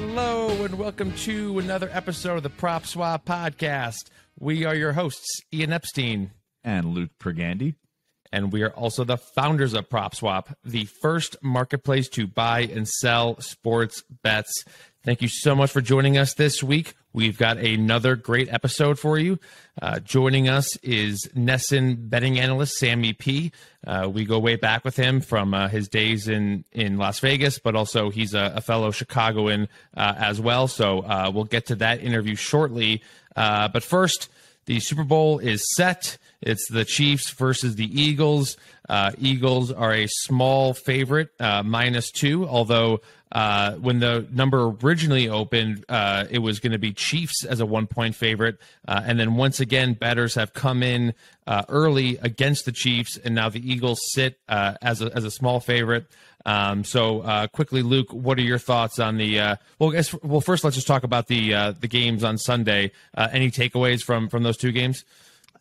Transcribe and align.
Hello, 0.00 0.64
and 0.64 0.78
welcome 0.78 1.12
to 1.16 1.58
another 1.58 1.90
episode 1.92 2.36
of 2.36 2.44
the 2.44 2.50
PropSwap 2.50 3.24
Podcast. 3.24 4.10
We 4.38 4.64
are 4.64 4.74
your 4.76 4.92
hosts, 4.92 5.40
Ian 5.52 5.72
Epstein. 5.72 6.30
And 6.62 6.94
Luke 6.94 7.10
Pergande. 7.18 7.74
And 8.30 8.52
we 8.52 8.62
are 8.62 8.70
also 8.70 9.02
the 9.02 9.16
founders 9.16 9.74
of 9.74 9.88
PropSwap, 9.88 10.54
the 10.64 10.86
first 11.02 11.34
marketplace 11.42 12.08
to 12.10 12.28
buy 12.28 12.60
and 12.60 12.86
sell 12.86 13.40
sports 13.40 14.04
bets. 14.22 14.64
Thank 15.08 15.22
you 15.22 15.28
so 15.28 15.54
much 15.54 15.70
for 15.70 15.80
joining 15.80 16.18
us 16.18 16.34
this 16.34 16.62
week. 16.62 16.92
We've 17.14 17.38
got 17.38 17.56
another 17.56 18.14
great 18.14 18.52
episode 18.52 18.98
for 18.98 19.18
you. 19.18 19.38
Uh, 19.80 20.00
joining 20.00 20.50
us 20.50 20.76
is 20.82 21.26
NESN 21.34 22.10
betting 22.10 22.38
analyst 22.38 22.74
Sammy 22.74 23.14
P. 23.14 23.50
Uh, 23.86 24.10
we 24.12 24.26
go 24.26 24.38
way 24.38 24.56
back 24.56 24.84
with 24.84 24.96
him 24.96 25.22
from 25.22 25.54
uh, 25.54 25.68
his 25.68 25.88
days 25.88 26.28
in, 26.28 26.66
in 26.72 26.98
Las 26.98 27.20
Vegas, 27.20 27.58
but 27.58 27.74
also 27.74 28.10
he's 28.10 28.34
a, 28.34 28.52
a 28.56 28.60
fellow 28.60 28.90
Chicagoan 28.90 29.68
uh, 29.96 30.12
as 30.18 30.42
well. 30.42 30.68
So 30.68 30.98
uh, 30.98 31.30
we'll 31.34 31.44
get 31.44 31.64
to 31.68 31.76
that 31.76 32.02
interview 32.02 32.34
shortly. 32.34 33.02
Uh, 33.34 33.66
but 33.68 33.82
first, 33.82 34.28
the 34.66 34.78
Super 34.78 35.04
Bowl 35.04 35.38
is 35.38 35.64
set. 35.74 36.18
It's 36.42 36.70
the 36.70 36.84
Chiefs 36.84 37.30
versus 37.30 37.76
the 37.76 38.00
Eagles. 38.00 38.58
Uh, 38.86 39.12
Eagles 39.18 39.72
are 39.72 39.94
a 39.94 40.06
small 40.06 40.74
favorite, 40.74 41.30
uh, 41.40 41.62
minus 41.62 42.10
two, 42.10 42.46
although 42.46 43.00
uh, 43.32 43.72
when 43.74 44.00
the 44.00 44.26
number 44.30 44.74
originally 44.82 45.28
opened, 45.28 45.84
uh, 45.88 46.24
it 46.30 46.38
was 46.38 46.60
going 46.60 46.72
to 46.72 46.78
be 46.78 46.92
Chiefs 46.92 47.44
as 47.44 47.60
a 47.60 47.66
one 47.66 47.86
point 47.86 48.14
favorite. 48.14 48.58
Uh, 48.86 49.02
and 49.04 49.18
then 49.18 49.34
once 49.34 49.60
again, 49.60 49.94
bettors 49.94 50.34
have 50.34 50.52
come 50.54 50.82
in 50.82 51.14
uh, 51.46 51.64
early 51.68 52.18
against 52.18 52.64
the 52.64 52.72
Chiefs, 52.72 53.16
and 53.16 53.34
now 53.34 53.48
the 53.48 53.60
Eagles 53.60 54.00
sit 54.12 54.38
as, 54.48 55.02
a, 55.02 55.14
as 55.14 55.24
a 55.24 55.30
small 55.30 55.60
favorite. 55.60 56.06
Um, 56.46 56.84
so 56.84 57.48
quickly, 57.52 57.82
Luke, 57.82 58.12
what 58.12 58.38
are 58.38 58.42
your 58.42 58.58
thoughts 58.58 58.98
on 58.98 59.16
the? 59.18 59.58
well, 59.78 59.90
guess, 59.90 60.14
well, 60.22 60.40
first 60.40 60.64
let's 60.64 60.76
just 60.76 60.86
talk 60.86 61.04
about 61.04 61.26
the 61.26 61.74
the 61.78 61.88
games 61.88 62.24
on 62.24 62.38
Sunday. 62.38 62.92
any 63.16 63.50
takeaways 63.50 64.02
from 64.02 64.28
from 64.28 64.42
those 64.42 64.56
two 64.56 64.72
games? 64.72 65.04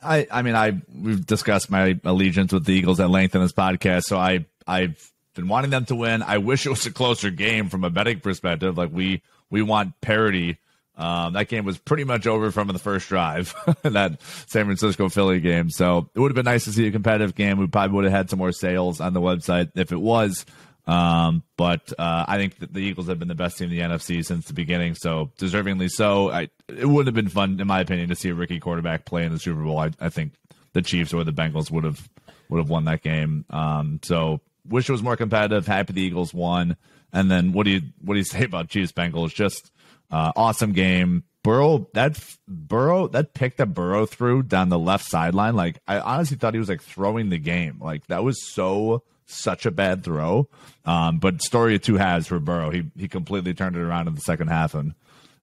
I, 0.01 0.27
I 0.31 0.41
mean, 0.41 0.55
I 0.55 0.79
we've 0.93 1.25
discussed 1.25 1.69
my 1.69 1.99
allegiance 2.03 2.53
with 2.53 2.65
the 2.65 2.73
Eagles 2.73 2.99
at 2.99 3.09
length 3.09 3.35
in 3.35 3.41
this 3.41 3.51
podcast, 3.51 4.03
so 4.03 4.17
I 4.17 4.45
I've 4.67 5.11
been 5.37 5.47
wanting 5.47 5.71
them 5.71 5.85
to 5.85 5.95
win. 5.95 6.21
I 6.21 6.39
wish 6.39 6.65
it 6.65 6.69
was 6.69 6.85
a 6.85 6.91
closer 6.91 7.29
game 7.29 7.69
from 7.69 7.85
a 7.85 7.89
betting 7.89 8.19
perspective. 8.19 8.77
Like 8.77 8.91
we 8.91 9.21
we 9.49 9.61
want 9.61 9.99
parity. 10.01 10.57
Um, 10.97 11.33
that 11.33 11.47
game 11.47 11.63
was 11.63 11.77
pretty 11.77 12.03
much 12.03 12.25
over 12.25 12.49
from 12.51 12.67
the 12.69 12.79
first 12.79 13.07
drive, 13.07 13.53
in 13.83 13.93
that 13.93 14.19
San 14.47 14.65
Francisco 14.65 15.09
Philly 15.09 15.39
game. 15.39 15.69
So 15.69 16.09
it 16.13 16.19
would 16.19 16.31
have 16.31 16.35
been 16.35 16.45
nice 16.45 16.65
to 16.65 16.73
see 16.73 16.87
a 16.87 16.91
competitive 16.91 17.35
game. 17.35 17.59
We 17.59 17.67
probably 17.67 17.95
would 17.95 18.03
have 18.05 18.13
had 18.13 18.29
some 18.31 18.39
more 18.39 18.51
sales 18.51 18.99
on 18.99 19.13
the 19.13 19.21
website 19.21 19.71
if 19.75 19.91
it 19.91 20.01
was. 20.01 20.43
Um, 20.87 21.43
but 21.57 21.93
uh, 21.99 22.25
I 22.27 22.37
think 22.37 22.59
that 22.59 22.73
the 22.73 22.79
Eagles 22.79 23.07
have 23.07 23.19
been 23.19 23.27
the 23.27 23.35
best 23.35 23.57
team 23.57 23.69
in 23.69 23.77
the 23.77 23.83
NFC 23.83 24.25
since 24.25 24.47
the 24.47 24.53
beginning, 24.53 24.95
so 24.95 25.31
deservingly 25.37 25.89
so. 25.89 26.31
I, 26.31 26.49
it 26.69 26.85
wouldn't 26.85 27.07
have 27.07 27.13
been 27.13 27.29
fun, 27.29 27.59
in 27.59 27.67
my 27.67 27.81
opinion, 27.81 28.09
to 28.09 28.15
see 28.15 28.29
a 28.29 28.33
rookie 28.33 28.59
quarterback 28.59 29.05
play 29.05 29.25
in 29.25 29.33
the 29.33 29.39
Super 29.39 29.61
Bowl. 29.61 29.77
I, 29.77 29.91
I 29.99 30.09
think 30.09 30.31
the 30.73 30.81
Chiefs 30.81 31.13
or 31.13 31.23
the 31.23 31.33
Bengals 31.33 31.69
would 31.69 31.83
have 31.83 32.09
would 32.49 32.59
have 32.59 32.69
won 32.69 32.85
that 32.85 33.03
game. 33.03 33.45
Um, 33.49 33.99
so 34.03 34.39
wish 34.69 34.89
it 34.89 34.91
was 34.91 35.03
more 35.03 35.15
competitive. 35.15 35.67
Happy 35.67 35.93
the 35.93 36.01
Eagles 36.01 36.33
won. 36.33 36.77
And 37.13 37.31
then 37.31 37.53
what 37.53 37.65
do 37.65 37.71
you 37.71 37.81
what 38.01 38.13
do 38.13 38.19
you 38.19 38.23
say 38.25 38.43
about 38.43 38.69
Chiefs 38.69 38.91
Bengals? 38.91 39.33
Just 39.33 39.71
uh, 40.11 40.31
awesome 40.35 40.73
game. 40.73 41.23
Burrow 41.43 41.87
that 41.93 42.19
Burrow 42.47 43.07
that 43.07 43.33
pick 43.33 43.57
that 43.57 43.67
Burrow 43.67 44.05
threw 44.05 44.43
down 44.43 44.69
the 44.69 44.79
left 44.79 45.05
sideline. 45.05 45.55
Like 45.55 45.79
I 45.87 45.99
honestly 45.99 46.37
thought 46.37 46.53
he 46.53 46.59
was 46.59 46.69
like 46.69 46.81
throwing 46.81 47.29
the 47.29 47.37
game. 47.37 47.77
Like 47.79 48.07
that 48.07 48.23
was 48.23 48.45
so 48.45 49.03
such 49.25 49.65
a 49.65 49.71
bad 49.71 50.03
throw. 50.03 50.49
Um, 50.85 51.19
but 51.19 51.41
story 51.41 51.75
of 51.75 51.81
two 51.81 51.95
halves 51.95 52.27
for 52.27 52.39
Burrow. 52.39 52.69
He 52.69 52.83
he 52.97 53.07
completely 53.07 53.53
turned 53.53 53.75
it 53.77 53.81
around 53.81 54.07
in 54.07 54.15
the 54.15 54.21
second 54.21 54.47
half 54.49 54.73
and 54.73 54.93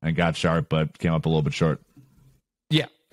and 0.02 0.14
got 0.14 0.36
sharp, 0.36 0.68
but 0.68 0.98
came 0.98 1.14
up 1.14 1.24
a 1.24 1.28
little 1.28 1.42
bit 1.42 1.54
short. 1.54 1.80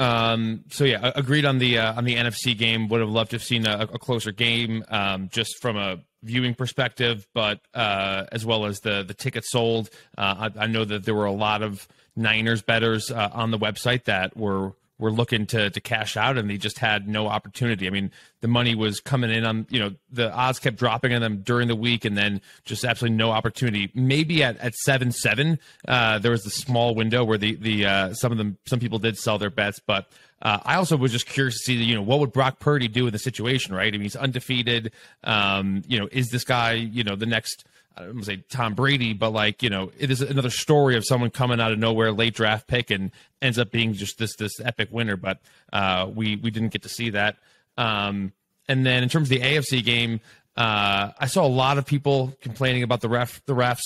Um, 0.02 0.64
so 0.72 0.84
yeah, 0.84 1.12
agreed 1.16 1.46
on 1.46 1.60
the 1.60 1.78
uh, 1.78 1.94
on 1.94 2.06
the 2.06 2.16
NFC 2.16 2.58
game. 2.58 2.90
Would 2.90 3.02
have 3.02 3.10
loved 3.10 3.32
to 3.32 3.36
have 3.36 3.44
seen 3.44 3.68
a, 3.68 3.82
a 3.82 4.00
closer 4.00 4.32
game, 4.32 4.84
um, 4.90 5.30
just 5.32 5.62
from 5.62 5.78
a 5.78 6.00
viewing 6.24 6.56
perspective, 6.56 7.28
but 7.36 7.60
uh, 7.76 8.26
as 8.32 8.44
well 8.44 8.66
as 8.66 8.80
the 8.80 9.04
the 9.04 9.14
tickets 9.14 9.52
sold. 9.52 9.92
Uh, 10.18 10.50
I, 10.56 10.64
I, 10.64 10.68
know 10.68 10.86
that 10.86 11.06
there 11.06 11.14
were 11.14 11.26
a 11.26 11.32
lot 11.32 11.62
of 11.62 11.88
Niners 12.16 12.64
betters 12.64 13.12
uh, 13.12 13.30
on 13.32 13.52
the 13.52 13.60
website 13.60 14.06
that 14.06 14.36
were 14.36 14.74
were 15.02 15.12
looking 15.12 15.46
to 15.48 15.70
to 15.72 15.82
cash 15.82 16.16
out 16.16 16.38
and 16.38 16.50
they 16.50 16.58
just 16.58 16.78
had 16.78 17.10
no 17.10 17.28
opportunity. 17.28 17.88
I 17.88 17.90
mean, 17.90 18.12
the 18.40 18.48
money 18.48 18.76
was 18.76 19.02
coming 19.02 19.32
in 19.32 19.44
on 19.44 19.66
you 19.70 19.80
know 19.80 19.94
the 20.12 20.32
odds 20.32 20.60
kept 20.60 20.78
dropping 20.78 21.14
on 21.14 21.22
them 21.22 21.42
during 21.42 21.68
the 21.68 21.76
week 21.76 22.06
and 22.06 22.18
then 22.18 22.40
just 22.64 22.86
absolutely 22.86 23.18
no 23.18 23.32
opportunity. 23.32 23.92
Maybe 23.96 24.44
at 24.44 24.58
at 24.60 24.76
seven 24.76 25.12
seven, 25.12 25.60
uh, 25.88 26.20
there 26.20 26.32
was 26.32 26.46
a 26.46 26.52
small 26.52 26.96
window 26.96 27.26
where 27.26 27.38
the 27.38 27.56
the 27.56 27.86
uh, 27.86 28.14
some 28.14 28.32
of 28.32 28.38
them 28.38 28.58
some 28.68 28.80
people 28.80 29.00
did 29.00 29.18
sell 29.18 29.38
their 29.38 29.52
bets, 29.52 29.82
but. 29.86 30.08
Uh, 30.44 30.58
I 30.66 30.78
also 30.78 30.98
was 30.98 31.12
just 31.12 31.28
curious 31.28 31.54
to 31.54 31.60
see, 31.66 31.74
you 31.76 31.94
know, 31.94 32.02
what 32.02 32.20
would 32.20 32.34
Brock 32.34 32.60
Purdy 32.60 32.88
do 32.88 33.06
in 33.06 33.14
the 33.14 33.20
situation, 33.20 33.76
right? 33.76 33.90
I 33.90 33.92
mean, 33.92 34.02
he's 34.02 34.16
undefeated. 34.16 34.92
Um, 35.24 35.84
you 35.86 36.00
know, 36.00 36.10
is 36.12 36.30
this 36.30 36.44
guy, 36.44 36.72
you 36.72 37.04
know, 37.04 37.16
the 37.16 37.28
next 37.28 37.64
I 37.96 38.04
don't 38.04 38.24
say 38.24 38.44
Tom 38.50 38.74
Brady, 38.74 39.14
but 39.14 39.32
like 39.32 39.62
you 39.64 39.70
know, 39.70 39.92
it 39.98 40.12
is 40.12 40.22
another 40.22 40.50
story 40.50 40.96
of 40.96 41.06
someone 41.06 41.30
coming 41.30 41.60
out 41.60 41.72
of 41.72 41.80
nowhere, 41.80 42.12
late 42.12 42.34
draft 42.34 42.68
pick, 42.68 42.90
and 42.90 43.12
ends 43.42 43.60
up 43.60 43.72
being 43.72 43.94
just 43.94 44.18
this 44.18 44.36
this 44.36 44.60
epic 44.60 44.90
winner. 44.92 45.18
But 45.18 45.40
uh, 45.74 46.10
we 46.14 46.36
we 46.38 46.52
didn't 46.52 46.70
get 46.70 46.84
to 46.84 46.90
see 46.90 47.12
that. 47.12 47.38
Um, 47.78 48.34
and 48.68 48.86
then 48.86 49.04
in 49.04 49.10
terms 49.10 49.32
of 49.32 49.40
the 49.40 49.46
AFC 49.46 49.84
game, 49.84 50.22
uh, 50.56 51.12
I 51.18 51.26
saw 51.28 51.46
a 51.46 51.50
lot 51.50 51.78
of 51.78 51.86
people 51.86 52.34
complaining 52.42 52.84
about 52.84 53.02
the 53.02 53.10
ref 53.10 53.44
the 53.46 53.54
refs. 53.54 53.82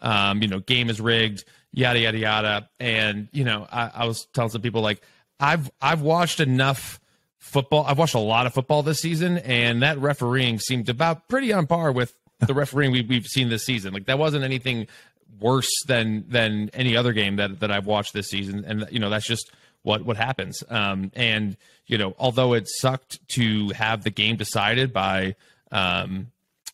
Um, 0.00 0.42
you 0.42 0.48
know, 0.48 0.60
game 0.60 0.88
is 0.88 1.00
rigged, 1.00 1.44
yada 1.72 1.98
yada 1.98 2.18
yada. 2.18 2.70
And 2.78 3.28
you 3.32 3.44
know, 3.44 3.66
I, 3.70 3.90
I 3.94 4.06
was 4.06 4.26
telling 4.32 4.50
some 4.50 4.62
people 4.62 4.82
like 4.82 5.02
I've 5.38 5.70
I've 5.80 6.02
watched 6.02 6.40
enough 6.40 7.00
football. 7.38 7.84
I've 7.86 7.98
watched 7.98 8.14
a 8.14 8.20
lot 8.20 8.46
of 8.46 8.54
football 8.54 8.82
this 8.82 9.00
season, 9.00 9.38
and 9.38 9.82
that 9.82 9.98
refereeing 9.98 10.58
seemed 10.58 10.88
about 10.88 11.28
pretty 11.28 11.52
on 11.52 11.66
par 11.66 11.92
with 11.92 12.14
the 12.46 12.54
refereeing 12.54 12.92
we, 12.92 13.02
we've 13.02 13.26
seen 13.26 13.48
this 13.48 13.64
season. 13.64 13.92
Like 13.92 14.06
that 14.06 14.18
wasn't 14.18 14.44
anything 14.44 14.86
worse 15.40 15.70
than 15.86 16.24
than 16.28 16.70
any 16.72 16.96
other 16.96 17.12
game 17.12 17.36
that 17.36 17.60
that 17.60 17.70
I've 17.70 17.86
watched 17.86 18.12
this 18.12 18.28
season, 18.28 18.64
and 18.66 18.86
you 18.90 18.98
know 18.98 19.10
that's 19.10 19.26
just 19.26 19.50
what 19.82 20.04
what 20.04 20.16
happens. 20.16 20.62
Um, 20.68 21.10
and 21.14 21.56
you 21.86 21.98
know, 21.98 22.14
although 22.18 22.54
it 22.54 22.68
sucked 22.68 23.26
to 23.30 23.70
have 23.70 24.04
the 24.04 24.10
game 24.10 24.36
decided 24.36 24.92
by 24.92 25.36
um, 25.70 26.28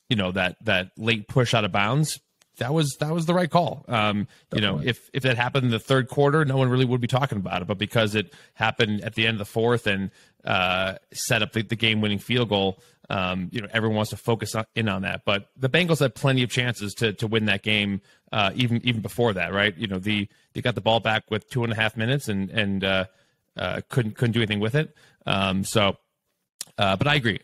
you 0.09 0.16
know 0.16 0.32
that 0.32 0.56
that 0.65 0.91
late 0.97 1.28
push 1.28 1.54
out 1.54 1.65
of 1.65 1.72
bounds, 1.72 2.21
that 2.59 2.72
was 2.72 2.97
that 3.00 3.12
was 3.12 3.27
the 3.27 3.34
right 3.34 3.50
call. 3.50 3.84
Um, 3.88 4.28
you 4.54 4.60
know, 4.60 4.81
if 4.83 5.10
if 5.12 5.22
that 5.25 5.37
happened 5.37 5.66
in 5.66 5.71
the 5.71 5.78
third 5.78 6.09
quarter, 6.09 6.44
no 6.44 6.56
one 6.56 6.69
really 6.69 6.84
would 6.84 7.00
be 7.00 7.06
talking 7.06 7.38
about 7.38 7.62
it. 7.62 7.69
But 7.69 7.78
because 7.78 8.15
it 8.15 8.33
happened 8.54 9.03
at 9.03 9.15
the 9.15 9.27
end 9.27 9.34
of 9.34 9.38
the 9.38 9.44
fourth 9.44 9.87
and 9.87 10.10
uh, 10.46 10.94
set 11.12 11.42
up 11.42 11.52
the, 11.52 11.62
the 11.62 11.76
game 11.76 12.00
winning 12.00 12.18
field 12.18 12.48
goal, 12.48 12.78
um, 13.10 13.48
you 13.52 13.60
know, 13.60 13.68
everyone 13.72 13.96
wants 13.96 14.10
to 14.10 14.16
focus 14.16 14.54
on, 14.54 14.64
in 14.74 14.88
on 14.88 15.02
that. 15.02 15.22
But 15.24 15.48
the 15.56 15.68
Bengals 15.68 16.00
had 16.00 16.14
plenty 16.14 16.42
of 16.42 16.50
chances 16.50 16.94
to 16.94 17.12
to 17.14 17.26
win 17.26 17.46
that 17.46 17.62
game, 17.62 18.00
uh, 18.32 18.52
even 18.54 18.80
even 18.84 19.00
before 19.02 19.32
that, 19.34 19.52
right? 19.52 19.76
You 19.76 19.86
know, 19.86 19.98
the 19.98 20.28
they 20.54 20.62
got 20.62 20.74
the 20.74 20.80
ball 20.80 21.00
back 21.00 21.30
with 21.30 21.48
two 21.48 21.64
and 21.64 21.72
a 21.72 21.76
half 21.76 21.96
minutes 21.96 22.28
and 22.28 22.50
and 22.50 22.84
uh, 22.84 23.04
uh 23.56 23.80
couldn't 23.88 24.16
couldn't 24.16 24.32
do 24.32 24.40
anything 24.40 24.60
with 24.60 24.74
it. 24.74 24.94
Um, 25.24 25.64
so, 25.64 25.96
uh, 26.78 26.96
but 26.96 27.06
I 27.06 27.14
agree. 27.14 27.40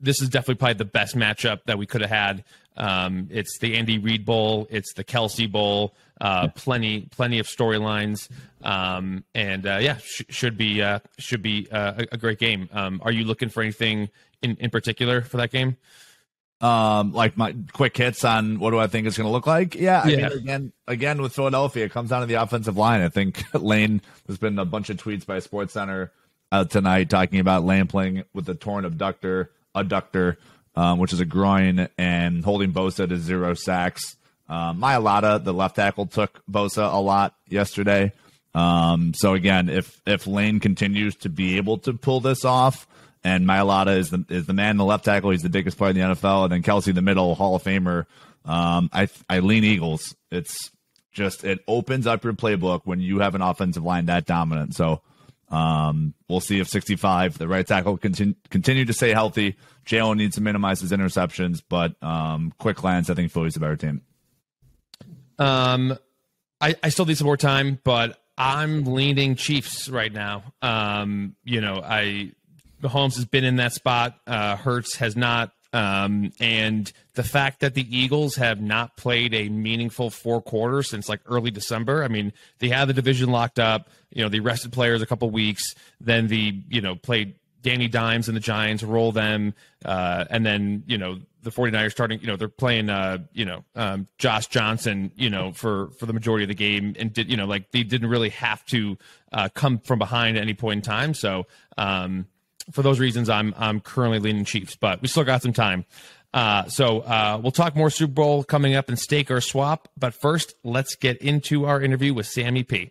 This 0.00 0.20
is 0.20 0.28
definitely 0.28 0.56
probably 0.56 0.74
the 0.74 0.84
best 0.84 1.16
matchup 1.16 1.60
that 1.66 1.78
we 1.78 1.86
could 1.86 2.02
have 2.02 2.10
had. 2.10 2.44
Um, 2.76 3.28
it's 3.30 3.58
the 3.58 3.76
Andy 3.76 3.98
Reid 3.98 4.24
Bowl. 4.24 4.66
It's 4.70 4.92
the 4.92 5.04
Kelce 5.04 5.50
Bowl. 5.50 5.94
Uh, 6.20 6.48
plenty, 6.48 7.02
plenty 7.10 7.38
of 7.38 7.46
storylines, 7.46 8.30
um, 8.62 9.22
and 9.34 9.66
uh, 9.66 9.78
yeah, 9.80 9.98
sh- 9.98 10.22
should 10.30 10.56
be 10.56 10.82
uh, 10.82 10.98
should 11.18 11.42
be 11.42 11.68
uh, 11.70 11.92
a, 11.98 12.14
a, 12.14 12.16
great 12.16 12.38
game. 12.38 12.70
Um, 12.72 13.02
are 13.04 13.12
you 13.12 13.24
looking 13.24 13.50
for 13.50 13.62
anything 13.62 14.08
in, 14.42 14.56
in 14.56 14.70
particular 14.70 15.20
for 15.20 15.36
that 15.36 15.50
game? 15.50 15.76
Um, 16.62 17.12
like 17.12 17.36
my 17.36 17.54
quick 17.72 17.94
hits 17.94 18.24
on 18.24 18.58
what 18.58 18.70
do 18.70 18.78
I 18.78 18.86
think 18.86 19.06
it's 19.06 19.18
going 19.18 19.26
to 19.26 19.30
look 19.30 19.46
like? 19.46 19.74
Yeah, 19.74 20.02
I 20.02 20.08
yeah. 20.08 20.16
mean, 20.28 20.38
again, 20.38 20.72
again 20.88 21.22
with 21.22 21.34
Philadelphia, 21.34 21.84
it 21.84 21.92
comes 21.92 22.10
down 22.10 22.22
to 22.22 22.26
the 22.26 22.34
offensive 22.34 22.78
line. 22.78 23.02
I 23.02 23.10
think 23.10 23.44
Lane. 23.54 24.00
There's 24.26 24.38
been 24.38 24.58
a 24.58 24.64
bunch 24.64 24.88
of 24.88 24.96
tweets 24.96 25.26
by 25.26 25.40
Sports 25.40 25.74
Center 25.74 26.12
uh, 26.50 26.64
tonight 26.64 27.10
talking 27.10 27.40
about 27.40 27.64
Lane 27.64 27.86
playing 27.88 28.24
with 28.32 28.48
a 28.48 28.54
torn 28.54 28.86
abductor, 28.86 29.50
adductor 29.76 30.36
um, 30.76 30.98
which 30.98 31.12
is 31.12 31.20
a 31.20 31.24
groin, 31.24 31.88
and 31.96 32.44
holding 32.44 32.72
Bosa 32.72 33.08
to 33.08 33.16
zero 33.16 33.54
sacks. 33.54 34.16
Um, 34.48 34.80
Mailata, 34.80 35.42
the 35.42 35.54
left 35.54 35.76
tackle, 35.76 36.06
took 36.06 36.42
Bosa 36.48 36.92
a 36.92 37.00
lot 37.00 37.34
yesterday. 37.48 38.12
Um, 38.54 39.12
so 39.14 39.34
again, 39.34 39.68
if 39.68 40.00
if 40.06 40.26
Lane 40.26 40.60
continues 40.60 41.16
to 41.16 41.28
be 41.28 41.56
able 41.56 41.78
to 41.78 41.94
pull 41.94 42.20
this 42.20 42.44
off, 42.44 42.86
and 43.24 43.46
Mailata 43.46 43.96
is 43.96 44.10
the 44.10 44.24
is 44.28 44.46
the 44.46 44.52
man, 44.52 44.76
the 44.76 44.84
left 44.84 45.04
tackle, 45.04 45.30
he's 45.30 45.42
the 45.42 45.48
biggest 45.48 45.78
player 45.78 45.90
in 45.90 45.96
the 45.96 46.02
NFL, 46.02 46.44
and 46.44 46.52
then 46.52 46.62
Kelce, 46.62 46.94
the 46.94 47.02
middle 47.02 47.34
Hall 47.34 47.56
of 47.56 47.62
Famer. 47.62 48.04
Um, 48.44 48.90
I 48.92 49.08
I 49.28 49.40
lean 49.40 49.64
Eagles. 49.64 50.14
It's 50.30 50.70
just 51.12 51.44
it 51.44 51.60
opens 51.66 52.06
up 52.06 52.22
your 52.22 52.34
playbook 52.34 52.82
when 52.84 53.00
you 53.00 53.20
have 53.20 53.34
an 53.34 53.42
offensive 53.42 53.82
line 53.82 54.06
that 54.06 54.26
dominant. 54.26 54.74
So 54.74 55.00
um, 55.50 56.14
we'll 56.28 56.40
see 56.40 56.60
if 56.60 56.68
65, 56.68 57.38
the 57.38 57.48
right 57.48 57.66
tackle, 57.66 57.96
continue, 57.96 58.34
continue 58.50 58.84
to 58.84 58.92
stay 58.92 59.12
healthy. 59.12 59.56
Jalen 59.86 60.16
needs 60.16 60.36
to 60.36 60.42
minimize 60.42 60.80
his 60.80 60.92
interceptions, 60.92 61.62
but 61.68 61.94
um, 62.02 62.52
quick 62.58 62.78
glance, 62.78 63.08
I 63.08 63.14
think 63.14 63.30
Philly's 63.30 63.56
a 63.56 63.60
better 63.60 63.76
team. 63.76 64.02
Um, 65.38 65.96
I, 66.60 66.74
I 66.82 66.88
still 66.88 67.06
need 67.06 67.18
some 67.18 67.26
more 67.26 67.36
time, 67.36 67.78
but 67.84 68.18
I'm 68.36 68.84
leaning 68.84 69.36
Chiefs 69.36 69.88
right 69.88 70.12
now. 70.12 70.42
Um, 70.62 71.36
you 71.44 71.60
know, 71.60 71.80
I 71.84 72.32
Mahomes 72.82 73.16
has 73.16 73.24
been 73.24 73.44
in 73.44 73.56
that 73.56 73.72
spot. 73.72 74.18
Uh, 74.26 74.56
Hurts 74.56 74.96
has 74.96 75.16
not. 75.16 75.52
Um, 75.76 76.32
and 76.40 76.90
the 77.16 77.22
fact 77.22 77.60
that 77.60 77.74
the 77.74 77.86
Eagles 77.94 78.36
have 78.36 78.62
not 78.62 78.96
played 78.96 79.34
a 79.34 79.50
meaningful 79.50 80.08
four 80.08 80.40
quarters 80.40 80.88
since 80.88 81.06
like 81.06 81.20
early 81.26 81.50
December. 81.50 82.02
I 82.02 82.08
mean, 82.08 82.32
they 82.60 82.70
had 82.70 82.86
the 82.88 82.94
division 82.94 83.30
locked 83.30 83.58
up. 83.58 83.90
You 84.10 84.22
know, 84.22 84.30
they 84.30 84.40
rested 84.40 84.72
players 84.72 85.02
a 85.02 85.06
couple 85.06 85.28
weeks. 85.28 85.74
Then 86.00 86.28
the 86.28 86.62
you 86.70 86.80
know 86.80 86.96
played 86.96 87.34
Danny 87.60 87.88
Dimes 87.88 88.26
and 88.26 88.34
the 88.34 88.40
Giants, 88.40 88.82
roll 88.82 89.12
them, 89.12 89.52
uh, 89.84 90.24
and 90.30 90.46
then 90.46 90.82
you 90.86 90.96
know 90.96 91.18
the 91.42 91.50
49ers 91.50 91.92
starting, 91.92 92.20
you 92.20 92.26
know, 92.26 92.34
they're 92.34 92.48
playing, 92.48 92.90
uh, 92.90 93.18
you 93.32 93.44
know, 93.44 93.64
um, 93.76 94.08
Josh 94.18 94.48
Johnson, 94.48 95.12
you 95.14 95.30
know, 95.30 95.52
for, 95.52 95.90
for 95.90 96.04
the 96.04 96.12
majority 96.12 96.42
of 96.42 96.48
the 96.48 96.56
game 96.56 96.96
and 96.98 97.12
did, 97.12 97.30
you 97.30 97.36
know, 97.36 97.46
like 97.46 97.70
they 97.70 97.84
didn't 97.84 98.10
really 98.10 98.30
have 98.30 98.66
to, 98.66 98.98
uh, 99.32 99.48
come 99.54 99.78
from 99.78 100.00
behind 100.00 100.36
at 100.36 100.40
any 100.40 100.54
point 100.54 100.78
in 100.78 100.82
time. 100.82 101.14
So, 101.14 101.46
um, 101.78 102.26
for 102.72 102.82
those 102.82 102.98
reasons, 102.98 103.28
I'm, 103.28 103.54
I'm 103.56 103.80
currently 103.80 104.18
leaning 104.18 104.44
Chiefs, 104.44 104.76
but 104.76 105.02
we 105.02 105.08
still 105.08 105.24
got 105.24 105.42
some 105.42 105.52
time. 105.52 105.84
Uh, 106.34 106.68
so 106.68 107.00
uh, 107.00 107.40
we'll 107.42 107.52
talk 107.52 107.74
more 107.74 107.88
Super 107.88 108.12
Bowl 108.12 108.44
coming 108.44 108.74
up 108.74 108.88
and 108.88 108.98
stake 108.98 109.30
or 109.30 109.40
swap. 109.40 109.88
But 109.96 110.12
first, 110.12 110.54
let's 110.64 110.94
get 110.94 111.18
into 111.18 111.64
our 111.64 111.80
interview 111.80 112.12
with 112.12 112.26
Sammy 112.26 112.62
P. 112.62 112.90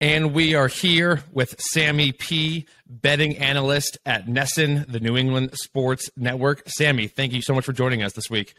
And 0.00 0.34
we 0.34 0.54
are 0.54 0.68
here 0.68 1.22
with 1.32 1.60
Sammy 1.60 2.12
P, 2.12 2.66
betting 2.86 3.38
analyst 3.38 3.98
at 4.04 4.26
NESN, 4.26 4.90
the 4.90 5.00
New 5.00 5.16
England 5.16 5.50
Sports 5.54 6.10
Network. 6.16 6.62
Sammy, 6.66 7.08
thank 7.08 7.32
you 7.32 7.42
so 7.42 7.54
much 7.54 7.64
for 7.64 7.72
joining 7.72 8.02
us 8.02 8.12
this 8.12 8.30
week. 8.30 8.54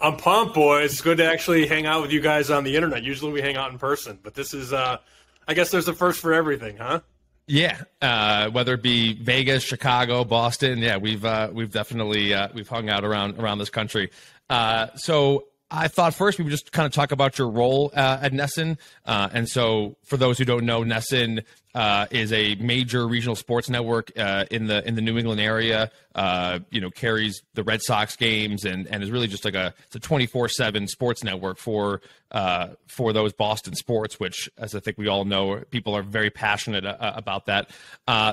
I'm 0.00 0.16
pumped, 0.16 0.54
boys. 0.54 0.92
It's 0.92 1.00
good 1.00 1.18
to 1.18 1.24
actually 1.24 1.66
hang 1.66 1.86
out 1.86 2.02
with 2.02 2.12
you 2.12 2.20
guys 2.20 2.50
on 2.50 2.64
the 2.64 2.76
internet. 2.76 3.02
Usually 3.02 3.32
we 3.32 3.40
hang 3.40 3.56
out 3.56 3.72
in 3.72 3.78
person, 3.78 4.18
but 4.22 4.34
this 4.34 4.54
is, 4.54 4.72
uh, 4.72 4.98
I 5.46 5.54
guess 5.54 5.70
there's 5.70 5.88
a 5.88 5.94
first 5.94 6.20
for 6.20 6.32
everything, 6.32 6.76
huh? 6.76 7.00
Yeah, 7.46 7.82
uh, 8.00 8.48
whether 8.50 8.74
it 8.74 8.82
be 8.82 9.12
Vegas, 9.12 9.62
Chicago, 9.62 10.24
Boston, 10.24 10.78
yeah, 10.78 10.96
we've 10.96 11.24
uh, 11.24 11.50
we've 11.52 11.70
definitely 11.70 12.32
uh, 12.32 12.48
we've 12.54 12.68
hung 12.68 12.88
out 12.88 13.04
around 13.04 13.38
around 13.38 13.58
this 13.58 13.68
country. 13.68 14.10
Uh, 14.48 14.88
so 14.94 15.44
I 15.70 15.88
thought 15.88 16.14
first 16.14 16.38
we 16.38 16.44
would 16.44 16.50
just 16.50 16.72
kind 16.72 16.86
of 16.86 16.92
talk 16.92 17.10
about 17.10 17.38
your 17.38 17.48
role 17.48 17.90
uh, 17.96 18.18
at 18.22 18.32
NESN. 18.32 18.78
Uh, 19.04 19.28
and 19.32 19.48
so, 19.48 19.96
for 20.04 20.16
those 20.16 20.38
who 20.38 20.44
don't 20.44 20.64
know, 20.66 20.82
NESN 20.82 21.42
uh, 21.74 22.06
is 22.10 22.32
a 22.32 22.54
major 22.56 23.08
regional 23.08 23.34
sports 23.34 23.68
network 23.68 24.12
uh, 24.16 24.44
in 24.50 24.66
the 24.66 24.86
in 24.86 24.94
the 24.94 25.00
New 25.00 25.18
England 25.18 25.40
area. 25.40 25.90
Uh, 26.14 26.60
you 26.70 26.80
know, 26.80 26.90
carries 26.90 27.42
the 27.54 27.64
Red 27.64 27.82
Sox 27.82 28.14
games 28.14 28.64
and 28.64 28.86
and 28.86 29.02
is 29.02 29.10
really 29.10 29.26
just 29.26 29.44
like 29.44 29.54
a 29.54 29.74
it's 29.86 29.96
a 29.96 30.00
twenty 30.00 30.26
four 30.26 30.48
seven 30.48 30.86
sports 30.86 31.24
network 31.24 31.58
for 31.58 32.02
uh, 32.30 32.68
for 32.86 33.12
those 33.12 33.32
Boston 33.32 33.74
sports, 33.74 34.20
which, 34.20 34.48
as 34.58 34.74
I 34.74 34.80
think 34.80 34.98
we 34.98 35.08
all 35.08 35.24
know, 35.24 35.62
people 35.70 35.96
are 35.96 36.02
very 36.02 36.30
passionate 36.30 36.84
about 36.86 37.46
that. 37.46 37.70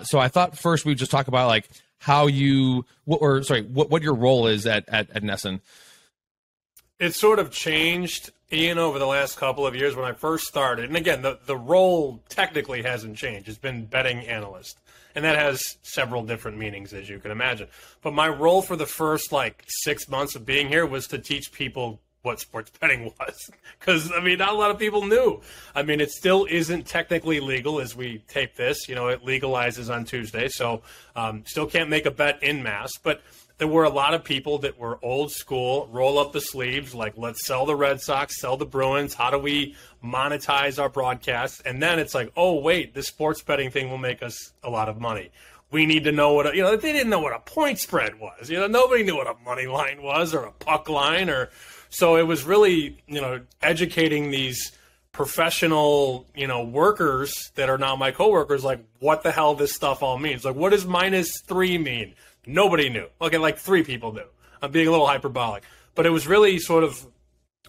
so 0.05 0.19
I 0.19 0.27
thought 0.27 0.57
first 0.57 0.85
we'd 0.85 0.97
just 0.97 1.11
talk 1.11 1.27
about 1.27 1.47
like 1.47 1.69
how 1.97 2.27
you 2.27 2.85
what 3.05 3.17
or 3.17 3.41
sorry 3.43 3.61
what 3.61 3.89
what 3.89 4.03
your 4.03 4.15
role 4.15 4.47
is 4.47 4.67
at 4.67 4.87
at, 4.89 5.09
at. 5.11 5.23
It's 7.01 7.19
sort 7.19 7.39
of 7.39 7.49
changed, 7.49 8.31
Ian, 8.53 8.77
over 8.77 8.99
the 8.99 9.07
last 9.07 9.35
couple 9.35 9.65
of 9.65 9.75
years 9.75 9.95
when 9.95 10.05
I 10.05 10.11
first 10.11 10.45
started. 10.45 10.85
And 10.85 10.95
again, 10.95 11.23
the, 11.23 11.39
the 11.47 11.57
role 11.57 12.21
technically 12.29 12.83
hasn't 12.83 13.17
changed. 13.17 13.49
It's 13.49 13.57
been 13.57 13.85
betting 13.85 14.19
analyst. 14.27 14.77
And 15.15 15.25
that 15.25 15.35
has 15.35 15.77
several 15.81 16.23
different 16.23 16.59
meanings, 16.59 16.93
as 16.93 17.09
you 17.09 17.17
can 17.17 17.31
imagine. 17.31 17.69
But 18.03 18.13
my 18.13 18.27
role 18.27 18.61
for 18.61 18.75
the 18.75 18.85
first 18.85 19.31
like 19.31 19.63
six 19.67 20.07
months 20.09 20.35
of 20.35 20.45
being 20.45 20.67
here 20.67 20.85
was 20.85 21.07
to 21.07 21.17
teach 21.17 21.51
people 21.51 21.99
what 22.21 22.39
sports 22.39 22.71
betting 22.79 23.11
was. 23.19 23.49
Because, 23.79 24.11
I 24.15 24.19
mean, 24.19 24.37
not 24.37 24.49
a 24.49 24.57
lot 24.57 24.69
of 24.69 24.77
people 24.77 25.03
knew. 25.03 25.41
I 25.73 25.81
mean, 25.81 26.01
it 26.01 26.11
still 26.11 26.45
isn't 26.47 26.85
technically 26.85 27.39
legal 27.39 27.81
as 27.81 27.95
we 27.95 28.19
tape 28.27 28.55
this. 28.55 28.87
You 28.87 28.93
know, 28.93 29.07
it 29.07 29.25
legalizes 29.25 29.91
on 29.91 30.05
Tuesday. 30.05 30.49
So 30.49 30.83
um, 31.15 31.45
still 31.47 31.65
can't 31.65 31.89
make 31.89 32.05
a 32.05 32.11
bet 32.11 32.43
in 32.43 32.61
mass. 32.61 32.91
But 33.01 33.23
there 33.61 33.67
were 33.67 33.83
a 33.83 33.91
lot 33.91 34.15
of 34.15 34.23
people 34.23 34.57
that 34.57 34.79
were 34.79 34.97
old 35.03 35.31
school, 35.31 35.87
roll 35.91 36.17
up 36.17 36.33
the 36.33 36.41
sleeves, 36.41 36.95
like 36.95 37.13
let's 37.15 37.45
sell 37.45 37.67
the 37.67 37.75
Red 37.75 38.01
Sox, 38.01 38.41
sell 38.41 38.57
the 38.57 38.65
Bruins. 38.65 39.13
How 39.13 39.29
do 39.29 39.37
we 39.37 39.75
monetize 40.03 40.81
our 40.81 40.89
broadcasts? 40.89 41.61
And 41.61 41.79
then 41.79 41.99
it's 41.99 42.15
like, 42.15 42.31
oh 42.35 42.55
wait, 42.55 42.95
this 42.95 43.05
sports 43.05 43.43
betting 43.43 43.69
thing 43.69 43.91
will 43.91 43.99
make 43.99 44.23
us 44.23 44.51
a 44.63 44.69
lot 44.71 44.89
of 44.89 44.99
money. 44.99 45.29
We 45.69 45.85
need 45.85 46.05
to 46.05 46.11
know 46.11 46.33
what 46.33 46.47
a, 46.47 46.55
you 46.55 46.63
know. 46.63 46.75
They 46.75 46.91
didn't 46.91 47.11
know 47.11 47.19
what 47.19 47.35
a 47.35 47.39
point 47.39 47.77
spread 47.77 48.19
was. 48.19 48.49
You 48.49 48.59
know, 48.59 48.65
nobody 48.65 49.03
knew 49.03 49.15
what 49.15 49.27
a 49.27 49.35
money 49.45 49.67
line 49.67 50.01
was 50.01 50.33
or 50.33 50.45
a 50.45 50.51
puck 50.51 50.89
line 50.89 51.29
or. 51.29 51.51
So 51.91 52.15
it 52.15 52.23
was 52.23 52.43
really 52.43 52.97
you 53.05 53.21
know 53.21 53.41
educating 53.61 54.31
these 54.31 54.71
professional, 55.11 56.25
you 56.35 56.47
know, 56.47 56.63
workers 56.63 57.51
that 57.55 57.69
are 57.69 57.77
now 57.77 57.95
my 57.95 58.11
coworkers, 58.11 58.63
like 58.63 58.83
what 58.99 59.21
the 59.21 59.31
hell 59.31 59.53
this 59.53 59.73
stuff 59.73 60.01
all 60.01 60.17
means. 60.17 60.45
Like, 60.45 60.55
what 60.55 60.71
does 60.71 60.85
minus 60.85 61.41
three 61.45 61.77
mean? 61.77 62.15
Nobody 62.45 62.89
knew. 62.89 63.07
Okay, 63.21 63.37
like 63.37 63.57
three 63.57 63.83
people 63.83 64.13
knew. 64.13 64.27
I'm 64.61 64.71
being 64.71 64.87
a 64.87 64.91
little 64.91 65.07
hyperbolic, 65.07 65.63
but 65.95 66.05
it 66.05 66.09
was 66.09 66.27
really 66.27 66.59
sort 66.59 66.83
of 66.83 67.05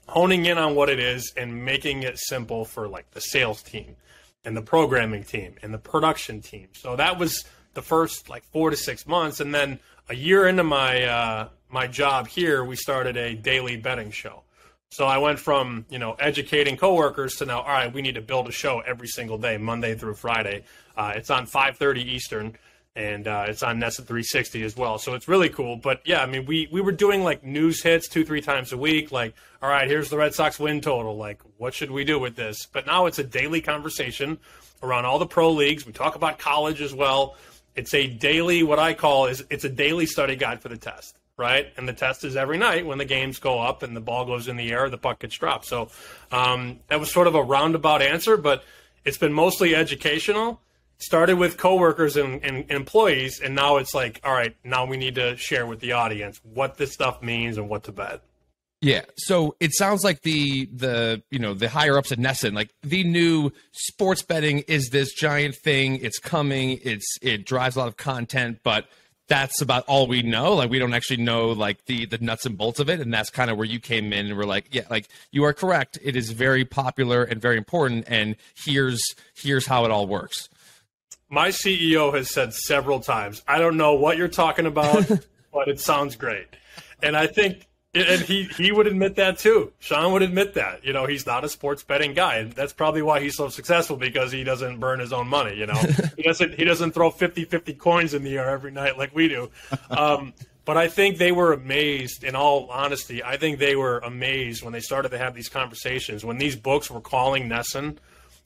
honing 0.08 0.46
in 0.46 0.58
on 0.58 0.74
what 0.74 0.88
it 0.88 0.98
is 0.98 1.32
and 1.36 1.64
making 1.64 2.02
it 2.02 2.18
simple 2.18 2.64
for 2.64 2.88
like 2.88 3.10
the 3.12 3.20
sales 3.20 3.62
team 3.62 3.96
and 4.44 4.56
the 4.56 4.62
programming 4.62 5.24
team 5.24 5.54
and 5.62 5.72
the 5.72 5.78
production 5.78 6.40
team. 6.40 6.68
So 6.72 6.96
that 6.96 7.18
was 7.18 7.44
the 7.74 7.82
first 7.82 8.28
like 8.28 8.44
four 8.44 8.70
to 8.70 8.76
six 8.76 9.06
months, 9.06 9.40
and 9.40 9.54
then 9.54 9.78
a 10.08 10.14
year 10.14 10.46
into 10.46 10.64
my 10.64 11.04
uh, 11.04 11.48
my 11.70 11.86
job 11.86 12.28
here, 12.28 12.64
we 12.64 12.76
started 12.76 13.16
a 13.16 13.34
daily 13.34 13.76
betting 13.76 14.10
show. 14.10 14.42
So 14.90 15.06
I 15.06 15.18
went 15.18 15.38
from 15.38 15.86
you 15.88 15.98
know 15.98 16.12
educating 16.14 16.76
coworkers 16.76 17.36
to 17.36 17.46
now, 17.46 17.60
all 17.60 17.68
right, 17.68 17.92
we 17.92 18.02
need 18.02 18.16
to 18.16 18.20
build 18.20 18.48
a 18.48 18.52
show 18.52 18.80
every 18.80 19.08
single 19.08 19.38
day, 19.38 19.56
Monday 19.56 19.94
through 19.94 20.14
Friday. 20.14 20.64
Uh, 20.96 21.12
it's 21.16 21.30
on 21.30 21.46
5:30 21.46 22.04
Eastern 22.04 22.56
and 22.94 23.26
uh, 23.26 23.46
it's 23.48 23.62
on 23.62 23.78
NESN 23.78 24.04
360 24.06 24.62
as 24.64 24.76
well. 24.76 24.98
So 24.98 25.14
it's 25.14 25.26
really 25.26 25.48
cool. 25.48 25.76
But 25.76 26.02
yeah, 26.04 26.22
I 26.22 26.26
mean, 26.26 26.44
we 26.44 26.68
we 26.70 26.80
were 26.80 26.92
doing 26.92 27.24
like 27.24 27.42
news 27.42 27.82
hits 27.82 28.08
two 28.08 28.24
three 28.24 28.40
times 28.40 28.72
a 28.72 28.76
week. 28.76 29.10
Like, 29.10 29.34
all 29.62 29.68
right, 29.68 29.88
here's 29.88 30.10
the 30.10 30.18
Red 30.18 30.34
Sox 30.34 30.58
win 30.58 30.80
total. 30.80 31.16
Like, 31.16 31.40
what 31.56 31.74
should 31.74 31.90
we 31.90 32.04
do 32.04 32.18
with 32.18 32.36
this? 32.36 32.66
But 32.66 32.86
now 32.86 33.06
it's 33.06 33.18
a 33.18 33.24
daily 33.24 33.60
conversation 33.60 34.38
around 34.82 35.06
all 35.06 35.18
the 35.18 35.26
pro 35.26 35.50
leagues. 35.50 35.86
We 35.86 35.92
talk 35.92 36.16
about 36.16 36.38
college 36.38 36.80
as 36.80 36.92
well. 36.92 37.36
It's 37.74 37.94
a 37.94 38.06
daily 38.06 38.62
what 38.62 38.78
I 38.78 38.92
call 38.92 39.26
is 39.26 39.44
it's 39.48 39.64
a 39.64 39.70
daily 39.70 40.06
study 40.06 40.36
guide 40.36 40.60
for 40.60 40.68
the 40.68 40.76
test. 40.76 41.16
Right, 41.38 41.72
and 41.78 41.88
the 41.88 41.94
test 41.94 42.24
is 42.24 42.36
every 42.36 42.58
night 42.58 42.86
when 42.86 42.98
the 42.98 43.06
games 43.06 43.38
go 43.38 43.58
up 43.58 43.82
and 43.82 43.96
the 43.96 44.02
ball 44.02 44.26
goes 44.26 44.48
in 44.48 44.56
the 44.56 44.70
air, 44.70 44.90
the 44.90 44.98
puck 44.98 45.20
gets 45.20 45.36
dropped. 45.38 45.64
So 45.64 45.88
um, 46.30 46.80
that 46.88 47.00
was 47.00 47.10
sort 47.10 47.26
of 47.26 47.34
a 47.34 47.42
roundabout 47.42 48.02
answer, 48.02 48.36
but 48.36 48.62
it's 49.04 49.16
been 49.16 49.32
mostly 49.32 49.74
educational 49.74 50.60
started 51.02 51.36
with 51.36 51.56
coworkers 51.56 52.16
and, 52.16 52.42
and, 52.44 52.58
and, 52.58 52.70
employees, 52.70 53.40
and 53.40 53.54
now 53.54 53.76
it's 53.76 53.94
like, 53.94 54.20
all 54.24 54.32
right, 54.32 54.56
now 54.64 54.84
we 54.86 54.96
need 54.96 55.16
to 55.16 55.36
share 55.36 55.66
with 55.66 55.80
the 55.80 55.92
audience 55.92 56.40
what 56.42 56.76
this 56.76 56.92
stuff 56.92 57.22
means 57.22 57.58
and 57.58 57.68
what 57.68 57.84
to 57.84 57.92
bet. 57.92 58.22
Yeah, 58.80 59.02
so 59.16 59.54
it 59.60 59.72
sounds 59.74 60.02
like 60.02 60.22
the 60.22 60.66
the 60.66 61.22
you 61.30 61.38
know 61.38 61.54
the 61.54 61.68
higher 61.68 61.96
ups 61.96 62.10
at 62.10 62.18
NESN, 62.18 62.52
like 62.52 62.70
the 62.82 63.04
new 63.04 63.52
sports 63.70 64.22
betting 64.22 64.60
is 64.66 64.90
this 64.90 65.12
giant 65.14 65.54
thing. 65.54 65.98
It's 65.98 66.18
coming. 66.18 66.80
It's 66.82 67.06
it 67.22 67.46
drives 67.46 67.76
a 67.76 67.78
lot 67.78 67.88
of 67.88 67.96
content, 67.96 68.58
but 68.64 68.86
that's 69.28 69.60
about 69.62 69.84
all 69.86 70.08
we 70.08 70.22
know. 70.22 70.54
Like 70.54 70.68
we 70.68 70.80
don't 70.80 70.94
actually 70.94 71.18
know 71.18 71.50
like 71.50 71.84
the 71.84 72.06
the 72.06 72.18
nuts 72.18 72.44
and 72.44 72.58
bolts 72.58 72.80
of 72.80 72.90
it, 72.90 72.98
and 72.98 73.14
that's 73.14 73.30
kind 73.30 73.52
of 73.52 73.56
where 73.56 73.66
you 73.66 73.78
came 73.78 74.12
in 74.12 74.26
and 74.26 74.36
we're 74.36 74.46
like, 74.46 74.74
yeah, 74.74 74.82
like 74.90 75.08
you 75.30 75.44
are 75.44 75.52
correct. 75.52 75.96
It 76.02 76.16
is 76.16 76.32
very 76.32 76.64
popular 76.64 77.22
and 77.22 77.40
very 77.40 77.58
important, 77.58 78.06
and 78.08 78.34
here's 78.56 79.00
here's 79.36 79.64
how 79.64 79.84
it 79.84 79.92
all 79.92 80.08
works 80.08 80.48
my 81.32 81.48
CEO 81.48 82.14
has 82.14 82.30
said 82.30 82.52
several 82.52 83.00
times, 83.00 83.42
I 83.48 83.58
don't 83.58 83.78
know 83.78 83.94
what 83.94 84.18
you're 84.18 84.28
talking 84.28 84.66
about, 84.66 85.08
but 85.52 85.66
it 85.66 85.80
sounds 85.80 86.14
great. 86.14 86.46
And 87.02 87.16
I 87.16 87.26
think, 87.26 87.66
and 87.94 88.20
he, 88.20 88.44
he 88.44 88.70
would 88.70 88.86
admit 88.86 89.16
that 89.16 89.38
too. 89.38 89.72
Sean 89.78 90.12
would 90.12 90.20
admit 90.20 90.52
that. 90.54 90.84
You 90.84 90.92
know, 90.92 91.06
he's 91.06 91.24
not 91.24 91.42
a 91.42 91.48
sports 91.48 91.82
betting 91.82 92.12
guy. 92.12 92.36
And 92.36 92.52
that's 92.52 92.74
probably 92.74 93.00
why 93.00 93.20
he's 93.20 93.34
so 93.34 93.48
successful 93.48 93.96
because 93.96 94.30
he 94.30 94.44
doesn't 94.44 94.78
burn 94.78 95.00
his 95.00 95.10
own 95.10 95.26
money. 95.26 95.56
You 95.56 95.66
know, 95.66 95.74
he 96.16 96.22
doesn't, 96.22 96.54
he 96.54 96.64
doesn't 96.64 96.92
throw 96.92 97.10
50 97.10 97.46
50 97.46 97.74
coins 97.74 98.12
in 98.12 98.24
the 98.24 98.36
air 98.36 98.50
every 98.50 98.70
night 98.70 98.98
like 98.98 99.14
we 99.14 99.28
do. 99.28 99.50
Um, 99.90 100.34
but 100.66 100.76
I 100.76 100.88
think 100.88 101.16
they 101.16 101.32
were 101.32 101.54
amazed, 101.54 102.24
in 102.24 102.36
all 102.36 102.68
honesty, 102.70 103.24
I 103.24 103.38
think 103.38 103.58
they 103.58 103.74
were 103.74 104.00
amazed 104.00 104.62
when 104.62 104.74
they 104.74 104.80
started 104.80 105.08
to 105.10 105.18
have 105.18 105.34
these 105.34 105.48
conversations. 105.48 106.26
When 106.26 106.36
these 106.36 106.56
books 106.56 106.90
were 106.90 107.00
calling 107.00 107.48
NESN 107.48 107.96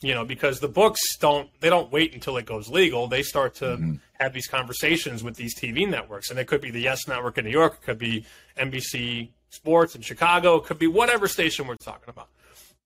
you 0.01 0.15
know, 0.15 0.25
because 0.25 0.61
the 0.61 0.69
books 0.69 1.01
don't 1.19 1.49
they 1.61 1.71
don't 1.71 1.91
wait 1.91 2.15
until 2.15 2.37
it 2.37 2.47
goes 2.47 2.69
legal. 2.69 3.09
They 3.09 3.23
start 3.23 3.55
to 3.57 3.65
mm-hmm. 3.65 3.95
have 4.15 4.33
these 4.33 4.47
conversations 4.47 5.23
with 5.23 5.37
these 5.37 5.59
TV 5.59 5.89
networks, 5.89 6.31
and 6.31 6.39
it 6.39 6.47
could 6.47 6.61
be 6.61 6.71
the 6.71 6.81
Yes 6.81 7.09
Network 7.09 7.39
in 7.39 7.45
New 7.45 7.51
York, 7.51 7.79
it 7.81 7.85
could 7.85 7.99
be 7.99 8.25
NBC 8.59 9.31
Sports 9.51 9.95
in 9.95 10.03
Chicago, 10.03 10.57
it 10.57 10.65
could 10.65 10.79
be 10.79 10.87
whatever 10.87 11.29
station 11.29 11.67
we're 11.67 11.77
talking 11.77 12.09
about. 12.09 12.29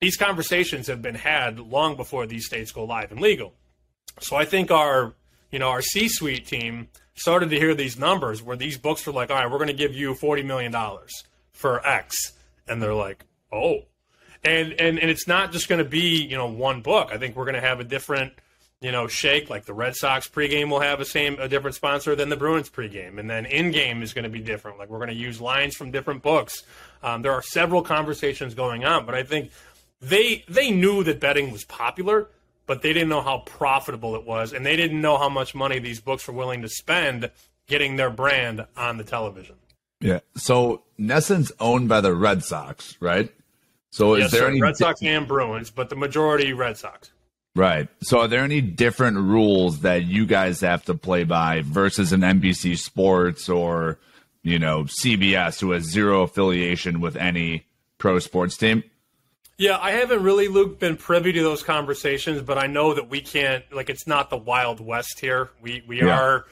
These 0.00 0.16
conversations 0.16 0.86
have 0.86 1.02
been 1.02 1.14
had 1.14 1.58
long 1.58 1.96
before 1.96 2.26
these 2.26 2.46
states 2.46 2.72
go 2.72 2.84
live 2.84 3.10
and 3.10 3.20
legal. 3.20 3.54
So 4.20 4.36
I 4.36 4.44
think 4.44 4.70
our 4.70 5.14
you 5.50 5.58
know 5.58 5.68
our 5.68 5.82
C-suite 5.82 6.46
team 6.46 6.88
started 7.14 7.50
to 7.50 7.56
hear 7.56 7.74
these 7.74 7.98
numbers 7.98 8.42
where 8.42 8.56
these 8.56 8.78
books 8.78 9.04
were 9.06 9.12
like, 9.12 9.30
all 9.30 9.36
right, 9.36 9.50
we're 9.50 9.58
going 9.58 9.68
to 9.68 9.74
give 9.74 9.94
you 9.94 10.14
forty 10.14 10.42
million 10.42 10.70
dollars 10.70 11.24
for 11.52 11.84
X, 11.84 12.32
and 12.68 12.80
they're 12.80 12.94
like, 12.94 13.24
oh 13.52 13.80
and 14.44 14.72
and 14.74 14.98
and 14.98 15.10
it's 15.10 15.26
not 15.26 15.52
just 15.52 15.68
going 15.68 15.82
to 15.82 15.88
be 15.88 16.24
you 16.24 16.36
know 16.36 16.46
one 16.46 16.80
book. 16.80 17.10
I 17.12 17.18
think 17.18 17.36
we're 17.36 17.44
going 17.44 17.54
to 17.54 17.60
have 17.60 17.80
a 17.80 17.84
different 17.84 18.32
you 18.80 18.92
know 18.92 19.06
shake. 19.06 19.50
Like 19.50 19.64
the 19.64 19.74
Red 19.74 19.96
Sox 19.96 20.28
pregame 20.28 20.70
will 20.70 20.80
have 20.80 21.00
a 21.00 21.04
same 21.04 21.38
a 21.38 21.48
different 21.48 21.76
sponsor 21.76 22.14
than 22.14 22.28
the 22.28 22.36
Bruins 22.36 22.70
pregame, 22.70 23.18
and 23.18 23.28
then 23.28 23.46
in 23.46 23.70
game 23.70 24.02
is 24.02 24.12
going 24.12 24.24
to 24.24 24.30
be 24.30 24.40
different. 24.40 24.78
Like 24.78 24.88
we're 24.88 24.98
going 24.98 25.10
to 25.10 25.14
use 25.14 25.40
lines 25.40 25.76
from 25.76 25.90
different 25.90 26.22
books. 26.22 26.62
Um, 27.02 27.22
there 27.22 27.32
are 27.32 27.42
several 27.42 27.82
conversations 27.82 28.54
going 28.54 28.84
on, 28.84 29.06
but 29.06 29.14
I 29.14 29.22
think 29.22 29.50
they 30.00 30.44
they 30.48 30.70
knew 30.70 31.04
that 31.04 31.20
betting 31.20 31.50
was 31.50 31.64
popular, 31.64 32.28
but 32.66 32.82
they 32.82 32.92
didn't 32.92 33.08
know 33.08 33.22
how 33.22 33.38
profitable 33.38 34.16
it 34.16 34.24
was, 34.24 34.52
and 34.52 34.64
they 34.64 34.76
didn't 34.76 35.00
know 35.00 35.18
how 35.18 35.28
much 35.28 35.54
money 35.54 35.78
these 35.78 36.00
books 36.00 36.26
were 36.26 36.34
willing 36.34 36.62
to 36.62 36.68
spend 36.68 37.30
getting 37.66 37.96
their 37.96 38.10
brand 38.10 38.66
on 38.76 38.96
the 38.96 39.04
television. 39.04 39.56
Yeah. 40.00 40.20
So 40.34 40.82
NESN's 40.98 41.52
owned 41.60 41.88
by 41.88 42.00
the 42.00 42.14
Red 42.14 42.42
Sox, 42.42 42.96
right? 43.00 43.30
So 43.90 44.14
is 44.14 44.20
yes, 44.22 44.30
there 44.32 44.40
sir. 44.42 44.48
any 44.48 44.60
Red 44.62 44.76
Sox 44.76 45.02
and 45.02 45.26
Bruins, 45.26 45.70
but 45.70 45.88
the 45.90 45.96
majority 45.96 46.52
Red 46.52 46.76
Sox. 46.76 47.10
Right. 47.56 47.88
So 48.02 48.20
are 48.20 48.28
there 48.28 48.44
any 48.44 48.60
different 48.60 49.16
rules 49.18 49.80
that 49.80 50.04
you 50.04 50.24
guys 50.26 50.60
have 50.60 50.84
to 50.84 50.94
play 50.94 51.24
by 51.24 51.62
versus 51.62 52.12
an 52.12 52.20
NBC 52.20 52.78
Sports 52.78 53.48
or, 53.48 53.98
you 54.42 54.58
know, 54.60 54.84
CBS 54.84 55.60
who 55.60 55.72
has 55.72 55.82
zero 55.84 56.22
affiliation 56.22 57.00
with 57.00 57.16
any 57.16 57.66
pro 57.98 58.20
sports 58.20 58.56
team? 58.56 58.84
Yeah, 59.58 59.76
I 59.78 59.90
haven't 59.90 60.22
really, 60.22 60.48
Luke, 60.48 60.78
been 60.78 60.96
privy 60.96 61.32
to 61.32 61.42
those 61.42 61.62
conversations, 61.62 62.40
but 62.40 62.56
I 62.56 62.66
know 62.66 62.94
that 62.94 63.10
we 63.10 63.20
can't 63.20 63.64
like 63.72 63.90
it's 63.90 64.06
not 64.06 64.30
the 64.30 64.38
Wild 64.38 64.80
West 64.80 65.18
here. 65.20 65.50
We 65.60 65.82
we 65.86 65.98
Yeah. 66.00 66.18
are 66.18 66.46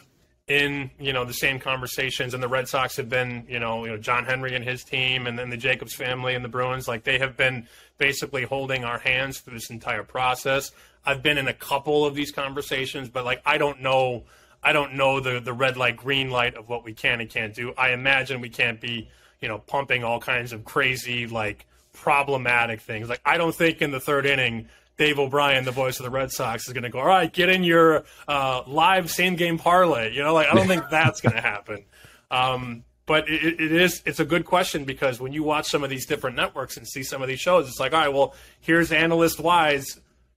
in 0.49 0.91
you 0.99 1.13
know 1.13 1.25
the 1.25 1.35
same 1.35 1.59
conversations, 1.59 2.35
and 2.35 2.43
the 2.43 2.49
Red 2.49 2.69
Sox 2.69 2.97
have 2.97 3.09
been 3.09 3.47
you 3.49 3.59
know 3.59 3.85
you 3.85 3.91
know 3.91 3.99
John 3.99 4.25
Henry 4.25 4.55
and 4.55 4.65
his 4.65 4.83
team, 4.83 5.27
and 5.27 5.39
then 5.39 5.51
the 5.51 5.57
Jacobs 5.57 5.95
family 5.95 6.35
and 6.35 6.45
the 6.45 6.49
Bruins. 6.49 6.89
Like 6.89 7.05
they 7.05 7.19
have 7.19 7.37
been 7.37 7.69
basically 7.99 8.45
holding 8.45 8.85
our 8.85 8.99
hands 8.99 9.41
through 9.41 9.55
this 9.55 9.71
entire 9.71 10.03
process. 10.03 10.73
I've 11.05 11.23
been 11.23 11.39
in 11.39 11.49
a 11.49 11.55
couple 11.55 12.05
of 12.05 12.15
these 12.15 12.33
conversations, 12.33 13.09
but 13.09 13.25
like 13.25 13.43
I 13.45 13.59
don't 13.59 13.83
know, 13.83 14.25
I 14.63 14.73
don't 14.73 14.95
know 14.95 15.21
the 15.21 15.39
the 15.41 15.53
red 15.53 15.77
light, 15.77 15.97
green 15.97 16.31
light 16.31 16.55
of 16.55 16.69
what 16.69 16.85
we 16.85 16.95
can 16.95 17.21
and 17.21 17.29
can't 17.29 17.55
do. 17.55 17.75
I 17.77 17.91
imagine 17.91 18.41
we 18.41 18.51
can't 18.51 18.81
be 18.81 19.09
you 19.41 19.49
know 19.49 19.59
pumping 19.59 20.03
all 20.03 20.19
kinds 20.19 20.53
of 20.53 20.65
crazy 20.65 21.27
like 21.27 21.67
problematic 21.93 22.81
things. 22.81 23.09
Like 23.09 23.21
I 23.25 23.37
don't 23.37 23.55
think 23.55 23.83
in 23.83 23.91
the 23.91 24.01
third 24.01 24.25
inning. 24.25 24.69
Dave 24.99 25.19
O'Brien, 25.19 25.65
the 25.65 25.71
voice 25.71 25.99
of 26.01 26.05
the 26.05 26.11
Red 26.11 26.31
Sox, 26.33 26.67
is 26.67 26.75
going 26.75 26.83
to 26.83 26.91
go. 26.91 26.99
All 26.99 27.07
right, 27.07 27.33
get 27.33 27.49
in 27.49 27.65
your 27.65 28.05
uh, 28.27 28.63
live 28.67 29.11
same 29.11 29.37
game 29.37 29.57
parlay. 29.59 30.13
You 30.13 30.23
know, 30.23 30.35
like 30.35 30.49
I 30.49 30.55
don't 30.55 30.67
think 30.67 30.85
that's 30.91 31.21
going 31.21 31.35
to 31.37 31.41
happen. 31.41 31.85
Um, 32.31 32.85
but 33.07 33.29
it, 33.29 33.59
it 33.61 33.73
is 33.73 34.03
it's 34.05 34.21
a 34.21 34.25
good 34.25 34.45
question 34.45 34.85
because 34.85 35.19
when 35.21 35.33
you 35.33 35.43
watch 35.43 35.69
some 35.69 35.83
of 35.83 35.89
these 35.89 36.05
different 36.05 36.37
networks 36.37 36.77
and 36.77 36.87
see 36.87 37.03
some 37.03 37.23
of 37.23 37.29
these 37.29 37.41
shows, 37.41 37.67
it's 37.69 37.81
like, 37.81 37.93
all 37.95 38.01
right, 38.01 38.13
well, 38.13 38.35
here's 38.61 38.93
analyst 38.93 39.41
wise 39.41 39.87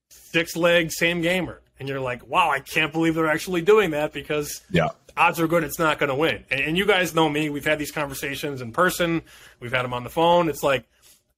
six 0.10 0.56
leg 0.56 0.92
same 0.92 1.22
gamer, 1.22 1.62
and 1.80 1.90
you're 1.90 2.00
like, 2.00 2.26
wow, 2.28 2.50
I 2.50 2.60
can't 2.60 2.94
believe 2.94 3.16
they're 3.16 3.28
actually 3.30 3.62
doing 3.62 3.92
that 3.92 4.14
because 4.14 4.62
Yeah. 4.70 4.90
odds 5.18 5.40
are 5.40 5.48
good 5.48 5.64
it's 5.64 5.80
not 5.80 6.00
going 6.00 6.10
to 6.10 6.16
win. 6.16 6.44
And, 6.50 6.62
and 6.62 6.78
you 6.78 6.86
guys 6.86 7.14
know 7.14 7.28
me. 7.28 7.50
We've 7.50 7.66
had 7.66 7.80
these 7.80 7.92
conversations 7.92 8.62
in 8.62 8.72
person. 8.72 9.24
We've 9.60 9.74
had 9.74 9.84
them 9.84 9.94
on 9.94 10.04
the 10.04 10.10
phone. 10.10 10.48
It's 10.50 10.64
like 10.64 10.86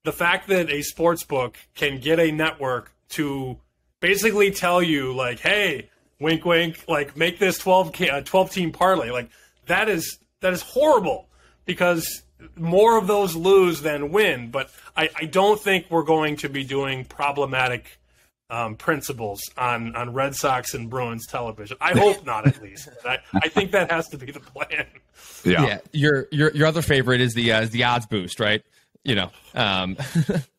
the 0.04 0.12
fact 0.12 0.48
that 0.50 0.70
a 0.70 0.82
sports 0.84 1.24
book 1.24 1.58
can 1.76 2.00
get 2.00 2.20
a 2.20 2.32
network 2.32 2.93
to 3.14 3.58
basically 4.00 4.52
tell 4.52 4.82
you 4.82 5.14
like, 5.14 5.40
hey, 5.40 5.90
wink, 6.20 6.46
wink, 6.46 6.84
like 6.88 7.16
make 7.18 7.40
this 7.40 7.58
12, 7.58 7.94
ca- 7.94 8.10
uh, 8.10 8.22
12 8.22 8.52
team 8.52 8.72
parlay. 8.72 9.12
Like 9.12 9.30
that 9.68 9.90
is 9.90 10.20
that 10.42 10.54
is 10.54 10.62
horrible 10.62 11.30
because 11.66 12.24
more 12.56 12.98
of 12.98 13.08
those 13.08 13.36
lose 13.36 13.82
than 13.82 14.12
win. 14.12 14.52
But 14.52 14.70
I, 14.96 15.10
I 15.16 15.26
don't 15.26 15.60
think 15.60 15.88
we're 15.90 16.04
going 16.04 16.38
to 16.38 16.50
be 16.50 16.64
doing 16.64 17.06
problematic 17.06 18.00
um, 18.50 18.76
principles 18.76 19.42
on, 19.58 19.96
on 19.96 20.14
Red 20.14 20.36
Sox 20.36 20.74
and 20.74 20.90
Bruins 20.90 21.26
television. 21.26 21.78
I 21.82 21.98
hope 21.98 22.26
not, 22.26 22.48
at 22.48 22.62
least. 22.62 22.90
I, 23.06 23.20
I 23.34 23.48
think 23.48 23.72
that 23.72 23.90
has 23.92 24.10
to 24.10 24.18
be 24.18 24.32
the 24.32 24.40
plan. 24.40 24.86
Yeah. 25.44 25.66
Yeah, 25.66 25.80
your 25.92 26.28
your 26.32 26.52
your 26.52 26.68
other 26.68 26.82
favorite 26.82 27.22
is 27.22 27.34
the 27.34 27.52
uh, 27.52 27.62
is 27.62 27.70
the 27.72 27.84
odds 27.84 28.06
boost, 28.06 28.40
right? 28.40 28.64
You 29.04 29.16
know, 29.16 29.30
um, 29.56 29.98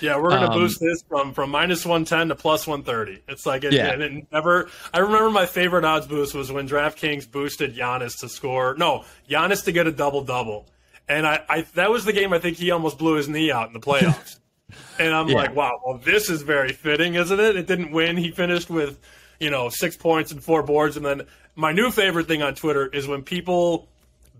Yeah, 0.00 0.16
we're 0.18 0.30
gonna 0.30 0.50
Um, 0.50 0.58
boost 0.58 0.80
this 0.80 1.02
from 1.08 1.32
from 1.32 1.50
minus 1.50 1.86
one 1.86 2.04
ten 2.04 2.28
to 2.28 2.34
plus 2.34 2.66
one 2.66 2.82
thirty. 2.82 3.22
It's 3.28 3.46
like 3.46 3.62
it, 3.64 3.72
Yeah. 3.72 3.92
and 3.92 4.02
it 4.02 4.26
never. 4.32 4.68
I 4.92 4.98
remember 4.98 5.30
my 5.30 5.46
favorite 5.46 5.84
odds 5.84 6.06
boost 6.06 6.34
was 6.34 6.50
when 6.50 6.68
DraftKings 6.68 7.30
boosted 7.30 7.76
Giannis 7.76 8.18
to 8.20 8.28
score. 8.28 8.74
No, 8.76 9.04
Giannis 9.28 9.64
to 9.64 9.72
get 9.72 9.86
a 9.86 9.92
double 9.92 10.22
double, 10.24 10.66
and 11.08 11.26
I, 11.26 11.42
I 11.48 11.60
that 11.74 11.90
was 11.90 12.04
the 12.04 12.12
game 12.12 12.32
I 12.32 12.38
think 12.40 12.56
he 12.56 12.70
almost 12.72 12.98
blew 12.98 13.14
his 13.14 13.28
knee 13.28 13.52
out 13.52 13.68
in 13.68 13.72
the 13.72 13.80
playoffs. 13.80 14.38
and 14.98 15.14
I'm 15.14 15.28
Yeah. 15.28 15.36
like, 15.36 15.54
wow, 15.54 15.80
well 15.86 15.98
this 15.98 16.30
is 16.30 16.42
very 16.42 16.72
fitting, 16.72 17.14
isn't 17.14 17.38
it? 17.40 17.56
It 17.56 17.66
didn't 17.66 17.92
win. 17.92 18.16
He 18.16 18.30
finished 18.32 18.70
with 18.70 18.98
you 19.38 19.50
know 19.50 19.68
six 19.68 19.96
points 19.96 20.32
and 20.32 20.42
four 20.42 20.62
boards, 20.64 20.96
and 20.96 21.06
then 21.06 21.22
my 21.54 21.72
new 21.72 21.90
favorite 21.92 22.26
thing 22.26 22.42
on 22.42 22.54
Twitter 22.56 22.86
is 22.86 23.06
when 23.06 23.22
people 23.22 23.88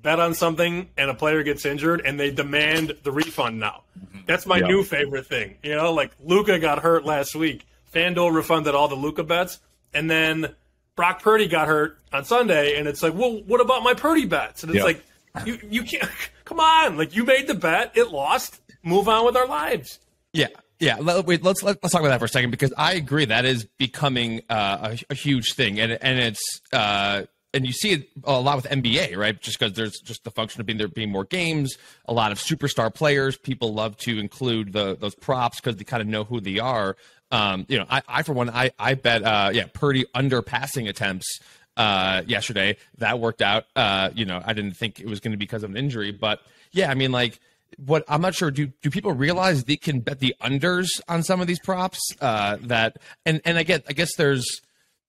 bet 0.02 0.19
on 0.21 0.35
something 0.35 0.88
and 0.97 1.11
a 1.11 1.14
player 1.14 1.42
gets 1.42 1.64
injured 1.64 2.02
and 2.04 2.19
they 2.19 2.30
demand 2.30 2.97
the 3.02 3.12
refund 3.12 3.59
now. 3.61 3.83
That's 4.26 4.47
my 4.47 4.59
Yeah. 4.59 4.66
new 4.69 4.83
favorite 4.85 5.26
thing. 5.26 5.57
You 5.62 5.75
know, 5.76 5.92
like 5.92 6.12
Luka 6.25 6.59
got 6.59 6.80
hurt 6.80 7.04
last 7.04 7.35
week. 7.35 7.66
FanDuel 7.92 8.33
refunded 8.35 8.75
all 8.75 8.87
the 8.88 8.95
Luka 8.95 9.25
bets, 9.25 9.59
and 9.92 10.09
then 10.11 10.54
Brock 10.95 11.23
Purdy 11.23 11.49
got 11.49 11.66
hurt 11.66 11.99
on 12.12 12.25
Sunday, 12.25 12.76
and 12.78 12.87
it's 12.87 13.02
like, 13.02 13.14
well, 13.14 13.42
what 13.47 13.61
about 13.61 13.83
my 13.83 13.95
Purdy 13.95 14.26
bets? 14.26 14.62
And 14.62 14.71
it's 14.71 14.78
Yeah. 14.78 14.85
like, 14.85 15.04
you 15.47 15.59
you 15.69 15.83
can't 15.83 16.09
come 16.45 16.61
on, 16.61 16.97
like 16.97 17.16
you 17.16 17.25
made 17.25 17.47
the 17.49 17.54
bet, 17.54 17.92
it 17.97 18.11
lost. 18.11 18.61
Move 18.83 19.09
on 19.09 19.26
with 19.26 19.37
our 19.37 19.47
lives. 19.47 19.99
Yeah, 20.33 20.47
yeah. 20.78 20.97
Let, 21.00 21.26
wait, 21.26 21.42
let's 21.42 21.62
let, 21.62 21.83
let's 21.83 21.92
talk 21.92 22.00
about 22.00 22.11
that 22.11 22.19
for 22.21 22.25
a 22.26 22.28
second 22.28 22.50
because 22.52 22.73
I 22.78 22.95
agree 22.95 23.25
that 23.25 23.45
is 23.45 23.64
becoming 23.64 24.42
uh, 24.49 24.95
a, 25.11 25.12
a 25.12 25.14
huge 25.14 25.54
thing, 25.54 25.80
and 25.80 25.92
and 26.00 26.19
it's 26.21 26.61
uh, 26.73 27.23
and 27.52 27.66
you 27.66 27.73
see 27.73 27.90
it 27.90 28.09
a 28.25 28.40
lot 28.40 28.57
with 28.57 28.66
NBA, 28.66 29.16
right? 29.16 29.40
Just 29.40 29.59
because 29.59 29.75
there's 29.75 29.99
just 30.00 30.25
the 30.25 30.30
function 30.30 30.61
of 30.61 30.66
being 30.66 30.78
there 30.78 30.88
being 30.88 31.11
more 31.11 31.25
games, 31.25 31.76
a 32.07 32.12
lot 32.12 32.33
of 32.33 32.38
superstar 32.38 32.92
players. 32.92 33.37
People 33.37 33.75
love 33.75 33.97
to 33.99 34.19
include 34.19 34.73
the 34.73 34.97
those 34.97 35.14
props 35.14 35.61
because 35.61 35.76
they 35.76 35.85
kind 35.85 36.00
of 36.00 36.07
know 36.07 36.25
who 36.25 36.40
they 36.40 36.59
are. 36.59 36.97
Um, 37.33 37.66
you 37.69 37.78
know, 37.78 37.87
I, 37.88 38.02
I 38.09 38.23
for 38.23 38.33
one, 38.33 38.50
I 38.50 38.71
I 38.78 38.95
bet 38.95 39.23
uh, 39.23 39.50
yeah, 39.52 39.66
Purdy 39.73 40.07
under 40.14 40.42
passing 40.42 40.88
attempts 40.88 41.40
uh, 41.76 42.23
yesterday. 42.26 42.76
That 42.99 43.19
worked 43.19 43.42
out. 43.42 43.66
Uh, 43.75 44.11
you 44.14 44.25
know, 44.25 44.42
I 44.45 44.52
didn't 44.52 44.73
think 44.75 45.00
it 45.00 45.07
was 45.07 45.21
going 45.21 45.33
to 45.33 45.38
be 45.38 45.45
because 45.45 45.62
of 45.62 45.71
an 45.71 45.76
injury, 45.76 46.12
but 46.12 46.40
yeah, 46.73 46.90
I 46.90 46.95
mean, 46.95 47.12
like 47.12 47.40
what 47.85 48.04
I'm 48.09 48.21
not 48.21 48.35
sure. 48.35 48.50
Do 48.50 48.66
do 48.83 48.90
people 48.90 49.12
realize 49.12 49.64
they 49.64 49.76
can 49.76 50.00
bet 50.00 50.21
the 50.21 50.35
unders 50.42 50.88
on 51.09 51.23
some 51.23 51.40
of 51.40 51.47
these 51.47 51.61
props? 51.61 52.00
Uh, 52.21 52.59
that 52.62 52.99
and 53.25 53.40
and 53.45 53.59
I 53.59 53.62
get 53.62 53.85
I 53.88 53.92
guess 53.92 54.14
there's 54.16 54.61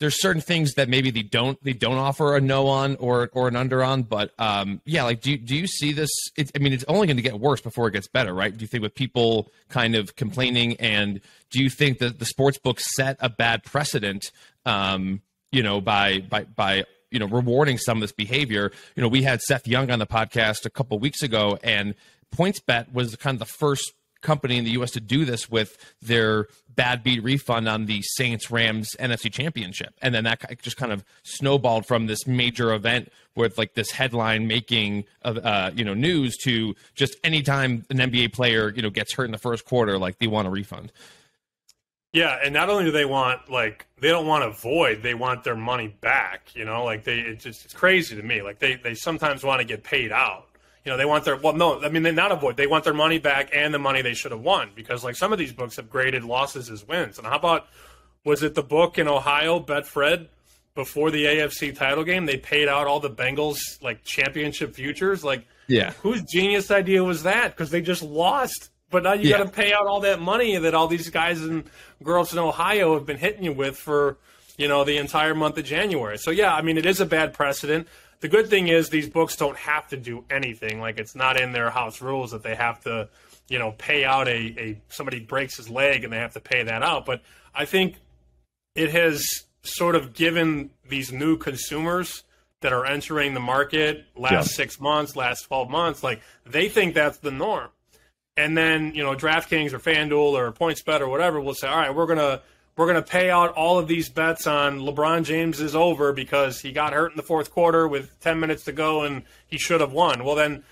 there's 0.02 0.20
certain 0.20 0.42
things 0.42 0.74
that 0.74 0.90
maybe 0.90 1.12
they 1.12 1.22
don't 1.22 1.64
they 1.64 1.74
don't 1.74 1.98
offer 1.98 2.36
a 2.36 2.42
no 2.42 2.66
on 2.68 2.96
or 2.96 3.30
or 3.34 3.48
an 3.48 3.56
under 3.56 3.84
on, 3.84 4.02
but 4.02 4.34
um, 4.40 4.82
yeah, 4.84 5.04
like 5.04 5.22
do 5.22 5.38
do 5.38 5.56
you 5.56 5.68
see 5.68 5.94
this? 5.94 6.10
It, 6.36 6.50
I 6.56 6.60
mean, 6.60 6.74
it's 6.74 6.84
only 6.88 7.06
going 7.06 7.18
to 7.18 7.24
get 7.24 7.40
worse 7.40 7.62
before 7.62 7.88
it 7.88 7.92
gets 7.92 8.08
better, 8.08 8.34
right? 8.34 8.52
Do 8.52 8.62
you 8.62 8.68
think 8.68 8.82
with 8.82 8.96
people 8.96 9.52
kind 9.70 9.96
of 9.96 10.16
complaining, 10.16 10.76
and 10.78 11.22
do 11.52 11.62
you 11.62 11.70
think 11.70 12.00
that 12.00 12.18
the 12.18 12.26
sports 12.26 12.58
books 12.58 12.96
set 12.96 13.16
a 13.20 13.30
bad 13.30 13.64
precedent? 13.64 14.32
Um, 14.66 15.22
you 15.52 15.62
know, 15.62 15.80
by 15.80 16.22
by 16.22 16.46
by 16.46 16.86
you 17.12 17.20
know 17.20 17.28
rewarding 17.28 17.78
some 17.78 18.00
of 18.00 18.02
this 18.02 18.12
behavior. 18.12 18.72
You 18.96 19.04
know, 19.04 19.08
we 19.08 19.22
had 19.22 19.40
Seth 19.42 19.68
Young 19.68 19.92
on 19.92 20.00
the 20.00 20.08
podcast 20.08 20.66
a 20.66 20.72
couple 20.72 20.98
weeks 20.98 21.22
ago, 21.22 21.60
and 21.64 21.94
PointsBet 22.36 22.92
was 22.92 23.16
kind 23.18 23.36
of 23.36 23.40
the 23.40 23.54
first 23.54 23.94
company 24.22 24.58
in 24.58 24.66
the 24.66 24.72
U.S. 24.72 24.92
to 24.92 25.00
do 25.00 25.26
this 25.26 25.50
with 25.50 25.78
their 26.02 26.48
bad 26.70 27.04
beat 27.04 27.24
refund 27.24 27.68
on 27.68 27.86
the 27.86 28.02
Saints 28.02 28.50
Rams 28.50 28.96
NFC 29.00 29.32
Championship, 29.32 29.94
and 30.02 30.14
then 30.14 30.24
that 30.24 30.62
just 30.62 30.78
kind 30.78 30.92
of 30.92 31.04
snowballed 31.24 31.86
from 31.86 32.08
this 32.08 32.26
major 32.26 32.74
event 32.74 33.12
with 33.36 33.58
like 33.58 33.74
this 33.74 33.92
headline 33.92 34.48
making 34.48 35.06
of 35.22 35.38
uh, 35.38 35.72
you 35.76 35.84
know 35.84 35.94
news 35.94 36.38
to 36.44 36.76
just 36.96 37.18
anytime 37.24 37.86
an 37.90 37.98
NBA 37.98 38.34
player 38.34 38.70
you 38.70 38.82
know 38.82 38.90
gets 38.90 39.14
hurt 39.14 39.26
in 39.26 39.32
the 39.32 39.38
first 39.38 39.66
quarter, 39.66 39.98
like 39.98 40.20
they 40.20 40.28
want 40.28 40.48
a 40.48 40.52
refund. 40.52 40.92
Yeah, 42.14 42.38
and 42.44 42.54
not 42.54 42.70
only 42.70 42.84
do 42.84 42.92
they 42.92 43.06
want 43.06 43.50
like 43.50 43.86
they 44.00 44.10
don't 44.10 44.28
want 44.28 44.44
a 44.44 44.52
void, 44.52 45.02
they 45.02 45.14
want 45.14 45.44
their 45.44 45.56
money 45.56 45.88
back. 45.88 46.54
You 46.56 46.66
know, 46.66 46.84
like 46.84 47.04
they 47.04 47.20
it's 47.20 47.44
just 47.44 47.66
it's 47.66 47.74
crazy 47.74 48.16
to 48.16 48.24
me. 48.24 48.42
Like 48.42 48.60
they 48.60 48.76
they 48.76 48.96
sometimes 48.96 49.44
want 49.44 49.60
to 49.60 49.66
get 49.66 49.84
paid 49.84 50.12
out. 50.12 50.48
You 50.86 50.92
know, 50.92 50.98
they 50.98 51.06
want 51.06 51.26
their 51.26 51.36
well, 51.36 51.54
no, 51.54 51.80
I 51.82 51.90
mean 51.90 52.02
they're 52.04 52.12
not 52.14 52.32
a 52.32 52.36
void. 52.36 52.58
They 52.58 52.68
want 52.68 52.84
their 52.84 52.94
money 52.94 53.20
back 53.20 53.50
and 53.54 53.74
the 53.74 53.80
money 53.80 54.02
they 54.02 54.14
should 54.16 54.32
have 54.32 54.42
won 54.42 54.72
because 54.76 55.04
like 55.04 55.16
some 55.16 55.32
of 55.32 55.38
these 55.40 55.54
books 55.54 55.76
have 55.76 55.90
graded 55.90 56.24
losses 56.24 56.70
as 56.70 56.88
wins. 56.88 57.18
And 57.20 57.28
how 57.28 57.36
about 57.38 57.68
was 58.26 58.42
it 58.44 58.56
the 58.56 58.64
book 58.64 58.98
in 58.98 59.08
Ohio, 59.08 59.60
Betfred, 59.60 60.28
before 60.74 61.12
the 61.12 61.26
AFC 61.26 61.76
title 61.76 62.04
game? 62.04 62.26
They 62.26 62.38
paid 62.38 62.68
out 62.68 62.88
all 62.88 63.00
the 63.00 63.10
Bengals 63.12 63.60
like 63.82 64.04
championship 64.04 64.74
futures. 64.74 65.24
Like, 65.24 65.46
Yeah. 65.68 65.92
whose 66.02 66.24
genius 66.24 66.72
idea 66.72 67.04
was 67.04 67.24
that? 67.24 67.50
Because 67.52 67.70
they 67.70 67.82
just 67.82 68.02
lost. 68.02 68.70
But 68.90 69.04
now 69.04 69.14
you 69.14 69.30
Yeah. 69.30 69.38
got 69.38 69.44
to 69.46 69.52
pay 69.52 69.74
out 69.74 69.86
all 69.88 70.00
that 70.02 70.20
money 70.20 70.58
that 70.58 70.74
all 70.74 70.88
these 70.88 71.10
guys 71.12 71.42
and 71.42 71.64
girls 72.04 72.34
in 72.34 72.40
Ohio 72.40 72.96
have 72.96 73.06
been 73.06 73.18
hitting 73.18 73.44
you 73.44 73.54
with 73.54 73.78
for 73.78 74.18
you 74.58 74.68
know 74.68 74.84
the 74.84 74.98
entire 74.98 75.34
month 75.34 75.58
of 75.58 75.64
January. 75.66 76.18
So 76.18 76.30
yeah, 76.32 76.54
I 76.54 76.62
mean 76.62 76.78
it 76.78 76.86
is 76.86 77.00
a 77.00 77.06
bad 77.06 77.34
precedent. 77.34 77.88
The 78.22 78.28
good 78.28 78.50
thing 78.50 78.68
is 78.70 78.90
these 78.90 79.10
books 79.10 79.36
don't 79.36 79.58
have 79.58 79.88
to 79.90 79.98
do 79.98 80.24
anything. 80.30 80.80
Like 80.80 81.00
it's 81.00 81.16
not 81.16 81.40
in 81.40 81.52
their 81.52 81.70
house 81.70 82.02
rules 82.02 82.32
that 82.32 82.44
they 82.44 82.56
have 82.56 82.82
to 82.84 83.10
you 83.52 83.60
know, 83.60 83.74
pay 83.74 84.06
out 84.06 84.30
a, 84.30 84.32
a 84.32 84.82
somebody 84.88 85.20
breaks 85.20 85.58
his 85.58 85.70
leg 85.70 86.06
and 86.06 86.14
they 86.14 86.18
have 86.18 86.34
to 86.34 86.40
pay 86.40 86.64
that 86.64 86.82
out. 86.82 87.06
But 87.06 87.22
I 87.54 87.66
think 87.66 87.98
it 88.76 88.92
has 88.92 89.28
sort 89.64 89.96
of 89.96 90.14
given 90.14 90.70
these 90.88 91.12
new 91.12 91.36
consumers 91.36 92.24
that 92.62 92.72
are 92.72 92.86
entering 92.86 93.34
the 93.34 93.42
market 93.42 94.06
last 94.16 94.32
yeah. 94.32 94.42
six 94.44 94.80
months, 94.80 95.18
last 95.18 95.42
12 95.42 95.70
months, 95.70 96.02
like 96.02 96.22
they 96.46 96.70
think 96.70 96.94
that's 96.96 97.18
the 97.18 97.32
norm. 97.32 97.68
And 98.38 98.58
then, 98.58 98.96
you 98.96 99.04
know, 99.04 99.16
DraftKings 99.16 99.74
or 99.74 99.80
FanDuel 99.80 100.32
or 100.32 100.54
PointsBet 100.54 101.02
or 101.02 101.10
whatever 101.10 101.42
will 101.42 101.54
say, 101.54 101.68
all 101.68 101.76
right, 101.76 101.94
we're 101.94 102.06
going 102.06 102.20
to 102.20 102.42
we're 102.82 102.92
going 102.92 103.04
to 103.04 103.08
pay 103.12 103.30
out 103.30 103.54
all 103.54 103.78
of 103.78 103.88
these 103.88 104.10
bets 104.10 104.48
on 104.48 104.80
LeBron 104.80 105.24
James 105.24 105.62
is 105.62 105.76
over 105.76 106.14
because 106.14 106.60
he 106.60 106.72
got 106.72 106.94
hurt 106.94 107.12
in 107.12 107.16
the 107.16 107.22
fourth 107.22 107.52
quarter 107.52 107.88
with 107.88 108.20
10 108.22 108.40
minutes 108.40 108.64
to 108.64 108.72
go 108.72 109.04
and 109.04 109.22
he 109.46 109.60
should 109.60 109.82
have 109.82 109.94
won. 109.94 110.24
Well, 110.24 110.34
then 110.34 110.64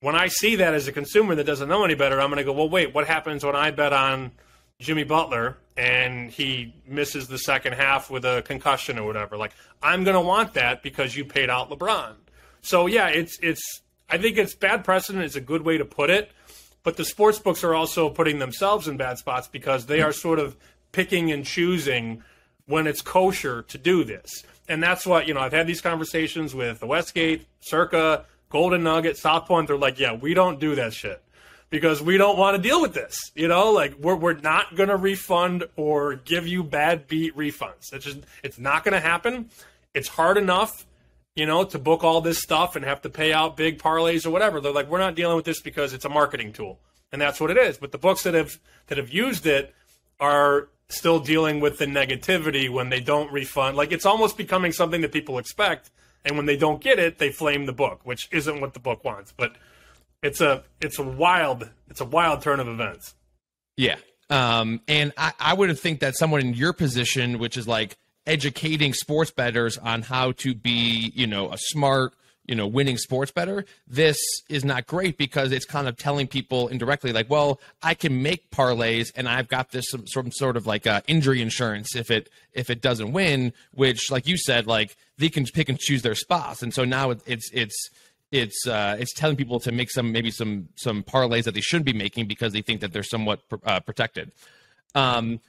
when 0.00 0.16
I 0.16 0.26
see 0.26 0.56
that 0.56 0.74
as 0.74 0.88
a 0.88 0.92
consumer 0.92 1.36
that 1.36 1.44
doesn't 1.44 1.68
know 1.68 1.84
any 1.84 1.94
better, 1.94 2.20
I'm 2.20 2.30
going 2.30 2.38
to 2.38 2.44
go, 2.44 2.52
well, 2.52 2.68
wait, 2.68 2.92
what 2.92 3.06
happens 3.06 3.44
when 3.44 3.54
I 3.54 3.70
bet 3.70 3.92
on 3.92 4.32
Jimmy 4.80 5.04
Butler 5.04 5.56
and 5.76 6.32
he 6.32 6.74
misses 6.84 7.28
the 7.28 7.38
second 7.38 7.74
half 7.74 8.10
with 8.10 8.24
a 8.24 8.42
concussion 8.44 8.98
or 8.98 9.06
whatever? 9.06 9.36
Like, 9.36 9.52
I'm 9.80 10.02
going 10.02 10.16
to 10.16 10.20
want 10.20 10.54
that 10.54 10.82
because 10.82 11.16
you 11.16 11.24
paid 11.24 11.48
out 11.48 11.70
LeBron. 11.70 12.14
So 12.62 12.86
yeah, 12.86 13.06
it's 13.06 13.38
it's. 13.40 13.82
I 14.10 14.18
think 14.18 14.36
it's 14.36 14.56
bad 14.56 14.82
precedent 14.82 15.24
is 15.24 15.36
a 15.36 15.40
good 15.40 15.62
way 15.62 15.78
to 15.78 15.84
put 15.84 16.10
it, 16.10 16.32
but 16.82 16.96
the 16.96 17.04
sports 17.04 17.38
books 17.38 17.62
are 17.62 17.74
also 17.74 18.10
putting 18.10 18.40
themselves 18.40 18.88
in 18.88 18.96
bad 18.96 19.18
spots 19.18 19.46
because 19.46 19.86
they 19.86 20.02
are 20.02 20.12
sort 20.12 20.40
of 20.40 20.56
picking 20.92 21.32
and 21.32 21.44
choosing 21.44 22.22
when 22.66 22.86
it's 22.86 23.02
kosher 23.02 23.62
to 23.62 23.78
do 23.78 24.04
this. 24.04 24.44
And 24.68 24.82
that's 24.82 25.04
what, 25.04 25.26
you 25.26 25.34
know, 25.34 25.40
I've 25.40 25.52
had 25.52 25.66
these 25.66 25.80
conversations 25.80 26.54
with 26.54 26.80
the 26.80 26.86
Westgate, 26.86 27.46
Circa, 27.60 28.24
Golden 28.48 28.84
Nugget, 28.84 29.16
South 29.16 29.46
Point. 29.46 29.66
They're 29.66 29.76
like, 29.76 29.98
yeah, 29.98 30.14
we 30.14 30.34
don't 30.34 30.60
do 30.60 30.74
that 30.76 30.92
shit 30.92 31.22
because 31.70 32.00
we 32.02 32.16
don't 32.16 32.38
want 32.38 32.56
to 32.56 32.62
deal 32.62 32.80
with 32.80 32.94
this. 32.94 33.32
You 33.34 33.48
know, 33.48 33.72
like 33.72 33.96
we're, 33.98 34.14
we're 34.14 34.34
not 34.34 34.76
going 34.76 34.90
to 34.90 34.96
refund 34.96 35.64
or 35.76 36.16
give 36.16 36.46
you 36.46 36.62
bad 36.62 37.08
beat 37.08 37.36
refunds. 37.36 37.92
It's 37.92 38.04
just, 38.04 38.20
it's 38.44 38.58
not 38.58 38.84
going 38.84 38.92
to 38.92 39.00
happen. 39.00 39.50
It's 39.94 40.08
hard 40.08 40.38
enough, 40.38 40.86
you 41.34 41.46
know, 41.46 41.64
to 41.64 41.78
book 41.78 42.04
all 42.04 42.20
this 42.20 42.38
stuff 42.38 42.76
and 42.76 42.84
have 42.84 43.02
to 43.02 43.10
pay 43.10 43.32
out 43.32 43.56
big 43.56 43.78
parlays 43.78 44.26
or 44.26 44.30
whatever. 44.30 44.60
They're 44.60 44.72
like, 44.72 44.88
we're 44.88 44.98
not 44.98 45.14
dealing 45.16 45.36
with 45.36 45.44
this 45.44 45.60
because 45.60 45.92
it's 45.92 46.04
a 46.04 46.10
marketing 46.10 46.52
tool. 46.52 46.78
And 47.10 47.20
that's 47.20 47.40
what 47.40 47.50
it 47.50 47.56
is. 47.56 47.78
But 47.78 47.92
the 47.92 47.98
books 47.98 48.22
that 48.22 48.34
have, 48.34 48.58
that 48.86 48.96
have 48.98 49.10
used 49.10 49.46
it 49.46 49.74
are 50.20 50.68
still 50.92 51.20
dealing 51.20 51.60
with 51.60 51.78
the 51.78 51.86
negativity 51.86 52.70
when 52.70 52.88
they 52.88 53.00
don't 53.00 53.32
refund. 53.32 53.76
Like 53.76 53.92
it's 53.92 54.06
almost 54.06 54.36
becoming 54.36 54.72
something 54.72 55.00
that 55.00 55.12
people 55.12 55.38
expect, 55.38 55.90
and 56.24 56.36
when 56.36 56.46
they 56.46 56.56
don't 56.56 56.80
get 56.80 56.98
it, 56.98 57.18
they 57.18 57.30
flame 57.30 57.66
the 57.66 57.72
book, 57.72 58.00
which 58.04 58.28
isn't 58.30 58.60
what 58.60 58.74
the 58.74 58.80
book 58.80 59.04
wants. 59.04 59.32
But 59.36 59.56
it's 60.22 60.40
a 60.40 60.62
it's 60.80 60.98
a 60.98 61.02
wild 61.02 61.68
it's 61.88 62.00
a 62.00 62.04
wild 62.04 62.42
turn 62.42 62.60
of 62.60 62.68
events. 62.68 63.14
Yeah, 63.76 63.96
um, 64.30 64.80
and 64.88 65.12
I, 65.16 65.32
I 65.38 65.54
would 65.54 65.78
think 65.78 66.00
that 66.00 66.16
someone 66.16 66.40
in 66.40 66.54
your 66.54 66.72
position, 66.72 67.38
which 67.38 67.56
is 67.56 67.66
like 67.66 67.96
educating 68.26 68.94
sports 68.94 69.30
bettors 69.30 69.78
on 69.78 70.02
how 70.02 70.32
to 70.32 70.54
be, 70.54 71.12
you 71.14 71.26
know, 71.26 71.50
a 71.52 71.58
smart 71.58 72.14
you 72.52 72.56
know 72.56 72.66
winning 72.66 72.98
sports 72.98 73.32
better 73.32 73.64
this 73.88 74.18
is 74.48 74.64
not 74.64 74.86
great 74.86 75.16
because 75.16 75.50
it's 75.52 75.64
kind 75.64 75.88
of 75.88 75.96
telling 75.96 76.26
people 76.26 76.68
indirectly 76.68 77.12
like 77.12 77.28
well 77.30 77.60
i 77.82 77.94
can 77.94 78.22
make 78.22 78.50
parlays 78.50 79.10
and 79.16 79.26
i've 79.28 79.48
got 79.48 79.70
this 79.70 79.86
some, 79.88 80.06
some 80.06 80.30
sort 80.30 80.56
of 80.56 80.66
like 80.66 80.86
uh, 80.86 81.00
injury 81.08 81.40
insurance 81.40 81.96
if 81.96 82.10
it 82.10 82.28
if 82.52 82.68
it 82.68 82.82
doesn't 82.82 83.12
win 83.12 83.52
which 83.72 84.10
like 84.10 84.26
you 84.26 84.36
said 84.36 84.66
like 84.66 84.96
they 85.22 85.28
can 85.28 85.44
pick 85.46 85.68
and 85.68 85.78
choose 85.78 86.02
their 86.02 86.14
spots. 86.14 86.62
And 86.62 86.74
so 86.74 86.84
now 86.84 87.10
it's 87.10 87.50
it's 87.52 87.90
it's 88.30 88.66
uh, 88.66 88.96
it's 88.98 89.14
telling 89.14 89.36
people 89.36 89.60
to 89.60 89.72
make 89.72 89.90
some 89.90 90.12
maybe 90.12 90.30
some 90.30 90.68
some 90.74 91.02
parlays 91.02 91.44
that 91.44 91.54
they 91.54 91.60
shouldn't 91.60 91.86
be 91.86 91.92
making 91.92 92.26
because 92.26 92.52
they 92.52 92.60
think 92.60 92.80
that 92.80 92.92
they're 92.92 93.02
somewhat 93.02 93.40
uh, 93.64 93.80
protected. 93.80 94.32
Um 94.94 95.40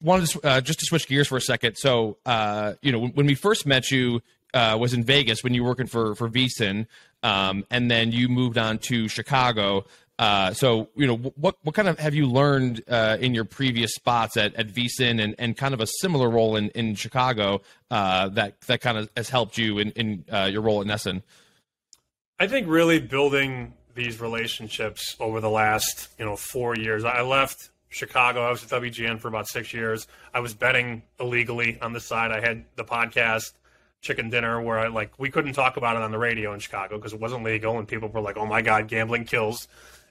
wanted 0.00 0.26
to, 0.30 0.40
uh, 0.42 0.60
just 0.60 0.80
to 0.80 0.86
switch 0.86 1.06
gears 1.06 1.28
for 1.28 1.36
a 1.36 1.40
second. 1.40 1.76
So 1.76 2.18
uh, 2.26 2.74
you 2.82 2.90
know 2.90 2.98
when, 2.98 3.12
when 3.12 3.26
we 3.26 3.34
first 3.34 3.64
met 3.64 3.90
you 3.90 4.20
uh, 4.54 4.76
was 4.78 4.92
in 4.94 5.04
Vegas 5.04 5.42
when 5.42 5.54
you 5.54 5.62
were 5.62 5.70
working 5.70 5.86
for 5.86 6.14
for 6.14 6.28
VSiN, 6.28 6.86
um, 7.22 7.64
and 7.70 7.90
then 7.90 8.12
you 8.12 8.28
moved 8.28 8.58
on 8.58 8.78
to 8.78 9.08
Chicago. 9.08 9.84
Uh, 10.18 10.52
so 10.52 10.88
you 10.94 11.06
know 11.06 11.16
what 11.16 11.56
what 11.62 11.74
kind 11.74 11.88
of 11.88 11.98
have 11.98 12.14
you 12.14 12.26
learned 12.26 12.82
uh, 12.88 13.16
in 13.20 13.34
your 13.34 13.44
previous 13.44 13.94
spots 13.94 14.36
at, 14.36 14.54
at 14.54 14.68
VSiN 14.68 15.22
and, 15.22 15.34
and 15.38 15.56
kind 15.56 15.74
of 15.74 15.80
a 15.80 15.86
similar 15.86 16.28
role 16.30 16.56
in, 16.56 16.68
in 16.70 16.94
Chicago 16.94 17.62
uh, 17.90 18.28
that 18.28 18.60
that 18.62 18.80
kind 18.80 18.98
of 18.98 19.10
has 19.16 19.28
helped 19.28 19.58
you 19.58 19.78
in, 19.78 19.90
in 19.92 20.24
uh, 20.30 20.48
your 20.50 20.62
role 20.62 20.80
at 20.80 20.86
NESN? 20.86 21.22
I 22.38 22.46
think 22.46 22.68
really 22.68 23.00
building 23.00 23.74
these 23.94 24.20
relationships 24.20 25.16
over 25.18 25.40
the 25.40 25.50
last 25.50 26.08
you 26.18 26.24
know 26.24 26.36
four 26.36 26.76
years. 26.76 27.04
I 27.04 27.22
left 27.22 27.70
Chicago. 27.88 28.46
I 28.46 28.50
was 28.50 28.62
at 28.62 28.82
WGN 28.82 29.18
for 29.18 29.28
about 29.28 29.48
six 29.48 29.72
years. 29.72 30.06
I 30.32 30.40
was 30.40 30.54
betting 30.54 31.02
illegally 31.20 31.78
on 31.80 31.92
the 31.92 32.00
side. 32.00 32.32
I 32.32 32.40
had 32.40 32.64
the 32.76 32.84
podcast 32.84 33.52
chicken 34.02 34.28
dinner 34.28 34.60
where 34.60 34.78
I 34.78 34.88
like 34.88 35.18
we 35.18 35.30
couldn't 35.30 35.54
talk 35.54 35.78
about 35.78 35.96
it 35.96 36.02
on 36.02 36.10
the 36.10 36.18
radio 36.18 36.52
in 36.52 36.60
Chicago 36.60 36.98
because 36.98 37.14
it 37.14 37.20
wasn't 37.20 37.44
legal, 37.44 37.78
and 37.78 37.88
people 37.88 38.08
were 38.08 38.20
like, 38.20 38.36
"Oh 38.36 38.44
my 38.44 38.60
God, 38.60 38.88
gambling 38.88 39.24
kills." 39.24 39.68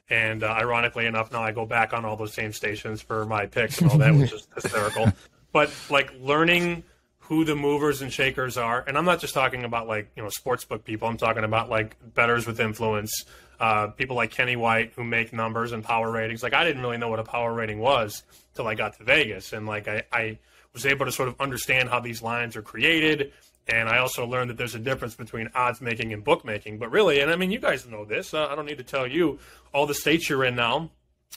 And 0.10 0.44
uh, 0.44 0.48
ironically 0.48 1.06
enough, 1.06 1.32
now 1.32 1.44
I 1.44 1.52
go 1.52 1.66
back 1.66 1.94
on 1.94 2.04
all 2.04 2.16
those 2.16 2.34
same 2.34 2.52
stations 2.52 3.02
for 3.02 3.26
my 3.26 3.46
picks 3.46 3.80
and 3.80 3.92
all 3.92 3.98
that, 4.00 4.16
which 4.16 4.34
is 4.34 4.48
hysterical. 4.56 5.12
But 5.52 5.72
like 5.90 6.12
learning 6.20 6.84
who 7.20 7.46
the 7.46 7.56
movers 7.56 8.02
and 8.02 8.12
shakers 8.12 8.58
are, 8.58 8.84
and 8.88 8.98
I'm 8.98 9.06
not 9.06 9.20
just 9.20 9.34
talking 9.34 9.64
about 9.64 9.88
like 9.88 10.10
you 10.16 10.24
know 10.24 10.30
sportsbook 10.30 10.84
people. 10.84 11.08
I'm 11.08 11.18
talking 11.18 11.44
about 11.44 11.70
like 11.70 11.96
betters 12.14 12.48
with 12.48 12.60
influence, 12.60 13.26
uh, 13.60 13.88
people 13.88 14.16
like 14.16 14.32
Kenny 14.32 14.56
White 14.56 14.94
who 14.96 15.04
make 15.04 15.34
numbers 15.34 15.74
and 15.74 15.84
power 15.84 16.10
ratings. 16.10 16.44
Like 16.44 16.54
I 16.54 16.64
didn't 16.64 16.82
really 16.82 16.98
know 16.98 17.10
what 17.10 17.20
a 17.20 17.24
power 17.24 17.54
rating 17.54 17.80
was 17.80 18.24
till 18.56 18.68
I 18.68 18.76
got 18.76 18.98
to 18.98 19.04
Vegas, 19.04 19.52
and 19.52 19.66
like 19.66 19.90
I, 19.90 20.04
I 20.14 20.40
was 20.74 20.86
able 20.86 21.06
to 21.06 21.12
sort 21.12 21.28
of 21.28 21.40
understand 21.42 21.90
how 21.90 22.00
these 22.00 22.22
lines 22.22 22.56
are 22.56 22.62
created 22.62 23.34
and 23.72 23.88
I 23.88 24.00
also 24.00 24.26
learned 24.26 24.50
that 24.50 24.58
there's 24.58 24.76
a 24.76 24.80
difference 24.80 25.16
between 25.16 25.50
odds 25.56 25.80
making 25.80 26.12
and 26.12 26.24
bookmaking. 26.24 26.78
But 26.78 26.92
really, 26.92 27.22
and 27.22 27.32
I 27.32 27.38
mean, 27.38 27.52
you 27.52 27.60
guys 27.60 27.88
know 27.88 28.04
this. 28.04 28.34
Uh, 28.34 28.48
I 28.48 28.56
don't 28.56 28.66
need 28.66 28.80
to 28.80 28.84
tell 28.84 29.08
you 29.08 29.40
all 29.74 29.86
the 29.86 29.94
states 29.94 30.30
you're 30.30 30.44
in 30.44 30.56
now. 30.56 30.92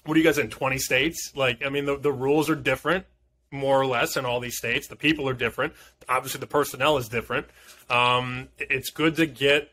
What 0.05 0.17
are 0.17 0.19
you 0.19 0.25
guys 0.25 0.39
in? 0.39 0.51
20 0.51 0.79
states? 0.79 1.33
Like, 1.37 1.65
I 1.65 1.69
mean, 1.69 1.85
the, 1.85 1.97
the 1.97 2.13
rules 2.13 2.51
are 2.51 2.57
different, 2.57 3.07
more 3.53 3.81
or 3.81 3.87
less, 3.87 4.17
in 4.17 4.27
all 4.27 4.41
these 4.41 4.57
states. 4.57 4.89
The 4.89 4.97
people 4.97 5.29
are 5.29 5.35
different. 5.35 5.75
Obviously, 6.09 6.41
the 6.41 6.49
personnel 6.49 6.97
is 6.97 7.09
different. 7.09 7.47
Um, 7.89 8.49
it's 8.59 8.91
good 8.91 9.15
to 9.17 9.27
get, 9.27 9.71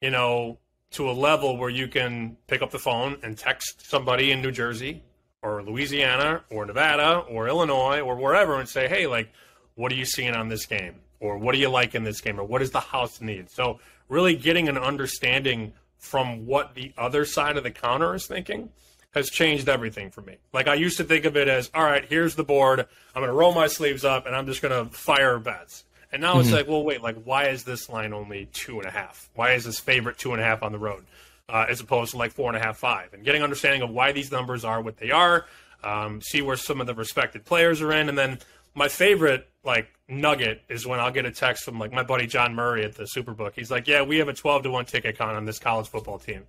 you 0.00 0.10
know, 0.10 0.58
to 0.92 1.08
a 1.08 1.12
level 1.12 1.56
where 1.56 1.70
you 1.70 1.86
can 1.86 2.36
pick 2.48 2.60
up 2.60 2.72
the 2.72 2.78
phone 2.80 3.18
and 3.22 3.38
text 3.38 3.88
somebody 3.88 4.32
in 4.32 4.42
New 4.42 4.50
Jersey 4.50 5.02
or 5.42 5.62
Louisiana 5.62 6.42
or 6.50 6.66
Nevada 6.66 7.18
or 7.18 7.46
Illinois 7.46 8.00
or 8.00 8.16
wherever 8.16 8.58
and 8.58 8.68
say, 8.68 8.88
hey, 8.88 9.06
like, 9.06 9.32
what 9.76 9.92
are 9.92 9.94
you 9.96 10.04
seeing 10.04 10.34
on 10.34 10.48
this 10.48 10.66
game? 10.66 10.96
Or 11.20 11.38
what 11.38 11.52
do 11.52 11.58
you 11.58 11.68
like 11.68 11.94
in 11.94 12.02
this 12.02 12.20
game 12.20 12.40
or 12.40 12.44
what 12.44 12.58
does 12.58 12.70
the 12.70 12.80
house 12.80 13.20
need? 13.20 13.50
So 13.50 13.78
really 14.08 14.34
getting 14.34 14.68
an 14.68 14.78
understanding 14.78 15.74
from 15.98 16.46
what 16.46 16.74
the 16.74 16.92
other 16.96 17.24
side 17.24 17.56
of 17.56 17.62
the 17.62 17.70
counter 17.70 18.14
is 18.14 18.26
thinking 18.26 18.70
has 19.12 19.28
changed 19.28 19.68
everything 19.68 20.10
for 20.10 20.22
me. 20.22 20.36
Like 20.52 20.66
i 20.66 20.74
used 20.74 20.96
to 20.96 21.04
think 21.04 21.24
of 21.24 21.36
it 21.36 21.46
as 21.46 21.70
all 21.74 21.84
right 21.84 22.04
here's 22.04 22.34
the 22.34 22.44
board. 22.44 22.80
I'm 22.80 23.20
going 23.20 23.28
to 23.28 23.34
roll 23.34 23.54
my 23.54 23.66
sleeves 23.66 24.04
up 24.04 24.26
and 24.26 24.34
i'm 24.34 24.46
just 24.46 24.62
going 24.62 24.86
to 24.86 24.90
fire 24.92 25.38
bets 25.38 25.84
and 26.12 26.22
now 26.22 26.32
mm-hmm. 26.32 26.40
it's 26.40 26.52
like 26.52 26.66
well 26.66 26.82
wait 26.82 27.02
like 27.02 27.22
why 27.24 27.48
is 27.48 27.64
this 27.64 27.88
line 27.88 28.12
only 28.12 28.46
two 28.52 28.78
and 28.78 28.88
a 28.88 28.90
half? 28.90 29.28
Why 29.34 29.52
is 29.52 29.64
this 29.64 29.78
favorite 29.78 30.18
two 30.18 30.32
and 30.32 30.40
a 30.40 30.44
half 30.44 30.62
on 30.62 30.72
the 30.72 30.78
road 30.78 31.04
uh, 31.48 31.66
as 31.68 31.80
opposed 31.80 32.12
to 32.12 32.16
like 32.16 32.32
four 32.32 32.48
and 32.48 32.56
a 32.56 32.60
half 32.60 32.78
five? 32.78 33.12
And 33.12 33.24
getting 33.24 33.42
understanding 33.42 33.82
of 33.82 33.90
why 33.90 34.12
these 34.12 34.32
numbers 34.32 34.64
are 34.64 34.80
what 34.80 34.96
they 34.96 35.10
are 35.10 35.44
um, 35.82 36.20
see 36.20 36.42
where 36.42 36.56
some 36.56 36.80
of 36.80 36.86
the 36.86 36.94
respected 36.94 37.44
players 37.44 37.80
are 37.80 37.92
in 37.92 38.08
and 38.08 38.18
then 38.18 38.38
my 38.74 38.88
favorite 38.88 39.46
like 39.64 39.92
nugget 40.08 40.62
is 40.68 40.86
when 40.86 41.00
I'll 41.00 41.10
get 41.10 41.26
a 41.26 41.30
text 41.30 41.64
from 41.64 41.78
like 41.78 41.92
my 41.92 42.02
buddy 42.02 42.26
John 42.26 42.54
Murray 42.54 42.84
at 42.84 42.94
the 42.94 43.04
Superbook. 43.04 43.52
He's 43.54 43.70
like, 43.70 43.86
"Yeah, 43.86 44.02
we 44.02 44.18
have 44.18 44.28
a 44.28 44.32
twelve 44.32 44.62
to 44.64 44.70
one 44.70 44.84
ticket 44.84 45.18
con 45.18 45.34
on 45.34 45.44
this 45.44 45.58
college 45.58 45.88
football 45.88 46.18
team," 46.18 46.44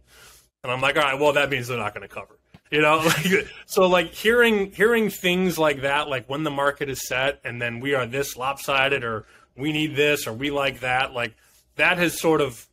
and 0.63 0.71
I'm 0.71 0.81
like, 0.81 0.97
"All 0.97 1.03
right, 1.03 1.19
well 1.19 1.33
that 1.33 1.49
means 1.49 1.67
they're 1.67 1.77
not 1.77 1.93
going 1.93 2.07
to 2.07 2.13
cover." 2.13 2.37
You 2.71 2.81
know, 2.81 2.97
like, 3.05 3.47
so 3.65 3.87
like 3.87 4.13
hearing 4.13 4.71
hearing 4.71 5.09
things 5.09 5.57
like 5.57 5.81
that, 5.81 6.07
like 6.07 6.29
when 6.29 6.43
the 6.43 6.51
market 6.51 6.89
is 6.89 7.05
set, 7.07 7.39
and 7.43 7.61
then 7.61 7.79
we 7.79 7.93
are 7.93 8.05
this 8.05 8.37
lopsided, 8.37 9.03
or 9.03 9.25
we 9.57 9.71
need 9.71 9.95
this, 9.95 10.25
or 10.27 10.33
we 10.33 10.51
like 10.51 10.79
that, 10.79 11.13
like 11.13 11.35
that 11.75 11.97
has 11.97 12.19
sort 12.19 12.41
of 12.41 12.67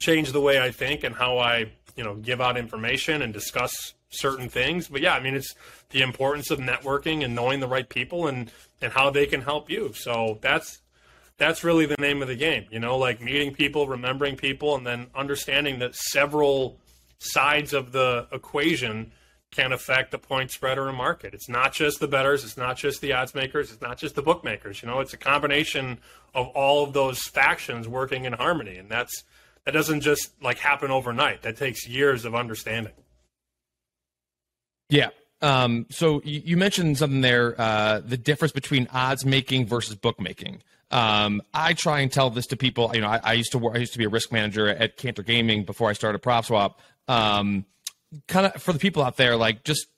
changed 0.00 0.32
the 0.32 0.40
way 0.40 0.60
I 0.60 0.70
think 0.70 1.04
and 1.04 1.14
how 1.14 1.38
I 1.38 1.70
you 1.96 2.02
know 2.02 2.14
give 2.16 2.40
out 2.40 2.56
information 2.56 3.22
and 3.22 3.32
discuss 3.32 3.94
certain 4.08 4.48
things. 4.48 4.88
But 4.88 5.02
yeah, 5.02 5.14
I 5.14 5.20
mean 5.20 5.34
it's 5.34 5.54
the 5.90 6.02
importance 6.02 6.50
of 6.50 6.58
networking 6.58 7.24
and 7.24 7.34
knowing 7.34 7.60
the 7.60 7.68
right 7.68 7.88
people 7.88 8.26
and 8.26 8.50
and 8.82 8.92
how 8.92 9.10
they 9.10 9.26
can 9.26 9.40
help 9.40 9.70
you. 9.70 9.92
So 9.94 10.38
that's 10.42 10.80
that's 11.38 11.64
really 11.64 11.86
the 11.86 11.96
name 11.98 12.22
of 12.22 12.28
the 12.28 12.36
game, 12.36 12.66
you 12.70 12.78
know, 12.78 12.98
like 12.98 13.20
meeting 13.20 13.54
people, 13.54 13.88
remembering 13.88 14.36
people, 14.36 14.76
and 14.76 14.86
then 14.86 15.08
understanding 15.14 15.78
that 15.80 15.94
several 15.94 16.78
sides 17.18 17.72
of 17.72 17.92
the 17.92 18.26
equation 18.32 19.12
can 19.50 19.72
affect 19.72 20.10
the 20.10 20.18
point 20.18 20.50
spread 20.50 20.78
or 20.78 20.88
a 20.88 20.92
market. 20.92 21.34
It's 21.34 21.48
not 21.48 21.72
just 21.72 22.00
the 22.00 22.08
betters, 22.08 22.44
it's 22.44 22.56
not 22.56 22.76
just 22.76 23.00
the 23.00 23.12
odds 23.12 23.34
makers, 23.34 23.70
it's 23.70 23.82
not 23.82 23.98
just 23.98 24.14
the 24.14 24.22
bookmakers. 24.22 24.82
You 24.82 24.88
know, 24.88 25.00
it's 25.00 25.12
a 25.12 25.18
combination 25.18 25.98
of 26.34 26.48
all 26.48 26.84
of 26.84 26.92
those 26.92 27.20
factions 27.20 27.86
working 27.86 28.24
in 28.24 28.32
harmony, 28.32 28.76
and 28.76 28.88
that's 28.88 29.24
that 29.64 29.72
doesn't 29.72 30.00
just 30.00 30.30
like 30.42 30.58
happen 30.58 30.90
overnight. 30.90 31.42
That 31.42 31.56
takes 31.56 31.86
years 31.86 32.24
of 32.24 32.34
understanding. 32.34 32.94
Yeah. 34.88 35.10
Um, 35.42 35.86
so 35.90 36.22
you, 36.24 36.42
you, 36.44 36.56
mentioned 36.56 36.98
something 36.98 37.20
there, 37.20 37.60
uh, 37.60 38.00
the 38.00 38.16
difference 38.16 38.52
between 38.52 38.88
odds 38.92 39.26
making 39.26 39.66
versus 39.66 39.96
bookmaking. 39.96 40.62
Um, 40.92 41.42
I 41.52 41.72
try 41.72 42.00
and 42.00 42.12
tell 42.12 42.30
this 42.30 42.46
to 42.48 42.56
people. 42.56 42.92
You 42.94 43.00
know, 43.00 43.08
I, 43.08 43.20
I, 43.24 43.32
used 43.32 43.52
to 43.52 43.58
work, 43.58 43.74
I 43.74 43.78
used 43.78 43.92
to 43.94 43.98
be 43.98 44.04
a 44.04 44.08
risk 44.08 44.30
manager 44.30 44.68
at 44.68 44.96
Cantor 44.96 45.22
Gaming 45.22 45.64
before 45.64 45.90
I 45.90 45.94
started 45.94 46.22
PropSwap. 46.22 46.74
Um, 47.08 47.64
kind 48.28 48.46
of 48.46 48.62
for 48.62 48.72
the 48.72 48.78
people 48.78 49.02
out 49.02 49.16
there, 49.16 49.36
like 49.36 49.64
just 49.64 49.88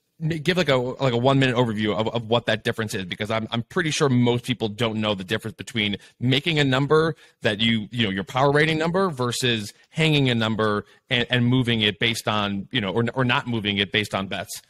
give 0.42 0.56
like 0.56 0.68
a 0.68 0.76
like 0.76 1.12
a 1.12 1.16
one 1.16 1.38
minute 1.38 1.56
overview 1.56 1.94
of, 1.94 2.08
of 2.08 2.28
what 2.28 2.46
that 2.46 2.62
difference 2.62 2.94
is 2.94 3.04
because 3.04 3.30
I'm 3.30 3.48
I'm 3.50 3.62
pretty 3.62 3.90
sure 3.90 4.08
most 4.08 4.44
people 4.44 4.68
don't 4.68 5.00
know 5.00 5.14
the 5.14 5.24
difference 5.24 5.56
between 5.56 5.96
making 6.20 6.58
a 6.58 6.64
number 6.64 7.16
that 7.42 7.60
you 7.60 7.88
you 7.90 8.04
know 8.04 8.10
your 8.10 8.24
power 8.24 8.52
rating 8.52 8.78
number 8.78 9.10
versus 9.10 9.72
hanging 9.90 10.30
a 10.30 10.34
number 10.34 10.84
and, 11.10 11.26
and 11.30 11.46
moving 11.46 11.80
it 11.80 11.98
based 11.98 12.28
on 12.28 12.68
you 12.70 12.80
know 12.80 12.92
or 12.92 13.04
or 13.14 13.24
not 13.24 13.46
moving 13.48 13.78
it 13.78 13.92
based 13.92 14.14
on 14.14 14.28
bets. 14.28 14.62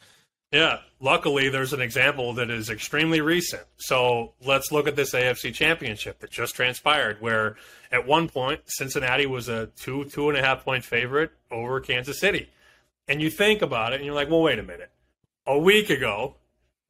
Yeah, 0.55 0.79
luckily 1.01 1.49
there's 1.49 1.73
an 1.73 1.81
example 1.81 2.33
that 2.35 2.49
is 2.49 2.69
extremely 2.69 3.19
recent. 3.19 3.63
So 3.77 4.33
let's 4.41 4.71
look 4.71 4.87
at 4.87 4.95
this 4.95 5.13
AFC 5.13 5.53
Championship 5.53 6.19
that 6.19 6.31
just 6.31 6.55
transpired, 6.55 7.19
where 7.19 7.57
at 7.91 8.07
one 8.07 8.29
point 8.29 8.61
Cincinnati 8.65 9.25
was 9.25 9.49
a 9.49 9.67
two 9.75 10.05
two 10.05 10.29
and 10.29 10.37
a 10.37 10.41
half 10.41 10.63
point 10.63 10.85
favorite 10.85 11.31
over 11.51 11.79
Kansas 11.81 12.19
City, 12.19 12.49
and 13.07 13.21
you 13.21 13.29
think 13.29 13.61
about 13.61 13.91
it 13.91 13.97
and 13.97 14.05
you're 14.05 14.15
like, 14.15 14.29
well, 14.29 14.41
wait 14.43 14.57
a 14.57 14.63
minute 14.63 14.91
a 15.45 15.57
week 15.57 15.89
ago, 15.89 16.35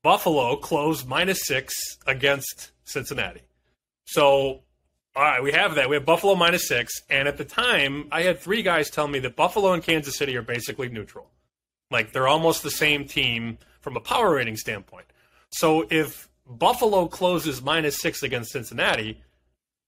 Buffalo 0.04 0.56
closed 0.56 1.08
minus 1.08 1.45
six 1.45 1.73
against 2.06 2.71
Cincinnati. 2.84 3.41
So, 4.06 4.62
all 5.15 5.23
right, 5.23 5.41
we 5.41 5.51
have 5.51 5.75
that. 5.75 5.89
We 5.89 5.95
have 5.95 6.06
Buffalo 6.06 6.36
minus 6.36 6.67
six. 6.67 7.01
And 7.10 7.28
at 7.28 7.38
the 7.38 7.45
time, 7.45 8.08
I 8.12 8.21
had 8.21 8.39
three 8.39 8.62
guys 8.62 8.89
tell 8.89 9.08
me 9.08 9.19
that 9.19 9.36
Buffalo 9.36 9.73
and 9.73 9.82
Kansas 9.82 10.17
City 10.17 10.38
are 10.38 10.41
basically 10.41 10.89
neutral. 10.89 11.30
Like 11.95 12.12
they're 12.12 12.27
almost 12.27 12.62
the 12.62 12.71
same 12.71 13.05
team 13.05 13.58
from 13.79 13.95
a 13.95 14.01
power 14.01 14.36
rating 14.36 14.58
standpoint. 14.58 15.05
So 15.49 15.88
if 15.89 16.27
Buffalo 16.45 17.08
closes 17.08 17.62
minus 17.62 18.01
six 18.01 18.21
against 18.21 18.51
Cincinnati, 18.51 19.21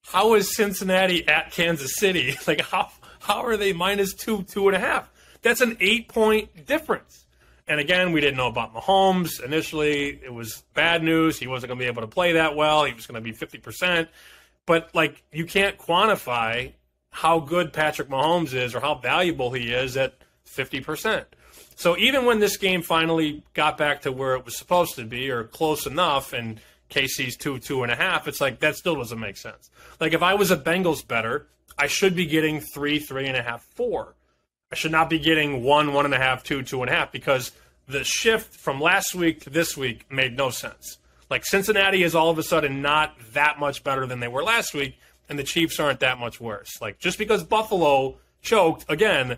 how 0.04 0.36
is 0.36 0.56
Cincinnati 0.56 1.28
at 1.28 1.52
Kansas 1.52 1.98
City? 1.98 2.38
Like 2.48 2.62
how 2.62 2.90
how 3.20 3.44
are 3.44 3.58
they 3.58 3.74
minus 3.74 4.14
two, 4.14 4.44
two 4.44 4.70
and 4.70 4.78
a 4.78 4.80
half? 4.80 5.12
That's 5.42 5.60
an 5.60 5.76
eight 5.82 6.08
point 6.08 6.66
difference. 6.66 7.26
And 7.68 7.82
again, 7.82 8.14
we 8.14 8.22
didn't 8.22 8.38
know 8.38 8.48
about 8.48 8.74
Mahomes. 8.74 9.44
Initially, 9.44 10.22
it 10.24 10.34
was 10.34 10.64
bad 10.74 11.04
news. 11.04 11.38
He 11.38 11.48
wasn't 11.48 11.72
going 11.72 11.80
to 11.80 11.84
be 11.84 11.88
able 11.88 12.04
to 12.04 12.08
play 12.08 12.32
that 12.34 12.56
well. 12.56 12.86
He 12.86 12.94
was 12.94 13.06
going 13.06 13.22
to 13.22 13.32
be 13.32 13.34
50%. 13.34 14.08
But, 14.66 14.96
like, 14.96 15.22
you 15.34 15.46
can't 15.46 15.78
quantify 15.78 16.72
how 17.10 17.42
good 17.42 17.74
Patrick 17.74 18.08
Mahomes 18.08 18.54
is 18.54 18.74
or 18.74 18.80
how 18.80 18.96
valuable 18.96 19.52
he 19.52 19.74
is 19.74 19.98
at 19.98 20.14
50%. 20.48 21.26
So 21.76 21.98
even 21.98 22.26
when 22.26 22.40
this 22.40 22.58
game 22.58 22.82
finally 22.82 23.44
got 23.54 23.78
back 23.78 24.02
to 24.02 24.12
where 24.12 24.36
it 24.36 24.46
was 24.46 24.58
supposed 24.58 24.96
to 24.96 25.06
be 25.06 25.30
or 25.30 25.44
close 25.44 25.86
enough 25.86 26.34
and 26.34 26.60
KC's 26.90 27.38
two, 27.38 27.60
two 27.60 27.84
and 27.84 27.92
a 27.92 27.96
half, 27.96 28.28
it's 28.28 28.42
like 28.42 28.60
that 28.60 28.76
still 28.76 28.96
doesn't 28.96 29.20
make 29.20 29.38
sense. 29.38 29.70
Like 30.00 30.14
if 30.14 30.24
I 30.24 30.34
was 30.34 30.50
a 30.50 30.58
Bengals 30.58 31.08
better, 31.08 31.48
I 31.78 31.88
should 31.88 32.16
be 32.16 32.26
getting 32.26 32.62
three, 32.62 33.00
three 33.00 33.28
and 33.28 33.38
a 33.38 33.44
half, 33.44 33.64
four. 33.76 34.16
I 34.72 34.76
should 34.76 34.92
not 34.92 35.10
be 35.10 35.20
getting 35.20 35.64
one, 35.64 35.94
one 35.94 36.06
and 36.06 36.14
a 36.14 36.18
half, 36.18 36.44
two, 36.44 36.64
two 36.64 36.82
and 36.82 36.90
a 36.90 36.94
half 36.94 37.12
because 37.12 37.52
the 37.88 38.04
shift 38.04 38.56
from 38.56 38.82
last 38.82 39.16
week 39.16 39.42
to 39.42 39.50
this 39.50 39.78
week 39.78 40.12
made 40.12 40.36
no 40.36 40.50
sense. 40.50 40.98
Like 41.30 41.46
Cincinnati 41.46 42.04
is 42.04 42.16
all 42.16 42.30
of 42.30 42.38
a 42.38 42.44
sudden 42.44 42.82
not 42.82 43.16
that 43.34 43.60
much 43.60 43.84
better 43.84 44.06
than 44.06 44.20
they 44.20 44.28
were 44.28 44.44
last 44.44 44.74
week, 44.74 44.98
and 45.30 45.38
the 45.38 45.44
Chiefs 45.44 45.80
aren't 45.80 46.00
that 46.00 46.20
much 46.20 46.40
worse. 46.40 46.82
Like 46.82 47.00
just 47.00 47.18
because 47.18 47.44
Buffalo 47.44 48.18
choked 48.42 48.86
again, 48.90 49.38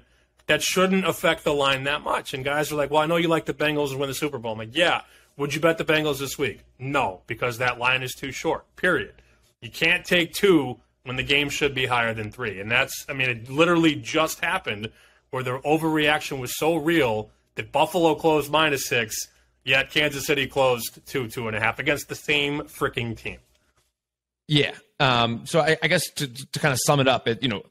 that 0.50 0.64
shouldn't 0.64 1.06
affect 1.06 1.44
the 1.44 1.54
line 1.54 1.84
that 1.84 2.02
much. 2.02 2.34
And 2.34 2.44
guys 2.44 2.72
are 2.72 2.76
like, 2.76 2.90
"Well, 2.90 3.02
I 3.02 3.06
know 3.06 3.18
you 3.18 3.28
like 3.28 3.46
the 3.46 3.54
Bengals 3.54 3.92
to 3.92 3.98
win 3.98 4.10
the 4.10 4.16
Super 4.16 4.40
Bowl." 4.40 4.54
I'm 4.54 4.58
like, 4.58 4.76
"Yeah." 4.76 5.02
Would 5.38 5.54
you 5.54 5.62
bet 5.62 5.78
the 5.78 5.86
Bengals 5.86 6.20
this 6.20 6.38
week? 6.38 6.66
No, 6.80 7.22
because 7.26 7.60
that 7.60 7.80
line 7.80 8.04
is 8.04 8.14
too 8.14 8.34
short. 8.34 8.66
Period. 8.76 9.14
You 9.62 9.72
can't 9.72 10.04
take 10.04 10.34
two 10.34 10.82
when 11.04 11.16
the 11.16 11.24
game 11.24 11.50
should 11.50 11.74
be 11.74 11.86
higher 11.86 12.14
than 12.14 12.30
three, 12.30 12.60
and 12.60 12.70
that's 12.70 13.06
I 13.08 13.14
mean, 13.14 13.30
it 13.30 13.50
literally 13.50 13.96
just 13.96 14.42
happened 14.42 14.92
where 15.30 15.44
their 15.44 15.60
overreaction 15.60 16.40
was 16.40 16.58
so 16.58 16.76
real 16.76 17.30
that 17.56 17.72
Buffalo 17.72 18.16
closed 18.16 18.52
minus 18.52 18.88
six, 18.88 19.16
yet 19.64 19.92
Kansas 19.92 20.26
City 20.26 20.48
closed 20.48 21.00
two, 21.06 21.30
two 21.30 21.48
and 21.48 21.56
a 21.56 21.60
half 21.60 21.80
against 21.80 22.10
the 22.10 22.16
same 22.16 22.62
freaking 22.62 23.16
team. 23.16 23.38
Yeah. 24.48 24.74
Um, 25.00 25.46
so 25.46 25.62
I, 25.62 25.78
I 25.82 25.88
guess 25.88 26.10
to, 26.16 26.28
to 26.28 26.60
kind 26.60 26.74
of 26.74 26.80
sum 26.84 27.00
it 27.00 27.08
up, 27.08 27.28
it, 27.28 27.42
you 27.42 27.48
know, 27.48 27.64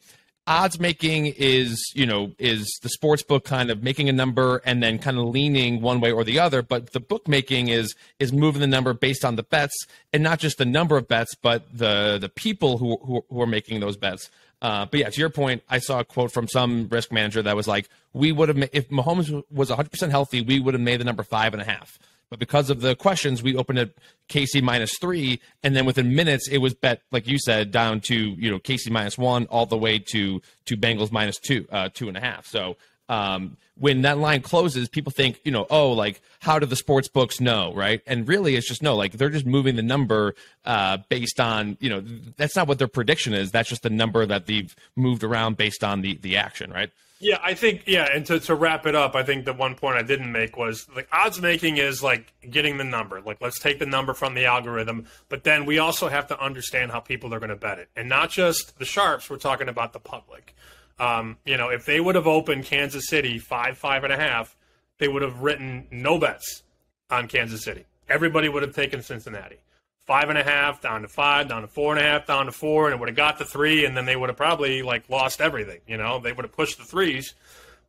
odds 0.49 0.81
making 0.81 1.27
is 1.37 1.93
you 1.95 2.07
know 2.07 2.33
is 2.39 2.67
the 2.83 2.89
sports 2.89 3.23
book 3.23 3.45
kind 3.45 3.71
of 3.71 3.83
making 3.83 4.09
a 4.09 4.13
number 4.13 4.63
and 4.65 4.83
then 4.83 4.99
kind 4.99 5.19
of 5.19 5.27
leaning 5.27 5.83
one 5.83 6.01
way 6.01 6.11
or 6.11 6.25
the 6.25 6.39
other 6.39 6.63
but 6.63 6.93
the 6.93 7.01
bookmaking 7.01 7.69
is 7.69 7.95
is 8.19 8.33
moving 8.33 8.61
the 8.61 8.67
number 8.67 8.95
based 8.95 9.25
on 9.25 9.37
the 9.37 9.43
bets 9.43 9.87
and 10.13 10.23
not 10.23 10.39
just 10.39 10.57
the 10.57 10.65
number 10.65 10.97
of 10.97 11.07
bets 11.07 11.35
but 11.35 11.65
the 11.77 12.19
the 12.19 12.31
people 12.31 12.79
who 12.79 12.97
who, 13.05 13.25
who 13.29 13.43
are 13.43 13.47
making 13.47 13.79
those 13.81 13.97
bets 13.97 14.31
uh, 14.61 14.87
but 14.87 14.99
yeah, 14.99 15.09
to 15.09 15.21
your 15.21 15.31
point, 15.31 15.63
I 15.69 15.79
saw 15.79 16.01
a 16.01 16.05
quote 16.05 16.33
from 16.33 16.49
some 16.49 16.89
risk 16.91 17.13
manager 17.13 17.41
that 17.43 17.55
was 17.55 17.69
like, 17.69 17.89
"We 18.13 18.33
would 18.33 18.49
have 18.49 18.69
if 18.73 18.89
Mahomes 18.91 19.31
was 19.53 19.69
100 19.69 19.91
percent 19.91 20.11
healthy, 20.11 20.41
we 20.41 20.59
would 20.59 20.75
have 20.75 20.81
made 20.81 20.99
the 20.99 21.05
number 21.05 21.23
five 21.23 21.53
and 21.53 21.63
a 21.63 21.65
half." 21.65 21.97
But 22.31 22.39
because 22.39 22.69
of 22.69 22.81
the 22.81 22.95
questions, 22.95 23.43
we 23.43 23.57
opened 23.57 23.79
at 23.79 23.91
KC 24.29 24.63
minus 24.63 24.97
three, 25.01 25.41
and 25.63 25.75
then 25.75 25.87
within 25.87 26.15
minutes, 26.15 26.49
it 26.49 26.59
was 26.59 26.75
bet 26.75 27.01
like 27.11 27.27
you 27.27 27.39
said 27.39 27.71
down 27.71 28.01
to 28.03 28.15
you 28.15 28.51
know 28.51 28.59
KC 28.59 28.91
minus 28.91 29.17
one 29.17 29.47
all 29.47 29.67
the 29.67 29.79
way 29.79 29.99
to 30.13 30.41
to 30.67 30.77
Bengals 30.77 31.11
minus 31.11 31.39
two, 31.39 31.67
uh, 31.71 31.89
two 31.93 32.09
and 32.09 32.17
a 32.17 32.21
half. 32.21 32.47
So 32.47 32.77
um, 33.09 33.57
when 33.79 34.03
that 34.03 34.19
line 34.19 34.43
closes, 34.43 34.89
people 34.89 35.13
think, 35.13 35.41
you 35.45 35.53
know, 35.53 35.67
oh, 35.71 35.93
like 35.93 36.21
how 36.41 36.59
do 36.59 36.67
the 36.67 36.77
sports 36.77 37.09
books 37.09 37.41
know, 37.41 37.73
right? 37.75 38.01
And 38.07 38.27
really, 38.27 38.57
it's 38.57 38.69
just 38.69 38.83
no, 38.83 38.97
like 38.97 39.13
they're 39.13 39.31
just 39.31 39.47
moving 39.47 39.77
the 39.77 39.83
number 39.83 40.35
uh, 40.65 40.99
based 41.09 41.41
on, 41.41 41.77
you 41.81 41.89
know, 41.89 42.03
that's 42.37 42.57
not 42.57 42.67
what 42.67 42.79
their 42.79 42.89
prediction 42.89 43.35
is. 43.35 43.51
That's 43.51 43.69
just 43.69 43.83
the 43.83 43.91
number 43.91 44.27
that 44.27 44.47
they've 44.47 44.75
moved 44.97 45.23
around 45.25 45.57
based 45.57 45.85
on 45.85 46.01
the 46.01 46.17
the 46.17 46.37
action, 46.37 46.71
right? 46.73 46.91
Yeah, 47.21 47.39
I 47.43 47.55
think 47.55 47.83
yeah, 47.87 48.09
and 48.15 48.25
to, 48.27 48.39
to 48.39 48.55
wrap 48.55 48.87
it 48.87 48.95
up, 48.95 49.17
I 49.17 49.25
think 49.25 49.45
the 49.45 49.53
one 49.53 49.75
point 49.75 49.97
I 49.97 50.03
didn't 50.03 50.31
make 50.31 50.57
was 50.57 50.87
like 50.95 51.09
odds 51.11 51.41
making 51.41 51.79
is 51.79 52.01
like 52.01 52.33
getting 52.49 52.79
the 52.79 52.85
number. 52.85 53.21
Like 53.21 53.41
let's 53.41 53.59
take 53.59 53.81
the 53.81 53.87
number 53.87 54.15
from 54.15 54.35
the 54.35 54.45
algorithm, 54.45 55.07
but 55.29 55.43
then 55.43 55.67
we 55.67 55.81
also 55.81 56.09
have 56.09 56.29
to 56.29 56.41
understand 56.41 56.93
how 56.93 57.01
people 57.01 57.35
are 57.35 57.41
going 57.41 57.51
to 57.51 57.57
bet 57.57 57.81
it, 57.81 57.89
and 57.97 58.09
not 58.09 58.31
just 58.31 58.79
the 58.79 58.85
sharps. 58.85 59.29
We're 59.29 59.37
talking 59.37 59.69
about 59.69 59.93
the 59.93 59.99
public. 59.99 60.55
Um, 60.99 61.37
you 61.45 61.57
know, 61.57 61.69
if 61.69 61.87
they 61.87 62.01
would 62.01 62.15
have 62.15 62.27
opened 62.27 62.65
Kansas 62.65 63.09
City 63.09 63.39
five, 63.39 63.79
five 63.79 64.05
and 64.05 64.13
a 64.13 64.17
half, 64.17 64.57
they 64.99 65.09
would 65.09 65.23
have 65.23 65.41
written 65.43 65.87
no 65.91 66.19
bets 66.19 66.63
on 67.11 67.29
Kansas 67.29 67.63
City. 67.63 67.85
Everybody 68.09 68.49
would 68.49 68.63
have 68.63 68.75
taken 68.75 69.03
Cincinnati. 69.03 69.59
Five 70.07 70.31
and 70.31 70.39
a 70.39 70.43
half, 70.43 70.81
down 70.81 71.03
to 71.03 71.09
five, 71.09 71.49
down 71.49 71.63
to 71.63 71.69
four 71.69 71.95
and 71.95 72.05
a 72.05 72.09
half, 72.09 72.27
down 72.27 72.47
to 72.47 72.53
four, 72.53 72.87
and 72.87 72.95
it 72.95 73.01
would 73.01 73.11
have 73.11 73.17
got 73.17 73.39
to 73.39 73.45
three, 73.45 73.85
and 73.85 73.97
then 73.97 74.07
they 74.07 74.17
would 74.17 74.31
have 74.31 74.39
probably 74.39 74.83
like 74.83 75.09
lost 75.11 75.41
everything. 75.41 75.81
You 75.87 75.99
know, 75.99 76.19
they 76.19 76.33
would 76.33 76.45
have 76.45 76.53
pushed 76.53 76.79
the 76.79 76.85
threes. 76.85 77.35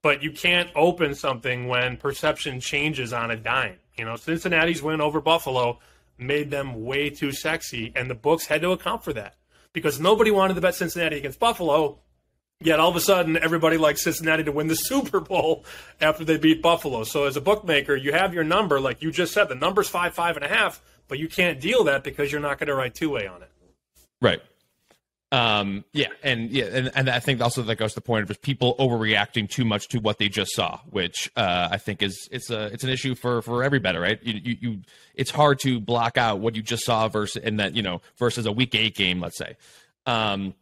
But 0.01 0.23
you 0.23 0.31
can't 0.31 0.69
open 0.75 1.15
something 1.15 1.67
when 1.67 1.97
perception 1.97 2.59
changes 2.59 3.11
on 3.11 3.31
a 3.31 3.35
dime. 3.35 3.77
You 3.97 4.05
know, 4.05 4.15
Cincinnati's 4.15 4.81
win 4.81 5.01
over 5.01 5.19
Buffalo 5.19 5.79
made 6.17 6.51
them 6.51 6.83
way 6.83 7.09
too 7.09 7.31
sexy, 7.31 7.91
and 7.95 8.09
the 8.09 8.15
books 8.15 8.45
had 8.45 8.61
to 8.61 8.71
account 8.71 9.03
for 9.03 9.13
that 9.13 9.35
because 9.73 9.99
nobody 9.99 10.31
wanted 10.31 10.55
to 10.55 10.61
bet 10.61 10.75
Cincinnati 10.75 11.17
against 11.17 11.39
Buffalo 11.39 11.99
Yet 12.61 12.81
all 12.81 12.89
of 12.89 12.95
a 12.97 12.99
sudden, 12.99 13.37
everybody 13.37 13.77
likes 13.77 14.03
Cincinnati 14.03 14.43
to 14.43 14.51
win 14.51 14.67
the 14.67 14.75
Super 14.75 15.21
Bowl 15.21 15.63
after 16.01 16.25
they 16.25 16.37
beat 16.37 16.61
Buffalo. 16.61 17.05
So 17.05 17.23
as 17.25 17.37
a 17.37 17.41
bookmaker, 17.41 17.95
you 17.95 18.11
have 18.11 18.33
your 18.33 18.43
number, 18.43 18.81
like 18.81 19.01
you 19.01 19.11
just 19.11 19.33
said, 19.33 19.45
the 19.45 19.55
number's 19.55 19.87
five, 19.87 20.13
five 20.13 20.35
and 20.35 20.43
a 20.43 20.49
half, 20.49 20.81
but 21.07 21.19
you 21.19 21.29
can't 21.29 21.61
deal 21.61 21.85
that 21.85 22.03
because 22.03 22.31
you're 22.31 22.41
not 22.41 22.59
going 22.59 22.67
to 22.67 22.75
write 22.75 22.95
two 22.95 23.09
way 23.09 23.27
on 23.27 23.41
it. 23.41 23.51
Right. 24.21 24.41
Um, 25.31 25.85
yeah, 25.93 26.07
and 26.23 26.49
yeah, 26.49 26.65
and, 26.65 26.91
and 26.95 27.09
I 27.09 27.19
think 27.19 27.39
also 27.39 27.61
that 27.61 27.75
goes 27.75 27.91
to 27.91 27.95
the 27.95 28.01
point 28.01 28.23
of 28.23 28.29
just 28.29 28.41
people 28.41 28.75
overreacting 28.79 29.47
too 29.47 29.63
much 29.63 29.87
to 29.89 29.99
what 29.99 30.17
they 30.17 30.27
just 30.27 30.51
saw, 30.55 30.79
which 30.89 31.29
uh, 31.35 31.69
I 31.71 31.77
think 31.77 32.01
is 32.01 32.27
it's 32.31 32.49
a 32.49 32.65
it's 32.65 32.83
an 32.83 32.89
issue 32.89 33.13
for 33.13 33.43
for 33.43 33.63
every 33.63 33.77
better, 33.77 33.99
right? 33.99 34.19
You, 34.23 34.41
you, 34.43 34.57
you 34.59 34.81
it's 35.13 35.29
hard 35.29 35.59
to 35.59 35.79
block 35.79 36.17
out 36.17 36.39
what 36.39 36.55
you 36.55 36.63
just 36.63 36.83
saw 36.83 37.07
versus 37.09 37.43
and 37.43 37.59
that 37.59 37.75
you 37.75 37.83
know 37.83 38.01
versus 38.17 38.47
a 38.47 38.51
week 38.51 38.73
eight 38.73 38.95
game, 38.95 39.19
let's 39.19 39.37
say. 39.37 39.55
Um, 40.07 40.55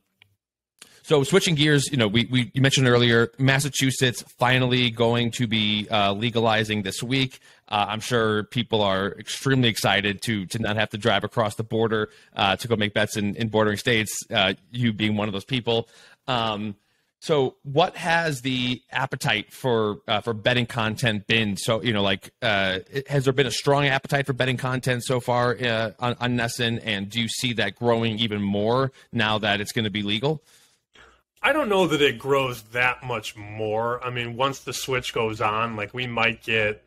so 1.07 1.23
switching 1.23 1.55
gears, 1.55 1.89
you 1.89 1.95
know, 1.95 2.09
we, 2.09 2.27
we 2.29 2.51
you 2.53 2.61
mentioned 2.61 2.85
earlier 2.85 3.31
Massachusetts 3.37 4.25
finally 4.37 4.89
going 4.89 5.31
to 5.31 5.47
be 5.47 5.87
uh, 5.89 6.11
legalizing 6.11 6.81
this 6.81 7.01
week. 7.01 7.39
Uh, 7.69 7.85
I'm 7.87 8.01
sure 8.01 8.43
people 8.43 8.81
are 8.81 9.13
extremely 9.17 9.69
excited 9.69 10.21
to 10.23 10.45
to 10.47 10.59
not 10.59 10.75
have 10.75 10.89
to 10.89 10.97
drive 10.97 11.23
across 11.23 11.55
the 11.55 11.63
border 11.63 12.09
uh, 12.35 12.57
to 12.57 12.67
go 12.67 12.75
make 12.75 12.93
bets 12.93 13.15
in, 13.15 13.37
in 13.37 13.47
bordering 13.47 13.77
states. 13.77 14.19
Uh, 14.29 14.55
you 14.69 14.91
being 14.91 15.15
one 15.15 15.29
of 15.29 15.33
those 15.33 15.45
people. 15.45 15.87
Um, 16.27 16.75
so, 17.21 17.55
what 17.63 17.95
has 17.95 18.41
the 18.41 18.81
appetite 18.91 19.53
for 19.53 20.01
uh, 20.09 20.19
for 20.19 20.33
betting 20.33 20.65
content 20.65 21.25
been? 21.25 21.55
So, 21.55 21.81
you 21.81 21.93
know, 21.93 22.03
like, 22.03 22.31
uh, 22.41 22.79
has 23.07 23.23
there 23.23 23.33
been 23.33 23.47
a 23.47 23.51
strong 23.51 23.85
appetite 23.85 24.25
for 24.25 24.33
betting 24.33 24.57
content 24.57 25.05
so 25.05 25.21
far 25.21 25.55
uh, 25.57 25.91
on, 25.99 26.17
on 26.19 26.35
NESN, 26.35 26.81
and 26.83 27.09
do 27.09 27.21
you 27.21 27.29
see 27.29 27.53
that 27.53 27.75
growing 27.75 28.19
even 28.19 28.41
more 28.41 28.91
now 29.13 29.37
that 29.37 29.61
it's 29.61 29.71
going 29.71 29.85
to 29.85 29.91
be 29.91 30.03
legal? 30.03 30.43
I 31.41 31.53
don't 31.53 31.69
know 31.69 31.87
that 31.87 32.01
it 32.01 32.17
grows 32.17 32.63
that 32.63 33.03
much 33.03 33.35
more. 33.35 34.03
I 34.03 34.09
mean, 34.09 34.35
once 34.35 34.59
the 34.59 34.73
switch 34.73 35.13
goes 35.13 35.39
on, 35.39 35.75
like 35.75 35.93
we 35.93 36.07
might 36.07 36.43
get 36.43 36.83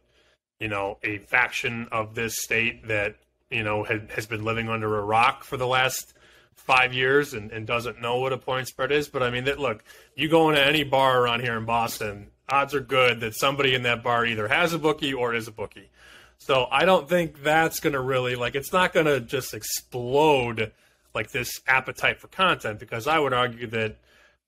you 0.60 0.68
know, 0.68 0.98
a 1.02 1.18
faction 1.18 1.88
of 1.90 2.14
this 2.14 2.36
state 2.36 2.86
that, 2.86 3.16
you 3.50 3.64
know, 3.64 3.82
had, 3.82 4.10
has 4.14 4.26
been 4.26 4.44
living 4.44 4.68
under 4.68 4.98
a 4.98 5.02
rock 5.02 5.42
for 5.42 5.56
the 5.56 5.66
last 5.66 6.12
five 6.54 6.92
years 6.92 7.32
and, 7.32 7.50
and 7.50 7.66
doesn't 7.66 8.00
know 8.00 8.18
what 8.18 8.32
a 8.32 8.38
point 8.38 8.68
spread 8.68 8.92
is. 8.92 9.08
But 9.08 9.22
I 9.22 9.30
mean, 9.30 9.44
that 9.44 9.58
look, 9.58 9.82
you 10.14 10.28
go 10.28 10.50
into 10.50 10.64
any 10.64 10.84
bar 10.84 11.22
around 11.22 11.40
here 11.40 11.56
in 11.56 11.64
Boston, 11.64 12.28
odds 12.48 12.74
are 12.74 12.80
good 12.80 13.20
that 13.20 13.34
somebody 13.34 13.74
in 13.74 13.82
that 13.84 14.02
bar 14.02 14.26
either 14.26 14.46
has 14.46 14.74
a 14.74 14.78
bookie 14.78 15.14
or 15.14 15.34
is 15.34 15.48
a 15.48 15.52
bookie. 15.52 15.90
So 16.36 16.68
I 16.70 16.84
don't 16.84 17.08
think 17.08 17.42
that's 17.42 17.80
going 17.80 17.94
to 17.94 18.00
really 18.00 18.36
like 18.36 18.54
it's 18.54 18.72
not 18.72 18.92
going 18.92 19.06
to 19.06 19.20
just 19.20 19.54
explode 19.54 20.72
like 21.14 21.30
this 21.30 21.60
appetite 21.66 22.20
for 22.20 22.28
content 22.28 22.78
because 22.78 23.06
I 23.06 23.18
would 23.18 23.32
argue 23.32 23.66
that 23.68 23.96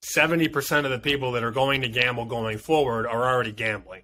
70% 0.02 0.84
of 0.84 0.90
the 0.90 0.98
people 0.98 1.32
that 1.32 1.44
are 1.44 1.50
going 1.50 1.82
to 1.82 1.88
gamble 1.88 2.24
going 2.24 2.58
forward 2.58 3.06
are 3.06 3.32
already 3.32 3.52
gambling. 3.52 4.02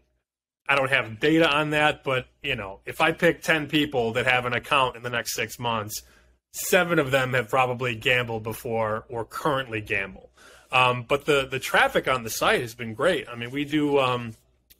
I 0.68 0.76
don't 0.76 0.90
have 0.90 1.18
data 1.18 1.48
on 1.48 1.70
that, 1.70 2.04
but 2.04 2.26
you 2.42 2.54
know, 2.54 2.80
if 2.84 3.00
I 3.00 3.12
pick 3.12 3.42
10 3.42 3.68
people 3.68 4.12
that 4.12 4.26
have 4.26 4.44
an 4.44 4.52
account 4.52 4.96
in 4.96 5.02
the 5.02 5.10
next 5.10 5.34
6 5.34 5.58
months, 5.58 6.02
7 6.52 6.98
of 6.98 7.10
them 7.10 7.34
have 7.34 7.48
probably 7.48 7.94
gambled 7.94 8.42
before 8.42 9.04
or 9.08 9.24
currently 9.24 9.80
gamble. 9.80 10.30
Um, 10.70 11.04
but 11.08 11.24
the 11.24 11.46
the 11.50 11.58
traffic 11.58 12.08
on 12.08 12.24
the 12.24 12.30
site 12.30 12.60
has 12.60 12.74
been 12.74 12.94
great. 12.94 13.28
I 13.28 13.36
mean, 13.36 13.50
we 13.50 13.64
do 13.64 13.98
um, 13.98 14.34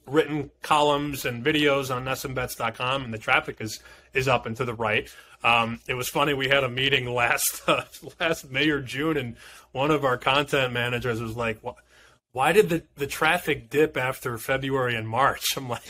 written 0.07 0.51
columns 0.63 1.25
and 1.25 1.45
videos 1.45 1.95
on 1.95 2.05
NESNBets.com, 2.05 3.05
and 3.05 3.15
the 3.15 3.19
traffic 3.19 3.57
is 3.61 3.81
is 4.13 4.29
up 4.29 4.47
and 4.47 4.57
to 4.57 4.65
the 4.65 4.75
right. 4.75 5.09
Um, 5.45 5.81
it 5.87 5.95
was 5.95 6.09
funny. 6.09 6.35
We 6.35 6.49
had 6.49 6.65
a 6.65 6.69
meeting 6.69 7.07
last 7.15 7.63
uh, 7.69 7.85
last 8.21 8.51
May 8.51 8.69
or 8.71 8.81
June, 8.81 9.17
and 9.17 9.37
one 9.73 9.91
of 9.91 10.05
our 10.05 10.17
content 10.19 10.73
managers 10.73 11.21
was 11.21 11.37
like, 11.37 11.59
"Why 12.33 12.53
did 12.53 12.69
the, 12.69 12.83
the 12.97 13.07
traffic 13.07 13.71
dip 13.71 13.97
after 13.97 14.37
February 14.39 14.97
and 14.97 15.09
March?" 15.09 15.45
I'm 15.57 15.69
like, 15.69 15.83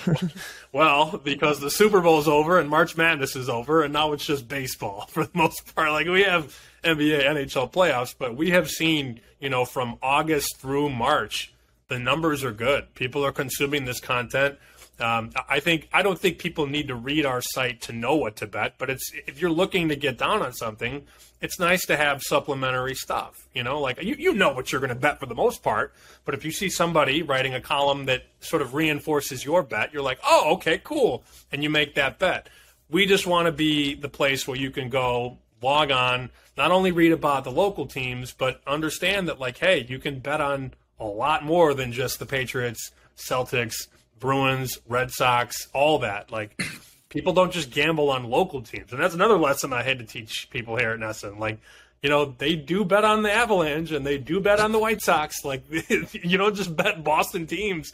"Well, 0.73 1.21
because 1.23 1.61
the 1.61 1.71
Super 1.71 2.01
Bowl's 2.01 2.29
over 2.29 2.59
and 2.59 2.69
March 2.69 2.97
Madness 2.97 3.37
is 3.37 3.49
over, 3.49 3.83
and 3.83 3.93
now 3.93 4.13
it's 4.13 4.27
just 4.27 4.49
baseball 4.49 5.07
for 5.11 5.25
the 5.25 5.31
most 5.35 5.75
part. 5.75 5.91
Like 5.93 6.07
we 6.07 6.23
have 6.25 6.59
NBA, 6.85 7.25
NHL 7.25 7.73
playoffs, 7.73 8.15
but 8.19 8.37
we 8.37 8.51
have 8.51 8.69
seen, 8.69 9.21
you 9.41 9.49
know, 9.49 9.65
from 9.65 9.99
August 10.03 10.59
through 10.59 10.91
March." 10.91 11.53
the 11.89 11.99
numbers 11.99 12.45
are 12.45 12.53
good. 12.53 12.95
People 12.95 13.25
are 13.25 13.33
consuming 13.33 13.85
this 13.85 14.01
content. 14.01 14.59
Um, 15.01 15.31
I 15.49 15.61
think 15.61 15.89
I 15.93 16.03
don't 16.03 16.19
think 16.19 16.39
people 16.39 16.67
need 16.67 16.89
to 16.89 16.95
read 16.95 17.25
our 17.25 17.41
site 17.41 17.83
to 17.83 17.93
know 17.93 18.17
what 18.17 18.37
to 18.37 18.47
bet, 18.47 18.75
but 18.79 18.91
it's 18.91 19.13
if 19.27 19.41
you're 19.41 19.51
looking 19.51 19.89
to 19.91 19.97
get 19.97 20.19
down 20.19 20.43
on 20.43 20.53
something, 20.53 21.07
it's 21.41 21.61
nice 21.61 21.87
to 21.87 21.97
have 21.97 22.23
supplementary 22.23 22.95
stuff. 22.95 23.35
You 23.55 23.63
know, 23.63 23.81
like 23.81 24.03
you, 24.03 24.17
you 24.19 24.35
know 24.35 24.53
what 24.53 24.73
you're 24.73 24.81
going 24.81 24.89
to 24.89 24.97
bet 24.97 25.21
for 25.21 25.27
the 25.27 25.35
most 25.35 25.63
part, 25.63 25.95
but 26.25 26.35
if 26.35 26.45
you 26.45 26.51
see 26.51 26.69
somebody 26.69 27.23
writing 27.23 27.55
a 27.55 27.61
column 27.61 28.07
that 28.07 28.25
sort 28.41 28.61
of 28.61 28.75
reinforces 28.75 29.45
your 29.45 29.63
bet, 29.63 29.93
you're 29.93 30.03
like, 30.03 30.19
oh, 30.25 30.55
okay, 30.55 30.81
cool, 30.83 31.23
and 31.53 31.63
you 31.63 31.71
make 31.71 31.95
that 31.95 32.19
bet. 32.19 32.49
We 32.91 33.07
just 33.07 33.27
want 33.27 33.47
to 33.47 33.53
be 33.53 33.95
the 33.95 34.09
place 34.09 34.49
where 34.49 34.57
you 34.57 34.71
can 34.71 34.89
go 34.89 35.39
log 35.63 35.91
on, 35.91 36.31
not 36.57 36.71
only 36.71 36.91
read 36.91 37.13
about 37.13 37.45
the 37.45 37.51
local 37.53 37.87
teams, 37.87 38.33
but 38.33 38.61
understand 38.67 39.29
that 39.29 39.39
like, 39.39 39.59
hey, 39.59 39.87
you 39.89 39.99
can 39.99 40.19
bet 40.19 40.41
on 40.41 40.73
a 40.99 41.05
lot 41.05 41.45
more 41.45 41.75
than 41.75 41.93
just 41.93 42.19
the 42.19 42.27
Patriots, 42.27 42.91
Celtics, 43.17 43.87
Bruins, 44.19 44.79
Red 44.89 45.11
Sox, 45.11 45.69
all 45.73 46.01
that. 46.01 46.31
Like 46.31 46.61
people 47.09 47.33
don't 47.33 47.53
just 47.53 47.71
gamble 47.71 48.11
on 48.11 48.25
local 48.25 48.63
teams. 48.63 48.93
And 48.93 49.01
that's 49.01 49.15
another 49.15 49.39
lesson 49.39 49.73
I 49.73 49.83
had 49.83 49.99
to 49.99 50.05
teach 50.05 50.49
people 50.51 50.77
here 50.77 50.91
at 50.91 51.01
NESN. 51.01 51.39
Like, 51.39 51.59
you 52.03 52.11
know, 52.11 52.35
they 52.39 52.55
do 52.55 52.85
bet 52.85 53.05
on 53.05 53.23
the 53.23 53.33
Avalanche 53.33 53.91
and 53.91 54.07
they 54.07 54.19
do 54.19 54.41
bet 54.41 54.61
on 54.61 54.73
the 54.73 54.79
White 54.79 55.01
Sox. 55.01 55.45
Like 55.45 55.65
you 55.89 56.39
don't 56.39 56.55
just 56.55 56.77
bet 56.77 57.03
Boston 57.03 57.47
teams 57.47 57.93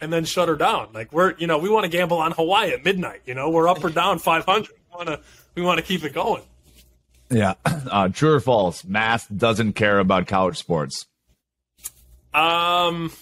and 0.00 0.12
then 0.12 0.24
shut 0.24 0.48
her 0.48 0.56
down. 0.56 0.88
Like 0.92 1.12
we're, 1.12 1.34
you 1.36 1.46
know, 1.46 1.58
we 1.58 1.68
want 1.68 1.84
to 1.84 1.90
gamble 1.90 2.18
on 2.18 2.32
Hawaii 2.32 2.72
at 2.72 2.84
midnight. 2.84 3.22
You 3.26 3.34
know, 3.34 3.50
we're 3.50 3.68
up 3.68 3.84
or 3.84 3.90
down 3.90 4.18
500. 4.18 4.68
We 4.68 4.96
want 4.96 5.08
to, 5.08 5.20
we 5.54 5.62
want 5.62 5.78
to 5.78 5.84
keep 5.84 6.04
it 6.04 6.12
going. 6.12 6.42
Yeah. 7.30 7.54
Uh, 7.84 8.08
true 8.08 8.32
or 8.32 8.40
false? 8.40 8.82
Mass 8.82 9.26
doesn't 9.28 9.74
care 9.74 9.98
about 9.98 10.26
college 10.26 10.56
sports. 10.56 11.06
Um, 12.32 13.12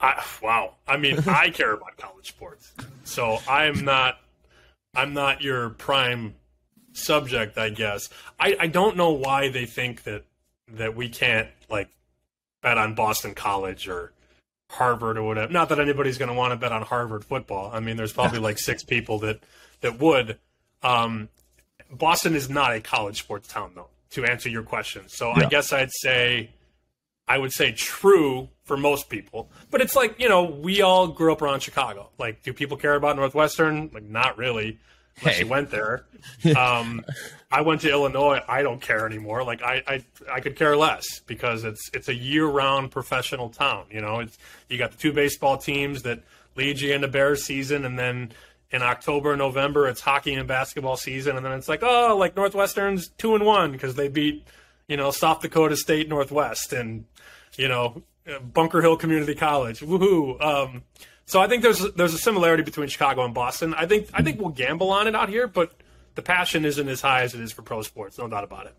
I, 0.00 0.22
wow. 0.42 0.74
I 0.86 0.96
mean, 0.96 1.18
I 1.26 1.50
care 1.50 1.72
about 1.72 1.96
college 1.96 2.28
sports, 2.28 2.72
so 3.04 3.38
I'm 3.48 3.84
not. 3.84 4.18
I'm 4.94 5.12
not 5.12 5.42
your 5.42 5.70
prime 5.70 6.34
subject, 6.94 7.58
I 7.58 7.68
guess. 7.68 8.08
I, 8.40 8.56
I 8.58 8.66
don't 8.66 8.96
know 8.96 9.12
why 9.12 9.50
they 9.50 9.66
think 9.66 10.04
that 10.04 10.24
that 10.72 10.96
we 10.96 11.08
can't 11.08 11.48
like 11.68 11.88
bet 12.62 12.78
on 12.78 12.94
Boston 12.94 13.34
College 13.34 13.88
or 13.88 14.12
Harvard 14.70 15.18
or 15.18 15.22
whatever. 15.22 15.52
Not 15.52 15.68
that 15.68 15.78
anybody's 15.78 16.18
going 16.18 16.30
to 16.30 16.34
want 16.34 16.52
to 16.52 16.56
bet 16.56 16.72
on 16.72 16.82
Harvard 16.82 17.24
football. 17.24 17.70
I 17.72 17.80
mean, 17.80 17.96
there's 17.96 18.12
probably 18.12 18.38
like 18.38 18.58
six 18.58 18.82
people 18.82 19.20
that 19.20 19.40
that 19.80 19.98
would. 20.00 20.38
Um, 20.82 21.28
Boston 21.90 22.34
is 22.34 22.50
not 22.50 22.74
a 22.74 22.80
college 22.80 23.20
sports 23.20 23.48
town, 23.48 23.72
though. 23.74 23.88
To 24.10 24.24
answer 24.24 24.48
your 24.48 24.62
question, 24.62 25.08
so 25.08 25.28
yeah. 25.28 25.44
I 25.44 25.48
guess 25.48 25.72
I'd 25.72 25.90
say 25.92 26.50
I 27.28 27.38
would 27.38 27.52
say 27.52 27.72
true 27.72 28.48
for 28.64 28.76
most 28.76 29.08
people. 29.08 29.50
But 29.70 29.80
it's 29.80 29.96
like, 29.96 30.20
you 30.20 30.28
know, 30.28 30.44
we 30.44 30.82
all 30.82 31.08
grew 31.08 31.32
up 31.32 31.42
around 31.42 31.60
Chicago. 31.60 32.10
Like, 32.18 32.42
do 32.42 32.52
people 32.52 32.76
care 32.76 32.94
about 32.94 33.16
Northwestern? 33.16 33.90
Like, 33.92 34.04
not 34.04 34.38
really, 34.38 34.78
unless 35.20 35.36
hey. 35.36 35.44
you 35.44 35.48
went 35.48 35.70
there. 35.70 36.04
um, 36.56 37.04
I 37.50 37.62
went 37.62 37.80
to 37.82 37.90
Illinois. 37.90 38.40
I 38.48 38.62
don't 38.62 38.80
care 38.80 39.06
anymore. 39.06 39.42
Like, 39.44 39.62
I, 39.62 39.82
I, 39.86 40.04
I 40.30 40.40
could 40.40 40.56
care 40.56 40.76
less 40.76 41.20
because 41.20 41.64
it's 41.64 41.90
it's 41.92 42.08
a 42.08 42.14
year 42.14 42.46
round 42.46 42.90
professional 42.90 43.50
town. 43.50 43.86
You 43.90 44.00
know, 44.00 44.20
it's 44.20 44.36
you 44.68 44.78
got 44.78 44.92
the 44.92 44.98
two 44.98 45.12
baseball 45.12 45.56
teams 45.56 46.02
that 46.02 46.22
lead 46.56 46.80
you 46.80 46.92
into 46.92 47.08
Bears 47.08 47.44
season, 47.44 47.84
and 47.84 47.98
then 47.98 48.32
in 48.70 48.82
October 48.82 49.32
and 49.32 49.38
November 49.38 49.86
it's 49.86 50.00
hockey 50.00 50.34
and 50.34 50.46
basketball 50.48 50.96
season, 50.96 51.36
and 51.36 51.44
then 51.44 51.52
it's 51.52 51.68
like, 51.68 51.82
oh, 51.82 52.16
like 52.18 52.36
Northwestern's 52.36 53.08
two 53.08 53.34
and 53.34 53.44
one 53.44 53.72
because 53.72 53.94
they 53.94 54.08
beat 54.08 54.44
you 54.88 54.96
know 54.96 55.10
South 55.10 55.40
Dakota 55.40 55.76
State 55.76 56.08
Northwest 56.08 56.72
and 56.72 57.04
you 57.58 57.68
know, 57.68 58.02
Bunker 58.52 58.82
Hill 58.82 58.96
Community 58.96 59.34
College. 59.34 59.80
Woohoo! 59.80 60.40
Um, 60.40 60.82
so 61.26 61.40
I 61.40 61.48
think 61.48 61.62
there's 61.62 61.80
there's 61.94 62.14
a 62.14 62.18
similarity 62.18 62.62
between 62.62 62.88
Chicago 62.88 63.24
and 63.24 63.34
Boston. 63.34 63.74
I 63.74 63.86
think 63.86 64.08
I 64.14 64.22
think 64.22 64.40
we'll 64.40 64.50
gamble 64.50 64.90
on 64.90 65.08
it 65.08 65.14
out 65.14 65.28
here, 65.28 65.46
but 65.46 65.72
the 66.14 66.22
passion 66.22 66.64
isn't 66.64 66.88
as 66.88 67.00
high 67.00 67.22
as 67.22 67.34
it 67.34 67.40
is 67.40 67.52
for 67.52 67.62
pro 67.62 67.82
sports. 67.82 68.18
No 68.18 68.28
doubt 68.28 68.44
about 68.44 68.66
it. 68.66 68.74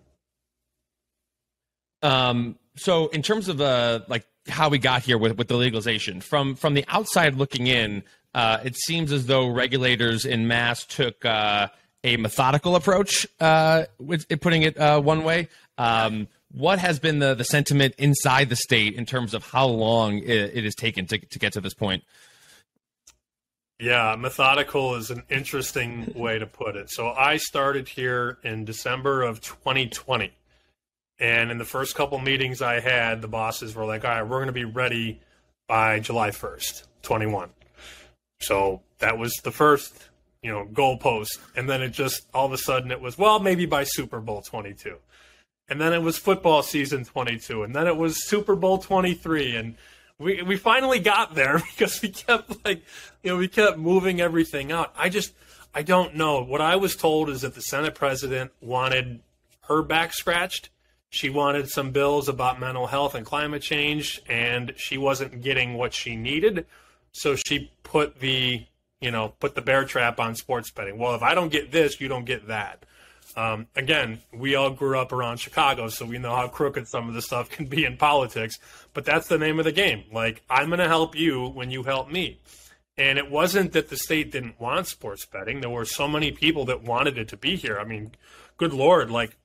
Um. 2.03 2.57
So 2.75 3.07
in 3.07 3.21
terms 3.21 3.47
of 3.49 3.59
uh 3.59 4.01
like 4.07 4.25
how 4.47 4.69
we 4.69 4.77
got 4.77 5.03
here 5.03 5.17
with 5.17 5.37
with 5.37 5.47
the 5.47 5.57
legalization 5.57 6.21
from 6.21 6.55
from 6.55 6.73
the 6.73 6.85
outside 6.87 7.35
looking 7.35 7.67
in, 7.67 8.03
uh, 8.33 8.59
it 8.63 8.75
seems 8.75 9.11
as 9.11 9.25
though 9.25 9.47
regulators 9.47 10.25
in 10.25 10.47
mass 10.47 10.85
took 10.85 11.25
uh, 11.25 11.67
a 12.03 12.17
methodical 12.17 12.75
approach, 12.75 13.27
uh, 13.39 13.85
with 13.99 14.27
putting 14.41 14.61
it 14.61 14.77
uh, 14.77 15.01
one 15.01 15.23
way. 15.23 15.49
Um, 15.77 16.27
what 16.51 16.79
has 16.79 16.99
been 16.99 17.19
the, 17.19 17.33
the 17.33 17.43
sentiment 17.43 17.95
inside 17.97 18.49
the 18.49 18.55
state 18.55 18.95
in 18.95 19.05
terms 19.05 19.33
of 19.33 19.45
how 19.45 19.67
long 19.67 20.19
it, 20.19 20.55
it 20.55 20.63
has 20.63 20.75
taken 20.75 21.05
to, 21.07 21.17
to 21.17 21.39
get 21.39 21.53
to 21.53 21.61
this 21.61 21.73
point? 21.73 22.03
Yeah, 23.79 24.15
methodical 24.17 24.95
is 24.95 25.11
an 25.11 25.23
interesting 25.29 26.11
way 26.15 26.39
to 26.39 26.47
put 26.47 26.75
it. 26.75 26.89
So 26.89 27.09
I 27.09 27.37
started 27.37 27.87
here 27.87 28.39
in 28.43 28.65
December 28.65 29.21
of 29.21 29.39
2020. 29.41 30.33
And 31.19 31.51
in 31.51 31.57
the 31.57 31.65
first 31.65 31.95
couple 31.95 32.17
meetings 32.19 32.61
I 32.61 32.79
had, 32.79 33.21
the 33.21 33.27
bosses 33.27 33.75
were 33.75 33.85
like, 33.85 34.03
all 34.03 34.11
right, 34.11 34.23
we're 34.23 34.37
going 34.37 34.47
to 34.47 34.51
be 34.53 34.65
ready 34.65 35.19
by 35.67 35.99
July 35.99 36.29
1st, 36.29 36.87
21. 37.03 37.49
So 38.39 38.81
that 38.99 39.17
was 39.17 39.33
the 39.43 39.51
first, 39.51 40.09
you 40.41 40.51
know, 40.51 40.67
goalpost. 40.71 41.39
And 41.55 41.69
then 41.69 41.81
it 41.81 41.89
just, 41.89 42.27
all 42.33 42.45
of 42.45 42.53
a 42.53 42.57
sudden 42.57 42.91
it 42.91 43.01
was, 43.01 43.17
well, 43.17 43.39
maybe 43.39 43.65
by 43.65 43.83
Super 43.83 44.19
Bowl 44.19 44.41
22 44.41 44.97
and 45.69 45.81
then 45.81 45.93
it 45.93 46.01
was 46.01 46.17
football 46.17 46.63
season 46.63 47.03
22 47.03 47.63
and 47.63 47.75
then 47.75 47.87
it 47.87 47.97
was 47.97 48.27
super 48.27 48.55
bowl 48.55 48.77
23 48.77 49.55
and 49.55 49.75
we 50.19 50.41
we 50.41 50.57
finally 50.57 50.99
got 50.99 51.35
there 51.35 51.59
because 51.77 52.01
we 52.01 52.09
kept 52.09 52.65
like 52.65 52.83
you 53.23 53.31
know 53.31 53.37
we 53.37 53.47
kept 53.47 53.77
moving 53.77 54.21
everything 54.21 54.71
out. 54.71 54.93
I 54.97 55.09
just 55.09 55.33
i 55.73 55.81
don't 55.81 56.15
know. 56.15 56.43
What 56.43 56.61
i 56.61 56.75
was 56.75 56.95
told 56.95 57.29
is 57.29 57.41
that 57.41 57.55
the 57.55 57.61
senate 57.61 57.95
president 57.95 58.51
wanted 58.61 59.21
her 59.67 59.81
back 59.81 60.13
scratched. 60.13 60.69
She 61.09 61.29
wanted 61.29 61.69
some 61.69 61.91
bills 61.91 62.27
about 62.27 62.59
mental 62.59 62.87
health 62.87 63.15
and 63.15 63.25
climate 63.25 63.61
change 63.61 64.21
and 64.27 64.73
she 64.77 64.97
wasn't 64.97 65.41
getting 65.41 65.75
what 65.75 65.93
she 65.93 66.15
needed. 66.15 66.65
So 67.13 67.35
she 67.35 67.71
put 67.83 68.19
the 68.19 68.65
you 68.99 69.11
know 69.11 69.33
put 69.39 69.55
the 69.55 69.61
bear 69.61 69.85
trap 69.85 70.19
on 70.19 70.35
sports 70.35 70.71
betting. 70.71 70.97
Well 70.97 71.15
if 71.15 71.21
i 71.21 71.35
don't 71.35 71.51
get 71.51 71.71
this 71.71 72.01
you 72.01 72.07
don't 72.07 72.25
get 72.25 72.47
that 72.47 72.83
um, 73.37 73.67
again, 73.75 74.19
we 74.33 74.55
all 74.55 74.71
grew 74.71 74.99
up 74.99 75.11
around 75.11 75.37
Chicago, 75.37 75.89
so 75.89 76.05
we 76.05 76.17
know 76.17 76.35
how 76.35 76.47
crooked 76.47 76.87
some 76.87 77.07
of 77.07 77.13
the 77.13 77.21
stuff 77.21 77.49
can 77.49 77.67
be 77.67 77.85
in 77.85 77.95
politics. 77.95 78.57
But 78.93 79.05
that's 79.05 79.27
the 79.27 79.37
name 79.37 79.59
of 79.59 79.65
the 79.65 79.71
game. 79.71 80.05
Like, 80.11 80.41
I'm 80.49 80.67
going 80.67 80.79
to 80.79 80.87
help 80.87 81.15
you 81.15 81.47
when 81.47 81.69
you 81.69 81.83
help 81.83 82.11
me. 82.11 82.39
And 82.97 83.19
it 83.19 83.29
wasn't 83.29 83.73
that 83.73 83.89
the 83.89 83.95
state 83.95 84.31
didn't 84.31 84.59
want 84.59 84.87
sports 84.87 85.23
betting. 85.27 85.61
There 85.61 85.69
were 85.69 85.85
so 85.85 86.07
many 86.07 86.31
people 86.31 86.65
that 86.65 86.81
wanted 86.81 87.19
it 87.19 87.27
to 87.27 87.37
be 87.37 87.55
here. 87.55 87.77
I 87.79 87.83
mean, 87.83 88.11
good 88.57 88.73
Lord, 88.73 89.11
like, 89.11 89.37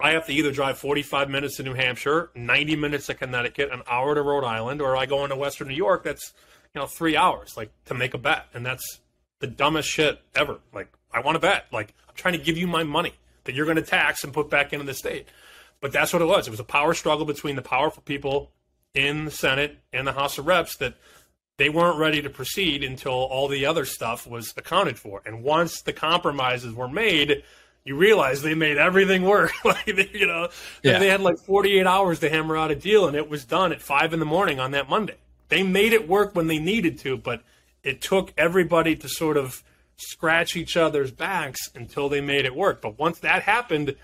I 0.00 0.10
have 0.10 0.26
to 0.26 0.32
either 0.32 0.50
drive 0.50 0.78
45 0.78 1.30
minutes 1.30 1.56
to 1.58 1.62
New 1.62 1.74
Hampshire, 1.74 2.30
90 2.34 2.74
minutes 2.74 3.06
to 3.06 3.14
Connecticut, 3.14 3.70
an 3.70 3.82
hour 3.88 4.14
to 4.14 4.22
Rhode 4.22 4.44
Island, 4.44 4.82
or 4.82 4.96
I 4.96 5.06
go 5.06 5.22
into 5.22 5.36
Western 5.36 5.68
New 5.68 5.74
York 5.74 6.02
that's 6.02 6.32
you 6.74 6.80
know 6.80 6.86
three 6.86 7.16
hours 7.16 7.56
like 7.56 7.70
to 7.84 7.94
make 7.94 8.14
a 8.14 8.18
bet, 8.18 8.46
and 8.54 8.64
that's 8.64 9.00
the 9.40 9.46
dumbest 9.46 9.88
shit 9.88 10.20
ever. 10.34 10.58
Like 10.72 10.88
I 11.12 11.20
want 11.20 11.36
to 11.36 11.40
bet, 11.40 11.66
like 11.72 11.94
I'm 12.08 12.14
trying 12.14 12.34
to 12.34 12.44
give 12.44 12.56
you 12.56 12.66
my 12.66 12.84
money 12.84 13.14
that 13.44 13.54
you're 13.54 13.66
going 13.66 13.76
to 13.76 13.82
tax 13.82 14.24
and 14.24 14.32
put 14.32 14.50
back 14.50 14.72
into 14.72 14.84
the 14.84 14.94
state. 14.94 15.28
But 15.80 15.92
that's 15.92 16.12
what 16.12 16.22
it 16.22 16.26
was. 16.26 16.46
It 16.46 16.50
was 16.50 16.60
a 16.60 16.64
power 16.64 16.94
struggle 16.94 17.24
between 17.24 17.56
the 17.56 17.62
powerful 17.62 18.02
people 18.04 18.50
in 18.94 19.24
the 19.24 19.30
Senate 19.30 19.78
and 19.92 20.06
the 20.06 20.12
House 20.12 20.38
of 20.38 20.46
Reps 20.46 20.76
that 20.76 20.94
they 21.56 21.68
weren't 21.68 21.98
ready 21.98 22.22
to 22.22 22.30
proceed 22.30 22.82
until 22.82 23.12
all 23.12 23.48
the 23.48 23.66
other 23.66 23.84
stuff 23.84 24.26
was 24.26 24.52
accounted 24.56 24.98
for. 24.98 25.22
And 25.24 25.42
once 25.42 25.82
the 25.82 25.92
compromises 25.92 26.74
were 26.74 26.88
made, 26.88 27.42
you 27.84 27.96
realize 27.96 28.42
they 28.42 28.54
made 28.54 28.78
everything 28.78 29.22
work. 29.22 29.52
like 29.64 29.86
you 29.86 30.26
know, 30.26 30.48
yeah. 30.82 30.98
they 30.98 31.08
had 31.08 31.20
like 31.20 31.38
48 31.38 31.86
hours 31.86 32.20
to 32.20 32.30
hammer 32.30 32.56
out 32.56 32.70
a 32.70 32.74
deal, 32.74 33.06
and 33.06 33.16
it 33.16 33.28
was 33.28 33.44
done 33.44 33.72
at 33.72 33.80
five 33.80 34.12
in 34.12 34.20
the 34.20 34.26
morning 34.26 34.60
on 34.60 34.72
that 34.72 34.88
Monday. 34.88 35.16
They 35.48 35.62
made 35.62 35.92
it 35.92 36.08
work 36.08 36.34
when 36.34 36.46
they 36.46 36.58
needed 36.58 36.98
to, 37.00 37.16
but 37.16 37.42
it 37.82 38.00
took 38.00 38.32
everybody 38.36 38.96
to 38.96 39.08
sort 39.08 39.36
of 39.36 39.62
scratch 40.00 40.56
each 40.56 40.76
other's 40.76 41.10
backs 41.10 41.70
until 41.74 42.08
they 42.08 42.20
made 42.20 42.44
it 42.44 42.54
work. 42.54 42.80
But 42.80 42.98
once 42.98 43.20
that 43.20 43.42
happened, 43.42 43.96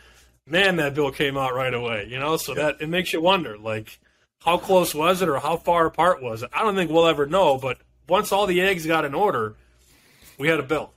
man, 0.46 0.76
that 0.76 0.94
bill 0.94 1.10
came 1.10 1.36
out 1.36 1.54
right 1.54 1.74
away. 1.74 2.06
You 2.08 2.18
know, 2.18 2.36
so 2.36 2.54
yeah. 2.54 2.62
that 2.64 2.82
it 2.82 2.88
makes 2.88 3.12
you 3.12 3.20
wonder, 3.20 3.58
like 3.58 3.98
how 4.40 4.58
close 4.58 4.94
was 4.94 5.22
it 5.22 5.28
or 5.28 5.38
how 5.38 5.56
far 5.56 5.86
apart 5.86 6.22
was 6.22 6.42
it? 6.42 6.50
I 6.52 6.62
don't 6.62 6.76
think 6.76 6.90
we'll 6.90 7.08
ever 7.08 7.26
know, 7.26 7.58
but 7.58 7.78
once 8.08 8.30
all 8.30 8.46
the 8.46 8.60
eggs 8.60 8.86
got 8.86 9.04
in 9.04 9.14
order, 9.14 9.56
we 10.38 10.48
had 10.48 10.60
a 10.60 10.62
bill. 10.62 10.92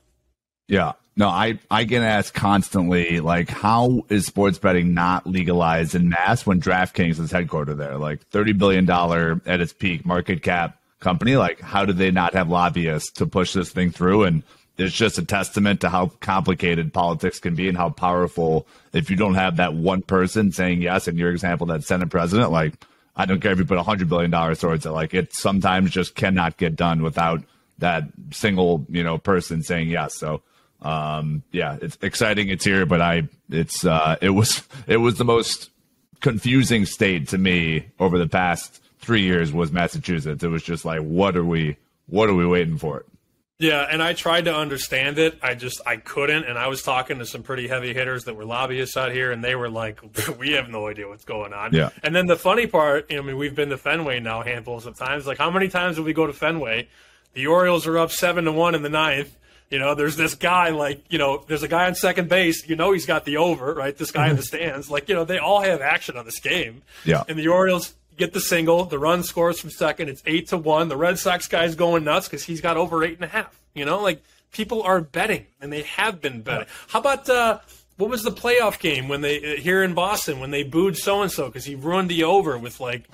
Yeah. 0.68 0.94
No, 1.18 1.28
I, 1.28 1.60
I 1.70 1.84
get 1.84 2.04
asked 2.04 2.34
constantly, 2.34 3.20
like, 3.20 3.50
how 3.50 4.06
is 4.08 4.26
sports 4.26 4.58
betting 4.58 4.94
not 4.94 5.28
legalized 5.28 5.96
in 5.96 6.10
mass 6.10 6.46
when 6.46 6.62
DraftKings 6.62 7.20
is 7.20 7.34
headquartered 7.34 7.78
there? 7.78 7.98
Like, 7.98 8.30
$30 8.30 8.58
billion 8.58 8.90
at 9.46 9.60
its 9.60 9.74
peak 9.74 10.06
market 10.06 10.44
cap 10.44 10.80
company. 11.00 11.36
Like, 11.36 11.60
how 11.60 11.84
do 11.84 11.92
they 11.92 12.12
not 12.12 12.36
have 12.36 12.50
lobbyists 12.50 13.12
to 13.14 13.26
push 13.26 13.52
this 13.52 13.72
thing 13.72 13.92
through? 13.92 14.24
And 14.24 14.44
it's 14.80 14.96
just 14.96 15.18
a 15.18 15.26
testament 15.26 15.82
to 15.82 15.90
how 15.90 16.08
complicated 16.22 16.94
politics 16.94 17.40
can 17.40 17.54
be 17.54 17.68
and 17.68 17.78
how 17.78 17.90
powerful, 17.90 18.66
if 18.94 19.10
you 19.10 19.18
don't 19.18 19.36
have 19.36 19.58
that 19.58 19.74
one 19.74 20.02
person 20.02 20.52
saying 20.52 20.82
yes, 20.82 21.08
in 21.08 21.18
your 21.18 21.32
example, 21.32 21.68
that 21.68 21.84
Senate 21.84 22.10
president, 22.10 22.52
like, 22.52 22.74
I 23.16 23.26
don't 23.26 23.42
care 23.42 23.52
if 23.52 23.60
you 23.60 23.66
put 23.66 23.78
a 23.78 23.84
hundred 23.84 24.08
billion 24.08 24.32
dollars 24.32 24.60
towards 24.60 24.86
it. 24.86 24.92
Like 24.92 25.14
it 25.14 25.34
sometimes 25.34 25.92
just 25.92 26.16
cannot 26.16 26.56
get 26.56 26.78
done 26.78 27.04
without 27.04 27.44
that 27.80 28.04
single, 28.32 28.86
you 28.90 29.04
know, 29.04 29.18
person 29.18 29.62
saying 29.62 29.90
yes. 29.90 30.16
So 30.16 30.42
um, 30.82 31.44
yeah, 31.52 31.78
it's 31.82 31.98
exciting. 32.02 32.48
It's 32.48 32.64
here, 32.64 32.86
but 32.86 33.02
I, 33.02 33.28
it's, 33.50 33.84
uh, 33.84 34.16
it 34.22 34.30
was, 34.30 34.64
it 34.88 34.98
was 34.98 35.18
the 35.18 35.26
most 35.26 35.70
confusing 36.22 36.86
state 36.86 37.30
to 37.30 37.38
me 37.38 37.88
over 38.00 38.18
the 38.18 38.28
past 38.28 38.82
three 39.00 39.24
years 39.24 39.52
was 39.52 39.72
Massachusetts. 39.72 40.44
It 40.44 40.48
was 40.48 40.64
just 40.64 40.86
like, 40.86 41.02
what 41.02 41.36
are 41.36 41.44
we, 41.44 41.76
what 42.08 42.30
are 42.30 42.34
we 42.34 42.46
waiting 42.46 42.78
for? 42.78 43.04
Yeah, 43.60 43.82
and 43.82 44.02
I 44.02 44.14
tried 44.14 44.46
to 44.46 44.56
understand 44.56 45.20
it. 45.20 45.38
I 45.44 45.54
just 45.54 45.82
I 45.86 45.98
couldn't, 45.98 46.46
and 46.46 46.58
I 46.58 46.68
was 46.68 46.82
talking 46.82 47.20
to 47.20 47.26
some 47.26 47.44
pretty 47.44 47.68
heavy 47.68 47.94
hitters 47.94 48.24
that 48.24 48.38
were 48.38 48.46
lobbyists 48.46 48.96
out 48.96 49.12
here, 49.12 49.34
and 49.34 49.44
they 49.44 49.54
were 49.54 49.70
like, 49.70 50.00
"We 50.40 50.54
have 50.54 50.70
no 50.70 50.88
idea 50.88 51.10
what's 51.10 51.26
going 51.26 51.52
on." 51.52 51.74
Yeah. 51.74 51.90
And 52.02 52.16
then 52.16 52.28
the 52.28 52.38
funny 52.38 52.68
part, 52.68 53.08
I 53.12 53.20
mean, 53.20 53.36
we've 53.36 53.56
been 53.56 53.70
to 53.70 53.78
Fenway 53.78 54.22
now 54.22 54.44
handfuls 54.44 54.86
of 54.86 54.98
times. 54.98 55.28
Like, 55.28 55.38
how 55.38 55.52
many 55.52 55.68
times 55.68 55.98
did 55.98 56.06
we 56.06 56.14
go 56.14 56.26
to 56.26 56.32
Fenway? 56.32 56.88
The 57.34 57.48
Orioles 57.48 57.86
are 57.86 57.98
up 57.98 58.12
seven 58.12 58.46
to 58.46 58.52
one 58.54 58.76
in 58.76 58.82
the 58.82 58.90
ninth. 58.90 59.36
You 59.70 59.78
know, 59.78 59.94
there's 59.94 60.16
this 60.16 60.36
guy 60.36 60.70
like, 60.70 61.04
you 61.10 61.20
know, 61.20 61.44
there's 61.46 61.62
a 61.62 61.68
guy 61.68 61.86
on 61.86 61.96
second 61.96 62.30
base. 62.30 62.68
You 62.68 62.78
know, 62.78 62.94
he's 62.94 63.06
got 63.06 63.26
the 63.26 63.38
over, 63.38 63.74
right? 63.74 63.96
This 63.96 64.12
guy 64.12 64.30
in 64.30 64.38
the 64.38 64.42
mm-hmm. 64.42 64.58
stands, 64.58 64.90
like, 64.90 65.10
you 65.10 65.16
know, 65.16 65.26
they 65.26 65.38
all 65.38 65.62
have 65.62 65.82
action 65.82 66.18
on 66.18 66.26
this 66.26 66.40
game. 66.40 66.82
Yeah. 67.06 67.24
And 67.28 67.38
the 67.38 67.50
Orioles 67.50 67.94
get 68.20 68.34
the 68.34 68.42
single. 68.42 68.86
The 68.86 69.00
run 69.00 69.24
scores 69.24 69.60
from 69.60 69.72
second. 69.72 70.10
It's 70.10 70.22
eight 70.28 70.50
to 70.50 70.58
one. 70.58 70.90
The 70.90 70.98
Red 70.98 71.18
Sox 71.18 71.48
guy's 71.48 71.74
going 71.74 72.04
nuts 72.04 72.28
because 72.28 72.44
he's 72.44 72.62
got 72.62 72.78
over 72.78 73.04
eight 73.04 73.16
and 73.16 73.24
a 73.24 73.28
half. 73.28 73.60
You 73.74 73.86
know, 73.86 74.04
like 74.04 74.22
people 74.52 74.84
are 74.84 75.02
betting 75.02 75.48
and 75.60 75.74
they 75.74 75.84
have 75.84 76.22
been 76.22 76.42
betting. 76.42 76.68
How 76.90 77.00
about 77.00 77.28
uh, 77.30 77.60
what 77.98 78.10
was 78.10 78.22
the 78.22 78.32
playoff 78.32 78.80
game 78.80 79.08
when 79.08 79.22
they 79.22 79.56
uh, 79.56 79.60
here 79.60 79.82
in 79.82 79.96
Boston 79.96 80.40
when 80.40 80.52
they 80.52 80.64
booed 80.64 80.98
so 80.98 81.24
and 81.24 81.32
so 81.32 81.48
because 81.48 81.66
he 81.66 81.74
ruined 81.74 82.10
the 82.10 82.26
over 82.26 82.58
with 82.58 82.80
like 82.80 83.08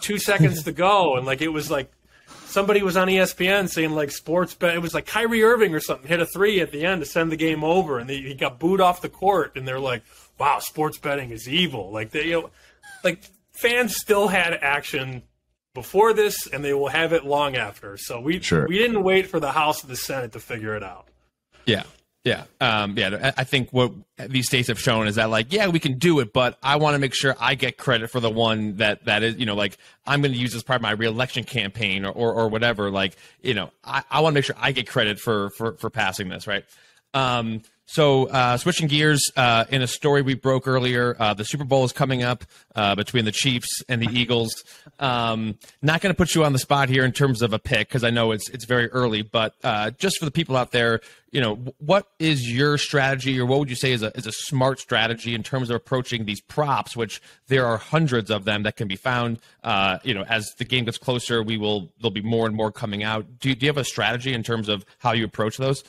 two 0.00 0.18
seconds 0.18 0.64
to 0.64 0.72
go 0.72 1.16
and 1.16 1.24
like 1.24 1.40
it 1.40 1.48
was 1.48 1.70
like 1.70 1.90
somebody 2.48 2.82
was 2.82 2.96
on 2.96 3.08
ESPN 3.08 3.68
saying 3.68 3.92
like 3.92 4.10
sports 4.10 4.54
bet. 4.54 4.74
It 4.74 4.82
was 4.82 4.94
like 4.94 5.06
Kyrie 5.06 5.44
Irving 5.44 5.74
or 5.74 5.80
something 5.80 6.08
hit 6.08 6.20
a 6.20 6.26
three 6.26 6.60
at 6.60 6.72
the 6.72 6.84
end 6.84 7.00
to 7.00 7.06
send 7.06 7.30
the 7.30 7.36
game 7.36 7.62
over, 7.62 7.98
and 7.98 8.10
they, 8.10 8.16
he 8.16 8.34
got 8.34 8.58
booed 8.58 8.80
off 8.80 9.00
the 9.00 9.08
court. 9.08 9.52
And 9.56 9.68
they're 9.68 9.78
like, 9.78 10.02
"Wow, 10.38 10.58
sports 10.58 10.98
betting 10.98 11.30
is 11.30 11.48
evil." 11.48 11.92
Like 11.92 12.10
they, 12.10 12.24
you 12.24 12.32
know, 12.32 12.50
like 13.04 13.22
fans 13.60 13.96
still 13.96 14.28
had 14.28 14.54
action 14.54 15.22
before 15.74 16.12
this, 16.12 16.46
and 16.46 16.64
they 16.64 16.72
will 16.72 16.88
have 16.88 17.12
it 17.12 17.24
long 17.24 17.56
after. 17.56 17.96
So 17.96 18.20
we 18.20 18.40
sure. 18.40 18.66
we 18.68 18.78
didn't 18.78 19.02
wait 19.02 19.28
for 19.28 19.40
the 19.40 19.52
House 19.52 19.82
of 19.82 19.88
the 19.88 19.96
Senate 19.96 20.32
to 20.32 20.40
figure 20.40 20.74
it 20.76 20.82
out. 20.82 21.08
Yeah. 21.66 21.84
Yeah, 22.24 22.44
um, 22.60 22.98
yeah. 22.98 23.32
I 23.38 23.44
think 23.44 23.70
what 23.70 23.92
these 24.18 24.48
states 24.48 24.68
have 24.68 24.78
shown 24.78 25.06
is 25.06 25.14
that, 25.14 25.30
like, 25.30 25.50
yeah, 25.50 25.68
we 25.68 25.78
can 25.78 25.98
do 25.98 26.18
it, 26.20 26.34
but 26.34 26.58
I 26.62 26.76
want 26.76 26.94
to 26.94 26.98
make 26.98 27.14
sure 27.14 27.34
I 27.40 27.54
get 27.54 27.78
credit 27.78 28.10
for 28.10 28.20
the 28.20 28.28
one 28.28 28.76
that 28.76 29.06
that 29.06 29.22
is, 29.22 29.36
you 29.36 29.46
know, 29.46 29.54
like 29.54 29.78
I'm 30.04 30.20
going 30.20 30.32
to 30.32 30.38
use 30.38 30.54
as 30.54 30.62
part 30.62 30.76
of 30.76 30.82
my 30.82 30.90
reelection 30.90 31.44
campaign 31.44 32.04
or, 32.04 32.10
or, 32.10 32.34
or 32.34 32.48
whatever. 32.48 32.90
Like, 32.90 33.16
you 33.40 33.54
know, 33.54 33.70
I, 33.82 34.02
I 34.10 34.20
want 34.20 34.34
to 34.34 34.34
make 34.34 34.44
sure 34.44 34.56
I 34.58 34.72
get 34.72 34.88
credit 34.88 35.20
for 35.20 35.50
for 35.50 35.74
for 35.74 35.88
passing 35.88 36.28
this, 36.28 36.46
right? 36.46 36.64
Um, 37.14 37.62
so, 37.90 38.26
uh, 38.26 38.58
switching 38.58 38.86
gears, 38.86 39.32
uh, 39.34 39.64
in 39.70 39.80
a 39.80 39.86
story 39.86 40.20
we 40.20 40.34
broke 40.34 40.68
earlier, 40.68 41.16
uh, 41.18 41.32
the 41.32 41.42
Super 41.42 41.64
Bowl 41.64 41.84
is 41.84 41.92
coming 41.92 42.22
up 42.22 42.44
uh, 42.76 42.94
between 42.94 43.24
the 43.24 43.32
Chiefs 43.32 43.82
and 43.88 44.02
the 44.02 44.08
Eagles. 44.12 44.62
Um, 45.00 45.58
not 45.80 46.02
going 46.02 46.12
to 46.12 46.16
put 46.16 46.34
you 46.34 46.44
on 46.44 46.52
the 46.52 46.58
spot 46.58 46.90
here 46.90 47.02
in 47.02 47.12
terms 47.12 47.40
of 47.40 47.54
a 47.54 47.58
pick 47.58 47.88
because 47.88 48.04
I 48.04 48.10
know 48.10 48.32
it's 48.32 48.50
it's 48.50 48.66
very 48.66 48.88
early, 48.88 49.22
but 49.22 49.54
uh, 49.64 49.90
just 49.92 50.18
for 50.18 50.26
the 50.26 50.30
people 50.30 50.54
out 50.54 50.70
there, 50.70 51.00
you 51.30 51.40
know, 51.40 51.54
what 51.78 52.06
is 52.18 52.52
your 52.52 52.76
strategy, 52.76 53.40
or 53.40 53.46
what 53.46 53.58
would 53.58 53.70
you 53.70 53.76
say 53.76 53.92
is 53.92 54.02
a 54.02 54.14
is 54.18 54.26
a 54.26 54.32
smart 54.32 54.80
strategy 54.80 55.34
in 55.34 55.42
terms 55.42 55.70
of 55.70 55.76
approaching 55.76 56.26
these 56.26 56.42
props, 56.42 56.94
which 56.94 57.22
there 57.46 57.64
are 57.64 57.78
hundreds 57.78 58.30
of 58.30 58.44
them 58.44 58.64
that 58.64 58.76
can 58.76 58.86
be 58.86 58.96
found. 58.96 59.40
Uh, 59.64 59.96
you 60.04 60.12
know, 60.12 60.24
as 60.24 60.54
the 60.58 60.64
game 60.66 60.84
gets 60.84 60.98
closer, 60.98 61.42
we 61.42 61.56
will 61.56 61.90
there'll 62.02 62.10
be 62.10 62.20
more 62.20 62.46
and 62.46 62.54
more 62.54 62.70
coming 62.70 63.02
out. 63.02 63.24
Do, 63.40 63.54
do 63.54 63.64
you 63.64 63.70
have 63.70 63.78
a 63.78 63.84
strategy 63.84 64.34
in 64.34 64.42
terms 64.42 64.68
of 64.68 64.84
how 64.98 65.12
you 65.12 65.24
approach 65.24 65.56
those? 65.56 65.82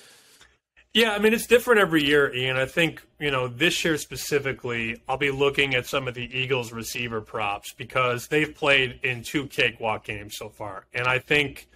Yeah, 0.94 1.12
I 1.12 1.20
mean 1.20 1.34
it's 1.34 1.46
different 1.46 1.82
every 1.82 2.04
year, 2.04 2.34
Ian. 2.34 2.58
I 2.58 2.66
think 2.66 3.04
you 3.20 3.30
know 3.30 3.48
this 3.48 3.86
year 3.86 3.96
specifically, 3.98 5.00
I'll 5.08 5.18
be 5.18 5.30
looking 5.30 5.76
at 5.76 5.86
some 5.86 6.08
of 6.08 6.16
the 6.16 6.36
Eagles 6.36 6.72
receiver 6.72 7.22
props 7.22 7.74
because 7.74 8.28
they've 8.28 8.54
played 8.54 9.00
in 9.04 9.22
two 9.22 9.46
cakewalk 9.46 10.04
games 10.04 10.36
so 10.36 10.50
far, 10.50 10.88
and 10.92 11.06
I 11.06 11.20
think 11.20 11.68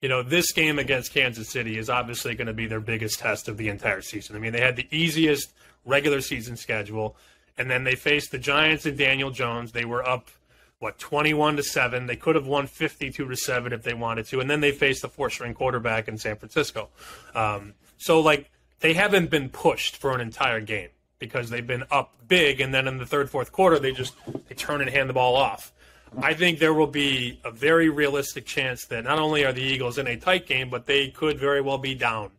you 0.00 0.08
know 0.08 0.22
this 0.22 0.52
game 0.52 0.78
against 0.78 1.12
Kansas 1.12 1.48
City 1.48 1.78
is 1.78 1.90
obviously 1.90 2.36
going 2.36 2.46
to 2.46 2.52
be 2.52 2.68
their 2.68 2.80
biggest 2.80 3.18
test 3.18 3.48
of 3.48 3.56
the 3.56 3.68
entire 3.68 4.02
season. 4.02 4.36
I 4.36 4.38
mean 4.38 4.52
they 4.52 4.60
had 4.60 4.76
the 4.76 4.86
easiest 4.92 5.52
regular 5.84 6.20
season 6.20 6.56
schedule, 6.56 7.16
and 7.58 7.68
then 7.68 7.82
they 7.82 7.96
faced 7.96 8.30
the 8.30 8.38
Giants 8.38 8.86
and 8.86 8.96
Daniel 8.96 9.32
Jones. 9.32 9.72
They 9.72 9.84
were 9.84 10.06
up 10.08 10.30
what 10.78 10.98
21 10.98 11.56
to 11.56 11.62
7 11.62 12.06
they 12.06 12.16
could 12.16 12.34
have 12.36 12.46
won 12.46 12.66
52 12.66 13.28
to 13.28 13.36
7 13.36 13.70
if 13.70 13.82
they 13.82 13.92
wanted 13.92 14.24
to 14.24 14.40
and 14.40 14.48
then 14.48 14.60
they 14.62 14.72
faced 14.72 15.02
the 15.02 15.10
four 15.10 15.28
string 15.28 15.52
quarterback 15.52 16.08
in 16.08 16.16
san 16.16 16.36
francisco 16.36 16.88
um, 17.34 17.74
so 17.98 18.18
like 18.20 18.50
they 18.80 18.94
haven't 18.94 19.30
been 19.30 19.48
pushed 19.48 19.96
for 19.96 20.14
an 20.14 20.20
entire 20.20 20.60
game 20.60 20.88
because 21.18 21.50
they've 21.50 21.66
been 21.66 21.84
up 21.90 22.14
big, 22.26 22.60
and 22.60 22.74
then 22.74 22.88
in 22.88 22.98
the 22.98 23.06
third, 23.06 23.30
fourth 23.30 23.52
quarter, 23.52 23.78
they 23.78 23.92
just 23.92 24.14
they 24.48 24.54
turn 24.54 24.80
and 24.80 24.90
hand 24.90 25.08
the 25.08 25.14
ball 25.14 25.36
off. 25.36 25.72
I 26.20 26.34
think 26.34 26.58
there 26.58 26.74
will 26.74 26.88
be 26.88 27.38
a 27.44 27.52
very 27.52 27.88
realistic 27.88 28.44
chance 28.44 28.86
that 28.86 29.04
not 29.04 29.18
only 29.18 29.44
are 29.44 29.52
the 29.52 29.62
Eagles 29.62 29.96
in 29.98 30.08
a 30.08 30.16
tight 30.16 30.46
game, 30.46 30.68
but 30.68 30.86
they 30.86 31.08
could 31.08 31.38
very 31.38 31.60
well 31.60 31.78
be 31.78 31.94
down 31.94 32.30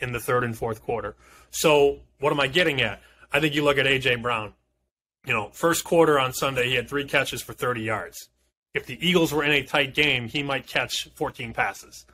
in 0.00 0.12
the 0.12 0.20
third 0.20 0.44
and 0.44 0.56
fourth 0.56 0.82
quarter. 0.82 1.14
So, 1.50 1.98
what 2.20 2.32
am 2.32 2.40
I 2.40 2.46
getting 2.46 2.80
at? 2.80 3.02
I 3.32 3.40
think 3.40 3.54
you 3.54 3.64
look 3.64 3.76
at 3.76 3.84
AJ 3.84 4.22
Brown. 4.22 4.54
You 5.26 5.34
know, 5.34 5.50
first 5.52 5.84
quarter 5.84 6.18
on 6.18 6.32
Sunday, 6.32 6.68
he 6.68 6.74
had 6.74 6.88
three 6.88 7.04
catches 7.04 7.42
for 7.42 7.52
30 7.52 7.82
yards. 7.82 8.28
If 8.72 8.86
the 8.86 8.96
Eagles 9.06 9.32
were 9.32 9.44
in 9.44 9.50
a 9.50 9.62
tight 9.62 9.94
game, 9.94 10.28
he 10.28 10.42
might 10.42 10.66
catch 10.66 11.08
14 11.14 11.52
passes. 11.52 12.06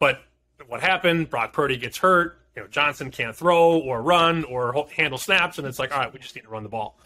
But 0.00 0.20
what 0.66 0.80
happened? 0.80 1.30
Brock 1.30 1.52
Purdy 1.52 1.76
gets 1.76 1.98
hurt 1.98 2.38
you 2.56 2.62
know 2.62 2.68
Johnson 2.68 3.10
can't 3.10 3.36
throw 3.36 3.78
or 3.78 4.02
run 4.02 4.44
or 4.44 4.86
handle 4.96 5.18
snaps, 5.18 5.58
and 5.58 5.66
it's 5.66 5.78
like, 5.78 5.92
all 5.92 6.00
right, 6.00 6.12
we 6.12 6.18
just 6.18 6.34
need 6.34 6.42
to 6.42 6.48
run 6.48 6.62
the 6.62 6.68
ball. 6.68 6.98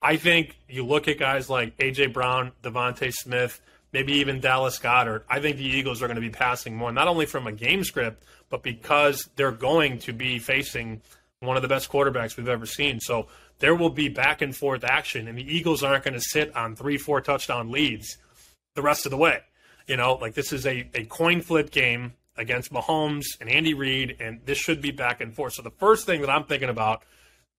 I 0.00 0.16
think 0.16 0.58
you 0.68 0.84
look 0.84 1.08
at 1.08 1.18
guys 1.18 1.50
like 1.50 1.76
AJ 1.78 2.12
Brown, 2.12 2.52
DeVonta 2.62 3.12
Smith, 3.12 3.60
maybe 3.92 4.14
even 4.14 4.40
Dallas 4.40 4.78
Goedert. 4.78 5.22
I 5.28 5.40
think 5.40 5.56
the 5.56 5.64
Eagles 5.64 6.02
are 6.02 6.06
going 6.06 6.16
to 6.16 6.20
be 6.20 6.30
passing 6.30 6.76
more, 6.76 6.92
not 6.92 7.08
only 7.08 7.26
from 7.26 7.46
a 7.46 7.52
game 7.52 7.84
script, 7.84 8.22
but 8.50 8.62
because 8.62 9.28
they're 9.36 9.50
going 9.50 9.98
to 10.00 10.12
be 10.12 10.38
facing 10.38 11.00
one 11.40 11.56
of 11.56 11.62
the 11.62 11.68
best 11.68 11.90
quarterbacks 11.90 12.36
we've 12.36 12.48
ever 12.48 12.66
seen. 12.66 13.00
So 13.00 13.28
there 13.58 13.74
will 13.74 13.90
be 13.90 14.08
back 14.08 14.42
and 14.42 14.54
forth 14.54 14.84
action, 14.84 15.26
and 15.26 15.38
the 15.38 15.56
Eagles 15.56 15.82
aren't 15.82 16.04
going 16.04 16.14
to 16.14 16.20
sit 16.20 16.54
on 16.54 16.76
three, 16.76 16.98
four 16.98 17.20
touchdown 17.20 17.70
leads 17.70 18.18
the 18.74 18.82
rest 18.82 19.06
of 19.06 19.10
the 19.10 19.16
way. 19.16 19.40
You 19.86 19.96
know, 19.96 20.14
like 20.14 20.34
this 20.34 20.52
is 20.52 20.66
a, 20.66 20.88
a 20.94 21.04
coin 21.04 21.40
flip 21.40 21.70
game 21.70 22.12
against 22.36 22.72
Mahomes 22.72 23.24
and 23.40 23.48
Andy 23.48 23.74
Reid, 23.74 24.16
and 24.20 24.40
this 24.44 24.58
should 24.58 24.80
be 24.80 24.90
back 24.90 25.20
and 25.20 25.34
forth. 25.34 25.54
So 25.54 25.62
the 25.62 25.70
first 25.70 26.06
thing 26.06 26.20
that 26.22 26.30
I'm 26.30 26.44
thinking 26.44 26.68
about, 26.68 27.02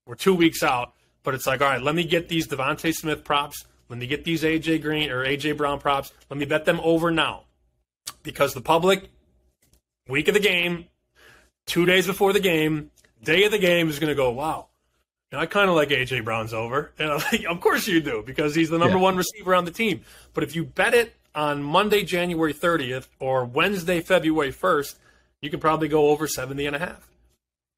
we're 0.05 0.15
two 0.15 0.33
weeks 0.35 0.63
out, 0.63 0.93
but 1.23 1.33
it's 1.33 1.47
like, 1.47 1.61
all 1.61 1.69
right, 1.69 1.81
let 1.81 1.95
me 1.95 2.03
get 2.03 2.27
these 2.29 2.47
DeVonta 2.47 2.93
Smith 2.93 3.23
props. 3.23 3.63
Let 3.89 3.99
me 3.99 4.07
get 4.07 4.23
these 4.25 4.43
AJ 4.43 4.81
Green 4.81 5.09
or 5.11 5.25
AJ 5.25 5.57
Brown 5.57 5.79
props. 5.79 6.11
Let 6.29 6.37
me 6.37 6.45
bet 6.45 6.65
them 6.65 6.79
over 6.83 7.11
now, 7.11 7.43
because 8.23 8.53
the 8.53 8.61
public 8.61 9.09
week 10.07 10.27
of 10.27 10.33
the 10.33 10.39
game, 10.39 10.85
two 11.65 11.85
days 11.85 12.05
before 12.07 12.33
the 12.33 12.39
game, 12.39 12.91
day 13.23 13.43
of 13.45 13.51
the 13.51 13.57
game 13.59 13.89
is 13.89 13.99
going 13.99 14.09
to 14.09 14.15
go, 14.15 14.29
wow. 14.31 14.67
And 15.31 15.41
I 15.41 15.45
kind 15.47 15.69
of 15.69 15.75
like 15.75 15.89
AJ 15.89 16.23
Brown's 16.23 16.53
over, 16.53 16.91
and 16.99 17.11
I'm 17.11 17.19
like, 17.31 17.43
of 17.45 17.59
course 17.61 17.87
you 17.87 18.01
do 18.01 18.23
because 18.25 18.53
he's 18.55 18.69
the 18.69 18.77
number 18.77 18.97
Yeah. 18.97 19.01
one 19.03 19.15
receiver 19.15 19.55
on 19.55 19.65
the 19.65 19.71
team. 19.71 20.01
But 20.33 20.43
if 20.43 20.55
you 20.55 20.65
bet 20.65 20.93
it 20.93 21.13
on 21.35 21.61
Monday, 21.61 22.03
January 22.03 22.53
30th, 22.53 23.07
or 23.19 23.45
Wednesday, 23.45 24.01
February 24.01 24.51
1st, 24.51 24.95
you 25.41 25.49
can 25.49 25.59
probably 25.59 25.87
go 25.87 26.09
over 26.09 26.27
70 26.27 26.65
and 26.65 26.75
a 26.75 26.79
half. 26.79 27.09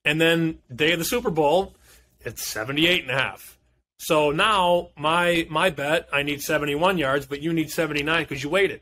And 0.06 0.22
then 0.22 0.60
day 0.74 0.94
of 0.94 1.00
the 1.00 1.06
Super 1.06 1.30
Bowl, 1.32 1.76
it's 2.22 2.48
78 2.48 3.02
and 3.02 3.12
a 3.12 3.16
half. 3.16 3.58
So 4.00 4.32
now 4.32 4.90
my 4.96 5.48
my 5.50 5.70
bet, 5.70 6.08
I 6.14 6.24
need 6.24 6.42
71 6.42 6.98
yards, 6.98 7.26
but 7.26 7.42
you 7.42 7.52
need 7.52 7.72
79 7.72 8.24
because 8.24 8.44
you 8.44 8.50
waited. 8.50 8.82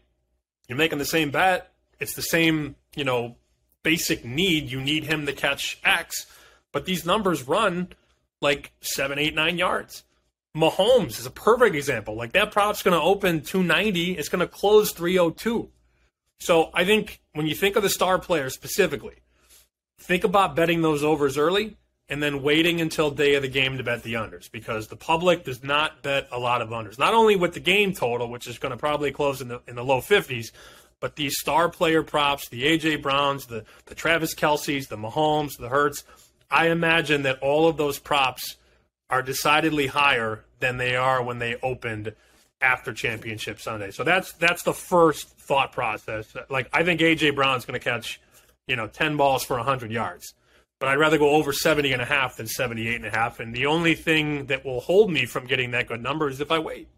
You're 0.67 0.78
making 0.78 0.99
the 0.99 1.05
same 1.05 1.32
bet. 1.32 1.71
It's 1.99 2.13
the 2.13 2.21
same, 2.21 2.76
you 2.95 3.05
know, 3.05 3.38
basic 3.84 4.26
need. 4.26 4.69
You 4.69 4.82
need 4.82 5.05
him 5.05 5.26
to 5.26 5.34
catch 5.34 5.80
X, 5.84 6.26
but 6.71 6.86
these 6.86 7.05
numbers 7.05 7.47
run 7.47 7.89
like 8.41 8.71
seven, 8.82 9.17
eight, 9.17 9.34
nine 9.34 9.57
yards. 9.57 10.03
Mahomes 10.55 11.19
is 11.19 11.25
a 11.25 11.31
perfect 11.31 11.75
example. 11.75 12.15
Like 12.15 12.31
that 12.31 12.51
prop's 12.51 12.81
going 12.81 12.97
to 12.97 13.03
open 13.03 13.41
290. 13.41 14.13
It's 14.13 14.29
going 14.29 14.39
to 14.39 14.47
close 14.47 14.91
302. 14.91 15.69
So 16.39 16.69
I 16.73 16.85
think 16.85 17.21
when 17.33 17.45
you 17.45 17.55
think 17.55 17.75
of 17.75 17.83
the 17.83 17.89
star 17.89 18.19
players 18.19 18.53
specifically, 18.53 19.15
think 19.99 20.23
about 20.23 20.55
betting 20.55 20.81
those 20.81 21.03
overs 21.03 21.37
early 21.37 21.75
and 22.07 22.21
then 22.21 22.43
waiting 22.43 22.81
until 22.81 23.09
day 23.11 23.35
of 23.35 23.41
the 23.41 23.47
game 23.47 23.77
to 23.77 23.83
bet 23.83 24.03
the 24.03 24.13
unders 24.13 24.49
because 24.51 24.87
the 24.87 24.95
public 24.95 25.43
does 25.43 25.63
not 25.63 26.03
bet 26.03 26.27
a 26.31 26.39
lot 26.39 26.61
of 26.61 26.69
unders. 26.69 26.99
Not 26.99 27.13
only 27.13 27.35
with 27.35 27.53
the 27.53 27.59
game 27.59 27.93
total, 27.93 28.29
which 28.29 28.47
is 28.47 28.59
going 28.59 28.71
to 28.71 28.77
probably 28.77 29.11
close 29.11 29.41
in 29.41 29.47
the 29.47 29.61
in 29.67 29.75
the 29.75 29.83
low 29.83 29.99
50s, 29.99 30.51
but 30.99 31.15
these 31.15 31.37
star 31.39 31.67
player 31.67 32.03
props, 32.03 32.47
the 32.49 32.63
AJ 32.63 33.01
Browns, 33.01 33.47
the 33.47 33.65
the 33.87 33.95
Travis 33.95 34.35
Kelce's, 34.35 34.87
the 34.87 34.97
Mahomes, 34.97 35.57
the 35.57 35.69
Hurts, 35.69 36.03
I 36.49 36.67
imagine 36.67 37.23
that 37.23 37.39
all 37.39 37.67
of 37.67 37.77
those 37.77 37.99
props 37.99 38.57
are 39.09 39.21
decidedly 39.21 39.87
higher 39.87 40.44
than 40.59 40.77
they 40.77 40.95
are 40.95 41.23
when 41.23 41.39
they 41.39 41.55
opened 41.61 42.13
after 42.61 42.93
championship 42.93 43.59
Sunday. 43.59 43.91
So 43.91 44.03
that's 44.03 44.33
that's 44.33 44.63
the 44.63 44.73
first 44.73 45.29
thought 45.39 45.71
process. 45.71 46.33
Like 46.49 46.69
I 46.73 46.83
think 46.83 47.01
AJ 47.01 47.35
Brown's 47.35 47.65
going 47.65 47.79
to 47.79 47.83
catch, 47.83 48.19
you 48.67 48.75
know, 48.75 48.87
10 48.87 49.17
balls 49.17 49.43
for 49.43 49.57
100 49.57 49.91
yards. 49.91 50.33
But 50.79 50.89
I'd 50.89 50.97
rather 50.97 51.17
go 51.17 51.29
over 51.29 51.53
70 51.53 51.93
and 51.93 52.01
a 52.01 52.05
half 52.05 52.37
than 52.37 52.47
78 52.47 52.95
and 52.95 53.05
a 53.05 53.09
half 53.09 53.39
and 53.39 53.55
the 53.55 53.65
only 53.65 53.95
thing 53.95 54.47
that 54.47 54.65
will 54.65 54.81
hold 54.81 55.09
me 55.09 55.25
from 55.25 55.45
getting 55.45 55.71
that 55.71 55.87
good 55.87 56.03
number 56.03 56.29
is 56.29 56.41
if 56.41 56.51
I 56.51 56.59
wait. 56.59 56.89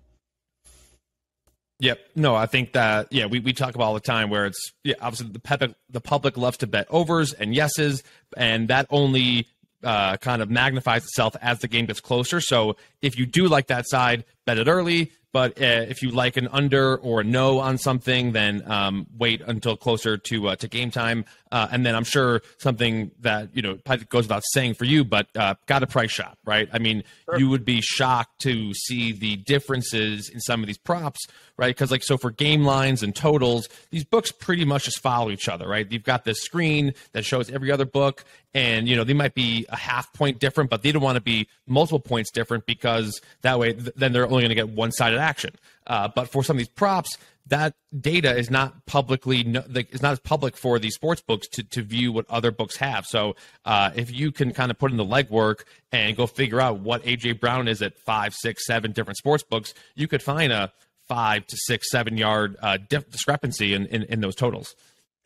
Yep. 1.80 2.00
No, 2.16 2.36
I 2.36 2.48
think 2.48 2.74
that 2.74 3.08
yeah, 3.12 3.28
we, 3.28 3.40
we 3.40 3.54
talk 3.54 3.76
about 3.76 3.86
all 3.86 3.94
the 3.94 4.00
time 4.00 4.30
where 4.30 4.48
it's 4.48 4.72
yeah, 4.84 4.96
obviously 5.00 5.30
the 5.30 5.40
public 5.40 5.76
the 5.90 6.02
public 6.02 6.36
loves 6.38 6.58
to 6.58 6.68
bet 6.68 6.88
overs 6.90 7.34
and 7.34 7.54
yeses, 7.54 8.04
and 8.36 8.68
that 8.70 8.88
only 8.90 9.48
uh, 9.84 10.18
kind 10.18 10.42
of 10.42 10.50
magnifies 10.50 11.04
itself 11.04 11.36
as 11.42 11.60
the 11.60 11.68
game 11.68 11.86
gets 11.86 12.00
closer. 12.00 12.42
So 12.42 12.76
if 13.02 13.18
you 13.18 13.26
do 13.26 13.48
like 13.48 13.68
that 13.68 13.88
side, 13.88 14.26
bet 14.46 14.58
it 14.58 14.68
early. 14.68 15.12
But 15.34 15.62
uh, 15.62 15.86
if 15.88 16.02
you 16.02 16.10
like 16.10 16.38
an 16.38 16.48
under 16.48 16.96
or 16.96 17.22
a 17.22 17.24
no 17.24 17.60
on 17.60 17.78
something, 17.78 18.32
then 18.32 18.64
um, 18.66 19.06
wait 19.16 19.42
until 19.46 19.76
closer 19.76 20.18
to 20.18 20.48
uh, 20.48 20.56
to 20.56 20.68
game 20.68 20.90
time. 20.90 21.26
Uh, 21.52 21.68
and 21.70 21.86
then 21.86 21.96
I'm 21.96 22.06
sure 22.06 22.42
something 22.58 23.12
that 23.20 23.50
you 23.54 23.62
know 23.62 23.78
goes 24.10 24.24
without 24.24 24.44
saying 24.52 24.76
for 24.76 24.86
you, 24.86 25.04
but 25.04 25.28
uh, 25.36 25.56
got 25.66 25.84
a 25.84 25.88
price 25.88 26.12
shop, 26.12 26.40
right? 26.46 26.68
I 26.72 26.80
mean, 26.80 27.04
you 27.38 27.50
would 27.50 27.66
be 27.66 27.82
shocked 27.82 28.42
to 28.42 28.74
see 28.74 29.12
the 29.12 29.36
differences 29.36 30.30
in 30.30 30.40
some 30.40 30.62
of 30.62 30.68
these 30.68 30.78
props, 30.78 31.20
right? 31.58 31.76
Because 31.76 31.92
like 31.92 32.04
so 32.04 32.18
for 32.18 32.32
game 32.32 32.64
lines 32.64 33.04
and 33.04 33.16
totals, 33.16 33.68
these 33.92 34.06
books 34.06 34.32
pretty 34.32 34.66
much 34.66 34.86
just 34.86 35.00
follow 35.00 35.30
each 35.30 35.50
other, 35.50 35.68
right? 35.68 35.92
You've 35.92 36.04
got 36.04 36.24
this 36.24 36.42
screen 36.42 36.94
that 37.12 37.26
shows 37.26 37.52
every 37.52 37.72
other 37.72 37.86
book, 37.86 38.24
and 38.58 38.90
you 38.90 38.96
know 38.96 39.04
they 39.04 39.14
might 39.14 39.36
be 39.36 39.68
a 39.70 39.78
half 39.78 40.12
point 40.14 40.40
different, 40.40 40.72
but 40.72 40.82
they 40.82 40.92
don't 40.92 41.04
want 41.04 41.16
to 41.16 41.22
be 41.22 41.48
multiple 41.68 42.00
points 42.00 42.32
different 42.32 42.66
because 42.66 43.22
that 43.44 43.60
way 43.60 43.74
th- 43.74 43.92
then 43.96 44.14
they're 44.14 44.26
only 44.26 44.42
going 44.42 44.50
to 44.50 44.56
get 44.56 44.70
one 44.70 44.92
sided 44.92 45.20
action. 45.20 45.52
Uh, 45.86 46.08
but 46.08 46.28
for 46.28 46.44
some 46.44 46.56
of 46.56 46.58
these 46.58 46.68
props, 46.68 47.20
that 47.46 47.76
data 48.02 48.36
is 48.36 48.50
not 48.50 48.84
publicly 48.88 49.44
no, 49.44 49.64
like, 49.70 49.94
is 49.94 50.02
not 50.02 50.14
as 50.14 50.20
public 50.20 50.58
for 50.58 50.80
these 50.80 50.96
sports 50.96 51.22
books 51.22 51.48
to, 51.50 51.64
to 51.64 51.84
view 51.84 52.12
what 52.12 52.26
other 52.32 52.50
books 52.50 52.78
have. 52.78 53.06
So 53.06 53.36
uh, 53.64 53.92
if 53.96 54.12
you 54.12 54.32
can 54.32 54.52
kind 54.54 54.72
of 54.72 54.80
put 54.80 54.90
in 54.90 54.98
the 54.98 55.06
legwork 55.06 55.62
and 55.92 56.18
go 56.18 56.26
figure 56.26 56.60
out 56.60 56.80
what 56.80 57.04
AJ 57.04 57.40
Brown 57.40 57.68
is 57.68 57.84
at 57.84 57.96
five, 58.00 58.34
six, 58.34 58.66
seven 58.66 58.92
different 58.92 59.18
sports 59.18 59.44
books, 59.44 59.76
you 59.94 60.08
could 60.08 60.24
find 60.24 60.52
a 60.52 60.74
five 61.08 61.46
to 61.46 61.58
six, 61.58 61.92
seven 61.92 62.18
yard 62.18 62.58
uh, 62.60 62.80
discrepancy 62.90 63.76
in, 63.76 63.86
in, 63.86 64.02
in 64.04 64.22
those 64.22 64.36
totals. 64.36 64.76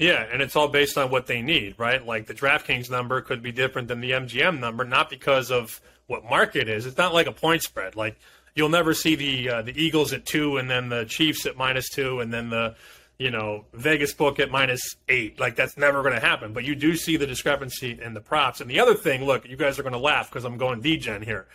Yeah, 0.01 0.25
and 0.31 0.41
it's 0.41 0.55
all 0.55 0.67
based 0.67 0.97
on 0.97 1.11
what 1.11 1.27
they 1.27 1.43
need, 1.43 1.75
right? 1.77 2.03
Like 2.03 2.25
the 2.25 2.33
DraftKings 2.33 2.89
number 2.89 3.21
could 3.21 3.43
be 3.43 3.51
different 3.51 3.87
than 3.87 4.01
the 4.01 4.09
MGM 4.09 4.59
number, 4.59 4.83
not 4.83 5.11
because 5.11 5.51
of 5.51 5.79
what 6.07 6.23
market 6.27 6.67
is. 6.67 6.87
It's 6.87 6.97
not 6.97 7.13
like 7.13 7.27
a 7.27 7.31
point 7.31 7.61
spread. 7.61 7.95
Like 7.95 8.17
you'll 8.55 8.69
never 8.69 8.95
see 8.95 9.13
the 9.13 9.49
uh, 9.49 9.61
the 9.61 9.79
Eagles 9.79 10.11
at 10.11 10.25
two, 10.25 10.57
and 10.57 10.67
then 10.67 10.89
the 10.89 11.05
Chiefs 11.05 11.45
at 11.45 11.55
minus 11.55 11.87
two, 11.87 12.19
and 12.19 12.33
then 12.33 12.49
the 12.49 12.75
you 13.19 13.29
know 13.29 13.65
Vegas 13.73 14.11
book 14.11 14.39
at 14.39 14.49
minus 14.49 14.81
eight. 15.07 15.39
Like 15.39 15.55
that's 15.55 15.77
never 15.77 16.01
going 16.01 16.15
to 16.15 16.19
happen. 16.19 16.51
But 16.51 16.63
you 16.63 16.73
do 16.73 16.95
see 16.95 17.15
the 17.15 17.27
discrepancy 17.27 17.99
in 18.01 18.15
the 18.15 18.21
props. 18.21 18.59
And 18.59 18.67
the 18.67 18.79
other 18.79 18.95
thing, 18.95 19.23
look, 19.23 19.47
you 19.47 19.55
guys 19.55 19.77
are 19.77 19.83
going 19.83 19.93
to 19.93 19.99
laugh 19.99 20.31
because 20.31 20.45
I'm 20.45 20.57
going 20.57 20.81
degen 20.81 21.21
here, 21.21 21.45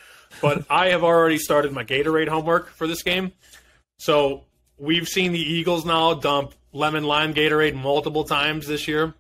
but 0.41 0.65
I 0.71 0.91
have 0.91 1.03
already 1.03 1.39
started 1.39 1.73
my 1.73 1.83
Gatorade 1.83 2.29
homework 2.29 2.69
for 2.69 2.87
this 2.87 3.03
game. 3.03 3.33
So 3.99 4.45
we've 4.79 5.09
seen 5.09 5.33
the 5.33 5.43
Eagles 5.43 5.85
now 5.85 6.15
dump 6.15 6.55
lemon 6.77 7.05
lime 7.05 7.35
Gatorade 7.35 7.75
multiple 7.75 8.25
times 8.25 8.67
this 8.67 8.87
year, 8.87 9.15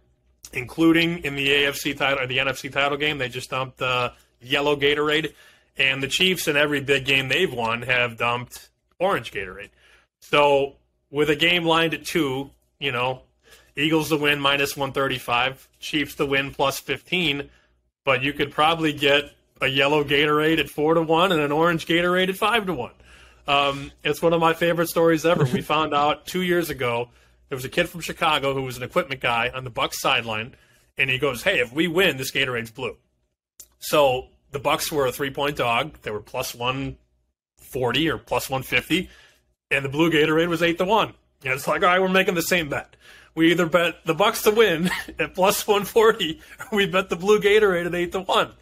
including 0.52 1.24
in 1.24 1.34
the 1.34 1.48
AFC 1.48 1.96
title 1.96 2.22
or 2.22 2.26
the 2.26 2.38
NFC 2.38 2.70
title 2.70 2.98
game. 2.98 3.18
They 3.18 3.28
just 3.28 3.50
dumped 3.50 3.80
uh, 3.80 4.10
yellow 4.40 4.76
Gatorade, 4.76 5.32
and 5.76 6.02
the 6.02 6.08
Chiefs 6.08 6.48
in 6.48 6.56
every 6.56 6.80
big 6.80 7.04
game 7.04 7.28
they've 7.28 7.52
won 7.52 7.82
have 7.82 8.18
dumped 8.18 8.68
orange 8.98 9.32
Gatorade. 9.32 9.70
So 10.20 10.74
with 11.10 11.30
a 11.30 11.36
game 11.36 11.64
lined 11.64 11.94
at 11.94 12.04
two, 12.04 12.50
you 12.78 12.92
know, 12.92 13.22
Eagles 13.74 14.10
to 14.10 14.16
win 14.16 14.38
minus 14.38 14.76
one 14.76 14.92
thirty 14.92 15.18
five, 15.18 15.68
Chiefs 15.80 16.14
to 16.16 16.26
win 16.26 16.52
plus 16.52 16.78
fifteen, 16.78 17.48
but 18.04 18.22
you 18.22 18.32
could 18.32 18.52
probably 18.52 18.92
get 18.92 19.32
a 19.60 19.66
yellow 19.66 20.04
Gatorade 20.04 20.58
at 20.58 20.68
four 20.68 20.94
to 20.94 21.02
one 21.02 21.32
and 21.32 21.40
an 21.40 21.52
orange 21.52 21.86
Gatorade 21.86 22.28
at 22.28 22.36
five 22.36 22.66
to 22.66 22.74
one. 22.74 22.92
Um, 23.48 23.92
it's 24.02 24.20
one 24.20 24.32
of 24.32 24.40
my 24.40 24.54
favorite 24.54 24.88
stories 24.88 25.24
ever. 25.24 25.44
We 25.44 25.60
found 25.62 25.94
out 25.94 26.26
two 26.26 26.42
years 26.42 26.68
ago 26.68 27.08
there 27.48 27.56
was 27.56 27.64
a 27.64 27.70
kid 27.70 27.88
from 27.88 28.00
Chicago 28.00 28.54
who 28.54 28.62
was 28.62 28.76
an 28.76 28.82
equipment 28.82 29.20
guy 29.20 29.50
on 29.54 29.64
the 29.64 29.70
Bucs 29.70 29.94
sideline, 29.94 30.54
and 30.98 31.10
he 31.10 31.18
goes, 31.18 31.42
"Hey, 31.42 31.60
if 31.60 31.72
we 31.72 31.86
win, 31.86 32.16
this 32.16 32.32
Gatorade's 32.32 32.70
blue." 32.70 32.96
So 33.78 34.28
the 34.52 34.60
Bucs 34.60 34.90
were 34.90 35.06
a 35.06 35.12
three-point 35.12 35.56
dog. 35.56 35.98
They 36.02 36.10
were 36.10 36.20
plus 36.20 36.54
one 36.54 36.96
forty 37.72 38.08
or 38.08 38.18
plus 38.18 38.50
one 38.50 38.62
fifty, 38.62 39.10
and 39.70 39.84
the 39.84 39.88
blue 39.88 40.10
Gatorade 40.10 40.48
was 40.48 40.62
eight 40.62 40.78
to 40.78 40.84
one. 40.84 41.14
And 41.44 41.52
it's 41.52 41.68
like, 41.68 41.82
all 41.82 41.88
right, 41.88 42.00
we're 42.00 42.08
making 42.08 42.34
the 42.34 42.42
same 42.42 42.68
bet. 42.68 42.96
We 43.34 43.50
either 43.50 43.66
bet 43.66 44.04
the 44.06 44.14
Bucs 44.14 44.42
to 44.44 44.50
win 44.50 44.90
at 45.18 45.34
plus 45.34 45.66
one 45.66 45.84
forty, 45.84 46.40
or 46.60 46.76
we 46.76 46.86
bet 46.86 47.10
the 47.10 47.16
blue 47.16 47.40
Gatorade 47.40 47.86
at 47.86 47.94
eight 47.94 48.12
to 48.12 48.20
one. 48.20 48.52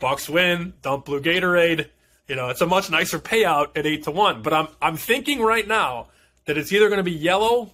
Bucs 0.00 0.28
win, 0.28 0.74
dump 0.82 1.06
blue 1.06 1.20
Gatorade. 1.20 1.88
You 2.28 2.34
know, 2.34 2.48
it's 2.48 2.60
a 2.60 2.66
much 2.66 2.90
nicer 2.90 3.18
payout 3.18 3.78
at 3.78 3.86
eight 3.86 4.04
to 4.04 4.10
one. 4.10 4.42
But 4.42 4.52
I'm 4.52 4.68
I'm 4.82 4.96
thinking 4.96 5.40
right 5.40 5.66
now 5.66 6.08
that 6.46 6.58
it's 6.58 6.72
either 6.72 6.88
going 6.88 6.98
to 6.98 7.04
be 7.04 7.12
yellow 7.12 7.72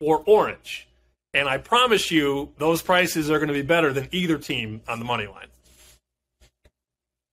or 0.00 0.22
orange. 0.26 0.88
And 1.34 1.48
I 1.48 1.58
promise 1.58 2.10
you, 2.10 2.52
those 2.58 2.80
prices 2.82 3.30
are 3.30 3.38
going 3.38 3.48
to 3.48 3.54
be 3.54 3.62
better 3.62 3.92
than 3.92 4.08
either 4.10 4.38
team 4.38 4.80
on 4.88 4.98
the 4.98 5.04
money 5.04 5.26
line. 5.26 5.48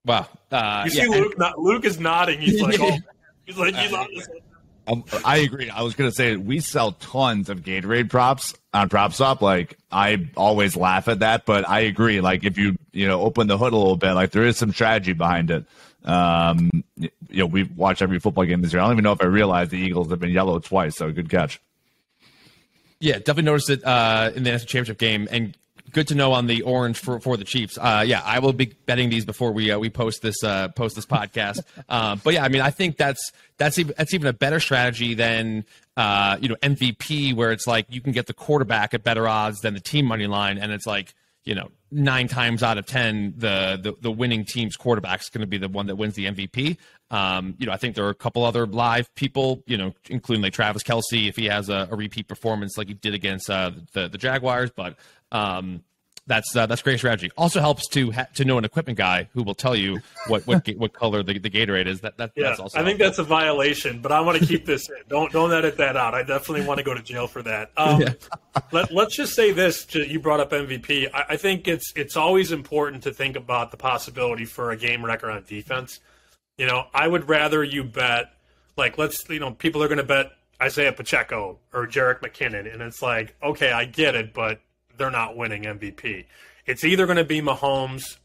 Wow. 0.05 0.28
Uh, 0.51 0.82
You 0.86 0.91
see, 0.91 1.01
yeah, 1.03 1.07
Luke. 1.07 1.38
Not, 1.38 1.59
Luke 1.59 1.86
is 1.86 1.99
nodding. 1.99 2.41
He's 2.41 2.61
like, 2.61 2.80
oh, 2.80 2.97
he's 3.45 3.57
like, 3.57 3.76
he's 3.76 3.91
this. 3.91 4.28
Um, 4.86 5.05
I 5.24 5.38
agree. 5.38 5.70
I 5.70 5.82
was 5.82 5.95
gonna 5.95 6.11
say 6.11 6.36
we 6.36 6.59
sell 6.59 6.91
tons 6.91 7.49
of 7.49 7.61
Gatorade 7.61 8.09
props 8.09 8.53
on 8.74 8.89
PropSwap. 8.89 9.39
Like 9.39 9.78
I 9.91 10.30
always 10.36 10.76
laugh 10.76 11.07
at 11.07 11.20
that, 11.20 11.45
but 11.45 11.68
I 11.70 11.82
agree. 11.82 12.20
Like 12.20 12.43
if 12.43 12.57
you 12.57 12.76
you 12.91 13.07
know 13.07 13.22
open 13.22 13.47
the 13.47 13.57
hood 13.57 13.72
a 13.72 13.78
little 13.78 13.95
bit, 13.95 14.11
like 14.14 14.32
there 14.32 14.43
is 14.43 14.57
some 14.57 14.74
strategy 14.74 15.14
behind 15.14 15.51
it. 15.51 15.66
Um, 16.03 16.84
you 16.97 17.09
know, 17.32 17.45
we 17.45 17.64
watch 17.64 18.01
every 18.01 18.20
football 18.20 18.43
game 18.43 18.61
this 18.61 18.74
year. 18.74 18.82
I 18.82 18.86
don't 18.86 18.95
even 18.95 19.05
know 19.05 19.14
if 19.14 19.22
I 19.22 19.28
realized 19.28 19.72
the 19.72 19.78
Eagles 19.80 20.09
have 20.09 20.20
been 20.20 20.32
yellow 20.32 20.59
twice. 20.59 20.97
So 20.97 21.09
good 21.14 21.30
catch. 21.30 21.61
Yeah, 23.04 23.18
definitely 23.18 23.43
noticed 23.43 23.70
it 23.70 23.84
uh, 23.84 24.32
in 24.34 24.43
the 24.43 24.51
NFC 24.51 24.66
Championship 24.66 24.97
game, 24.97 25.28
and 25.30 25.58
good 25.91 26.08
to 26.08 26.16
know 26.16 26.32
on 26.32 26.47
the 26.47 26.62
orange 26.62 26.97
for, 26.97 27.20
for 27.20 27.36
the 27.36 27.43
Chiefs. 27.43 27.78
Uh, 27.78 28.01
yeah, 28.08 28.22
I 28.24 28.39
will 28.39 28.54
be 28.54 28.68
betting 28.86 29.10
these 29.10 29.26
before 29.26 29.51
we 29.51 29.72
uh, 29.72 29.78
we 29.78 29.89
post 29.89 30.22
this 30.22 30.41
uh, 30.41 30.70
post 30.70 30.95
this 30.95 31.06
podcast. 31.06 31.60
uh, 31.89 32.16
but 32.24 32.34
yeah, 32.34 32.45
I 32.45 32.47
mean, 32.47 32.62
I 32.62 32.70
think 32.70 32.95
that's 32.95 33.34
that's 33.58 33.78
even 33.78 33.93
that's 33.97 34.14
even 34.14 34.28
a 34.28 34.34
better 34.34 34.62
strategy 34.62 35.16
than 35.16 35.66
uh, 35.97 36.38
you 36.39 36.47
know 36.47 36.56
MVP, 36.62 37.36
where 37.36 37.51
it's 37.51 37.68
like 37.68 37.88
you 37.89 37.99
can 37.99 38.14
get 38.14 38.28
the 38.28 38.34
quarterback 38.34 38.93
at 38.93 39.04
better 39.04 39.28
odds 39.28 39.60
than 39.60 39.74
the 39.74 39.82
team 39.82 40.06
money 40.06 40.28
line, 40.28 40.58
and 40.58 40.72
it's 40.72 40.88
like 40.88 41.14
you 41.43 41.56
know 41.56 41.72
nine 41.94 42.28
times 42.28 42.64
out 42.64 42.78
of 42.78 42.86
ten, 42.86 43.34
the 43.38 43.80
the, 43.82 43.94
the 44.02 44.12
winning 44.12 44.46
team's 44.46 44.76
quarterback 44.76 45.22
is 45.22 45.30
going 45.30 45.41
to 45.41 45.48
be 45.48 45.58
the 45.58 45.70
one 45.70 45.88
that 45.88 45.96
wins 45.96 46.16
the 46.16 46.26
MVP. 46.26 46.78
Um, 47.12 47.56
you 47.60 47.68
know, 47.68 47.72
I 47.72 47.78
think 47.78 47.96
there 47.96 48.06
are 48.06 48.10
a 48.10 48.16
couple 48.16 48.44
other 48.44 48.66
live 48.66 49.14
people, 49.16 49.64
you 49.68 49.78
know, 49.78 49.94
including 50.10 50.41
like 50.44 50.54
Travis 50.54 50.84
Kelce 50.84 51.30
if 51.30 51.36
he 51.36 51.46
has 51.46 51.70
a, 51.70 51.88
a 51.91 51.96
repeat 51.96 52.28
performance 52.28 52.78
like 52.78 52.88
he 52.88 52.96
did 52.96 53.14
against 53.14 53.50
uh, 53.50 53.72
the 53.94 54.08
the 54.08 54.18
Jaguars. 54.18 54.72
But 54.76 54.98
um, 55.32 55.84
that's 56.26 56.55
uh, 56.55 56.65
that's 56.65 56.82
great 56.82 56.97
strategy. 56.99 57.32
Also 57.38 57.59
helps 57.59 57.88
to 57.89 58.11
ha- 58.11 58.28
to 58.36 58.45
know 58.45 58.57
an 58.57 58.63
equipment 58.65 58.97
guy 58.97 59.28
who 59.34 59.43
will 59.43 59.55
tell 59.55 59.76
you 59.76 59.99
what 60.28 60.47
what 60.47 60.67
what 60.78 60.93
color 60.93 61.21
the, 61.24 61.38
the 61.38 61.49
Gatorade 61.49 61.86
is. 61.88 62.01
That, 62.01 62.17
that 62.17 62.32
yeah, 62.36 62.49
that's 62.49 62.59
also. 62.59 62.80
I 62.80 62.84
think 62.84 62.99
helpful. 62.99 63.05
that's 63.07 63.19
a 63.19 63.24
violation, 63.24 63.99
but 64.01 64.11
I 64.11 64.21
want 64.21 64.39
to 64.39 64.45
keep 64.45 64.65
this 64.65 64.88
in. 64.89 64.95
Don't 65.09 65.32
don't 65.34 65.51
edit 65.51 65.78
that 65.78 65.97
out. 65.97 66.13
I 66.13 66.24
definitely 66.24 66.65
want 66.65 66.78
to 66.78 66.84
go 66.84 66.93
to 66.93 67.01
jail 67.01 67.28
for 67.28 67.41
that. 67.43 67.71
Um, 67.78 68.01
Yeah. 68.01 68.13
let, 68.71 68.91
let's 68.93 69.15
just 69.17 69.34
say 69.36 69.51
this: 69.51 69.86
J- 69.86 70.07
you 70.07 70.19
brought 70.19 70.39
up 70.39 70.51
MVP. 70.51 71.09
I, 71.13 71.26
I 71.32 71.38
think 71.38 71.67
it's 71.67 71.91
it's 71.95 72.15
always 72.15 72.51
important 72.51 73.03
to 73.03 73.11
think 73.13 73.36
about 73.36 73.71
the 73.71 73.78
possibility 73.78 74.45
for 74.45 74.71
a 74.71 74.78
game 74.78 75.03
record 75.05 75.30
on 75.32 75.43
defense. 75.47 75.99
You 76.57 76.67
know, 76.67 76.86
I 76.93 77.07
would 77.07 77.28
rather 77.28 77.63
you 77.63 77.84
bet 77.84 78.28
like 78.78 78.97
let's 78.97 79.28
you 79.30 79.39
know 79.39 79.51
people 79.51 79.84
are 79.84 79.88
going 79.88 79.97
to 79.97 80.03
bet 80.03 80.32
Isaiah 80.61 80.93
Pacheco 80.93 81.59
or 81.74 81.86
Jerick 81.88 82.19
McKinnon, 82.21 82.71
and 82.71 82.82
it's 82.82 83.01
like 83.01 83.36
okay, 83.43 83.71
I 83.74 83.86
get 83.86 84.15
it, 84.15 84.34
but 84.34 84.61
they're 84.98 85.12
not 85.12 85.36
winning 85.36 85.64
MVP. 85.64 86.26
It's 86.66 86.84
either 86.84 87.06
going 87.06 87.18
to 87.18 87.24
be 87.24 87.41
Mahomes 87.41 88.18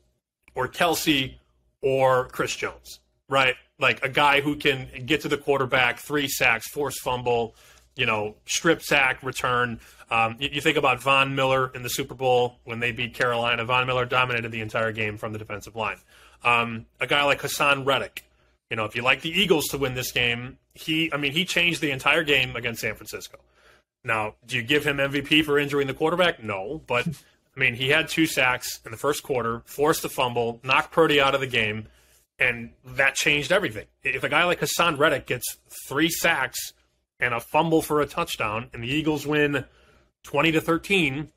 or 0.55 0.69
Kelce 0.69 1.35
or 1.83 2.29
Chris 2.29 2.55
Jones, 2.55 3.01
right? 3.29 3.55
Like 3.79 4.05
a 4.05 4.09
guy 4.09 4.41
who 4.41 4.57
can 4.57 4.89
get 5.07 5.23
to 5.23 5.29
the 5.29 5.39
quarterback, 5.39 5.99
three 5.99 6.29
sacks, 6.29 6.69
force 6.69 6.99
fumble, 7.01 7.55
you 7.97 8.07
know, 8.07 8.37
strip 8.47 8.83
sack, 8.83 9.23
return. 9.23 9.81
Um, 10.11 10.37
you, 10.39 10.49
you 10.53 10.61
think 10.61 10.77
about 10.77 11.03
Von 11.03 11.35
Miller 11.35 11.71
in 11.75 11.83
the 11.83 11.91
Super 11.91 12.15
Bowl 12.15 12.59
when 12.65 12.81
they 12.81 12.93
beat 12.93 13.15
Carolina. 13.15 13.65
Von 13.65 13.87
Miller 13.87 14.05
dominated 14.05 14.53
the 14.53 14.61
entire 14.61 14.93
game 14.93 15.17
from 15.17 15.33
the 15.33 15.39
defensive 15.39 15.77
line. 15.77 15.99
Um, 16.45 16.87
a 17.01 17.07
guy 17.07 17.25
like 17.25 17.41
Haason 17.43 17.85
Reddick, 17.85 18.25
you 18.71 18.77
know, 18.77 18.85
if 18.85 18.95
you 18.95 19.03
like 19.03 19.23
the 19.23 19.31
Eagles 19.31 19.67
to 19.69 19.79
win 19.79 19.95
this 19.95 20.13
game, 20.13 20.59
he, 20.75 21.13
I 21.13 21.17
mean, 21.17 21.33
he 21.33 21.45
changed 21.45 21.81
the 21.81 21.91
entire 21.91 22.23
game 22.23 22.55
against 22.55 22.81
San 22.81 22.95
Francisco. 22.95 23.39
Now, 24.09 24.35
do 24.47 24.57
you 24.57 24.63
give 24.63 24.85
him 24.87 24.97
MVP 24.97 25.45
for 25.45 25.59
injuring 25.59 25.87
the 25.87 25.95
quarterback? 25.95 26.43
No, 26.43 26.83
but 26.87 27.07
I 27.07 27.61
mean, 27.61 27.75
he 27.75 27.91
had 27.91 28.09
two 28.09 28.27
sacks 28.27 28.81
in 28.87 28.91
the 28.91 28.97
first 28.97 29.23
quarter, 29.23 29.63
forced 29.67 30.05
a 30.05 30.09
fumble, 30.09 30.61
knocked 30.65 30.93
Purdy 30.93 31.21
out 31.21 31.35
of 31.35 31.41
the 31.43 31.47
game, 31.47 31.87
and 32.39 32.71
that 32.85 33.15
changed 33.15 33.53
everything. 33.53 33.87
If 34.03 34.25
a 34.25 34.29
guy 34.31 34.45
like 34.45 34.61
Haason 34.61 34.99
Reddick 34.99 35.27
gets 35.27 35.59
three 35.87 36.09
sacks 36.09 36.73
and 37.21 37.35
a 37.35 37.41
fumble 37.41 37.83
for 37.83 38.01
a 38.01 38.07
touchdown, 38.07 38.71
and 38.73 38.83
the 38.83 38.89
Eagles 38.89 39.27
win 39.27 39.65
twenty 40.25 40.53
to 40.53 40.61
thirteen, 40.63 41.29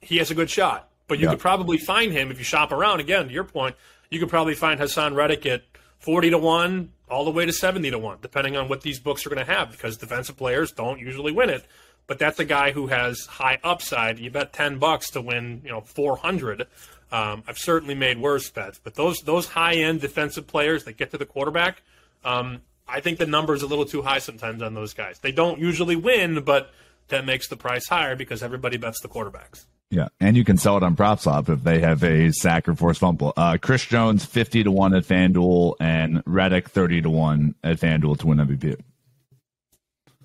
he 0.00 0.16
has 0.16 0.30
a 0.30 0.34
good 0.34 0.48
shot. 0.50 0.88
But 1.06 1.18
you 1.18 1.26
Yeah. 1.26 1.32
could 1.32 1.40
probably 1.40 1.76
find 1.76 2.12
him 2.12 2.30
if 2.30 2.38
you 2.38 2.44
shop 2.44 2.72
around. 2.72 3.00
Again, 3.00 3.26
to 3.28 3.32
your 3.34 3.44
point, 3.44 3.76
you 4.10 4.18
could 4.18 4.30
probably 4.30 4.54
find 4.54 4.80
Haason 4.80 5.14
Reddick 5.14 5.44
at 5.44 5.64
forty 6.04 6.30
to 6.30 6.38
one, 6.38 6.90
all 7.08 7.24
the 7.24 7.30
way 7.30 7.46
to 7.46 7.52
seventy 7.52 7.90
to 7.90 7.98
one, 7.98 8.18
depending 8.20 8.56
on 8.56 8.68
what 8.68 8.82
these 8.82 9.00
books 9.00 9.26
are 9.26 9.30
going 9.30 9.44
to 9.44 9.52
have, 9.52 9.72
because 9.72 9.96
defensive 9.96 10.36
players 10.36 10.70
don't 10.72 11.00
usually 11.00 11.32
win 11.32 11.50
it. 11.50 11.64
But 12.06 12.18
that's 12.18 12.38
a 12.38 12.44
guy 12.44 12.72
who 12.72 12.88
has 12.88 13.24
high 13.26 13.58
upside. 13.64 14.18
You 14.18 14.30
bet 14.30 14.52
ten 14.52 14.78
bucks 14.78 15.10
to 15.10 15.20
win, 15.20 15.62
you 15.64 15.70
know, 15.70 15.80
four 15.80 16.16
hundred. 16.16 16.66
Um, 17.10 17.44
I've 17.46 17.58
certainly 17.58 17.94
made 17.94 18.18
worse 18.18 18.50
bets, 18.50 18.78
but 18.82 18.94
those 18.94 19.20
those 19.20 19.48
high 19.48 19.74
end 19.74 20.00
defensive 20.00 20.46
players 20.46 20.84
that 20.84 20.96
get 20.96 21.10
to 21.12 21.18
the 21.18 21.26
quarterback, 21.26 21.82
um, 22.24 22.60
I 22.86 23.00
think 23.00 23.18
the 23.18 23.26
number 23.26 23.54
is 23.54 23.62
a 23.62 23.66
little 23.66 23.86
too 23.86 24.02
high 24.02 24.18
sometimes 24.18 24.62
on 24.62 24.74
those 24.74 24.94
guys. 24.94 25.18
They 25.20 25.32
don't 25.32 25.58
usually 25.58 25.96
win, 25.96 26.42
but 26.42 26.72
that 27.08 27.24
makes 27.24 27.48
the 27.48 27.56
price 27.56 27.86
higher 27.88 28.16
because 28.16 28.42
everybody 28.42 28.76
bets 28.78 29.00
the 29.00 29.08
quarterbacks. 29.08 29.64
Yeah, 29.90 30.08
and 30.18 30.36
you 30.36 30.44
can 30.44 30.56
sell 30.56 30.76
it 30.76 30.82
on 30.82 30.96
PropSwap 30.96 31.48
if 31.48 31.62
they 31.62 31.80
have 31.80 32.02
a 32.02 32.32
sack 32.32 32.68
or 32.68 32.74
forced 32.74 33.00
fumble. 33.00 33.32
Uh, 33.36 33.58
Chris 33.60 33.84
Jones 33.84 34.24
fifty 34.24 34.64
to 34.64 34.70
one 34.70 34.94
at 34.94 35.04
FanDuel 35.04 35.76
and 35.78 36.22
Reddick 36.26 36.70
thirty 36.70 37.00
to 37.00 37.10
one 37.10 37.54
at 37.62 37.78
FanDuel 37.78 38.18
to 38.18 38.26
win 38.26 38.38
MVP. 38.38 38.80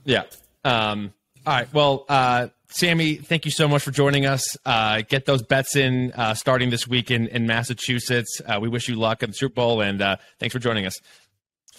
Yeah. 0.06 0.24
Um, 0.64 1.14
all 1.46 1.54
right. 1.54 1.74
Well, 1.74 2.06
uh, 2.10 2.48
Sammy, 2.70 3.16
thank 3.16 3.46
you 3.46 3.52
so 3.52 3.68
much 3.68 3.84
for 3.84 3.92
joining 3.92 4.26
us. 4.26 4.58
Uh, 4.66 5.02
get 5.08 5.26
those 5.26 5.42
bets 5.42 5.76
in 5.76 6.12
uh, 6.14 6.34
starting 6.34 6.70
this 6.70 6.88
week 6.88 7.12
in, 7.12 7.28
in 7.28 7.48
Massachusetts. 7.48 8.42
Uh, 8.46 8.60
we 8.62 8.70
wish 8.70 8.88
you 8.88 8.96
luck 8.96 9.24
at 9.24 9.30
the 9.30 9.34
Super 9.34 9.56
Bowl, 9.56 9.82
and 9.82 10.02
uh, 10.02 10.18
thanks 10.40 10.54
for 10.54 10.60
joining 10.60 10.86
us. 10.86 11.00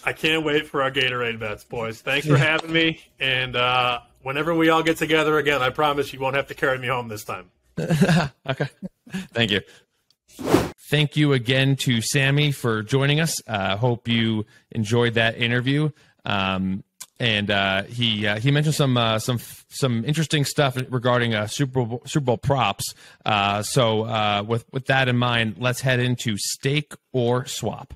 I 0.03 0.13
can't 0.13 0.43
wait 0.43 0.67
for 0.67 0.81
our 0.81 0.91
Gatorade 0.91 1.39
bets, 1.39 1.63
boys. 1.63 2.01
Thanks 2.01 2.27
for 2.27 2.37
having 2.37 2.71
me. 2.71 3.01
And 3.19 3.55
uh, 3.55 3.99
whenever 4.21 4.53
we 4.53 4.69
all 4.69 4.83
get 4.83 4.97
together 4.97 5.37
again, 5.37 5.61
I 5.61 5.69
promise 5.69 6.11
you 6.11 6.19
won't 6.19 6.35
have 6.35 6.47
to 6.47 6.55
carry 6.55 6.77
me 6.77 6.87
home 6.87 7.07
this 7.07 7.23
time. 7.23 7.51
Okay. 8.47 8.67
Thank 9.33 9.51
you. 9.51 9.61
Thank 10.89 11.15
you 11.15 11.33
again 11.33 11.75
to 11.77 12.01
Sammy 12.01 12.51
for 12.51 12.83
joining 12.83 13.19
us. 13.19 13.35
Uh, 13.47 13.77
hope 13.77 14.07
you 14.07 14.45
enjoyed 14.71 15.13
that 15.13 15.37
interview. 15.37 15.89
Um, 16.25 16.83
and 17.21 17.51
uh, 17.51 17.83
he 17.83 18.25
uh, 18.25 18.39
he 18.39 18.49
mentioned 18.49 18.75
some 18.75 18.97
uh, 18.97 19.19
some 19.19 19.39
some 19.69 20.03
interesting 20.05 20.43
stuff 20.43 20.75
regarding 20.89 21.35
uh, 21.35 21.45
Super 21.45 21.85
Bowl, 21.85 22.01
Super 22.05 22.25
Bowl 22.25 22.37
props. 22.37 22.95
Uh, 23.23 23.61
so 23.61 24.03
uh, 24.03 24.43
with 24.45 24.65
with 24.73 24.87
that 24.87 25.07
in 25.07 25.17
mind, 25.17 25.55
let's 25.59 25.81
head 25.81 25.99
into 25.99 26.35
stake 26.37 26.93
or 27.13 27.45
swap. 27.45 27.93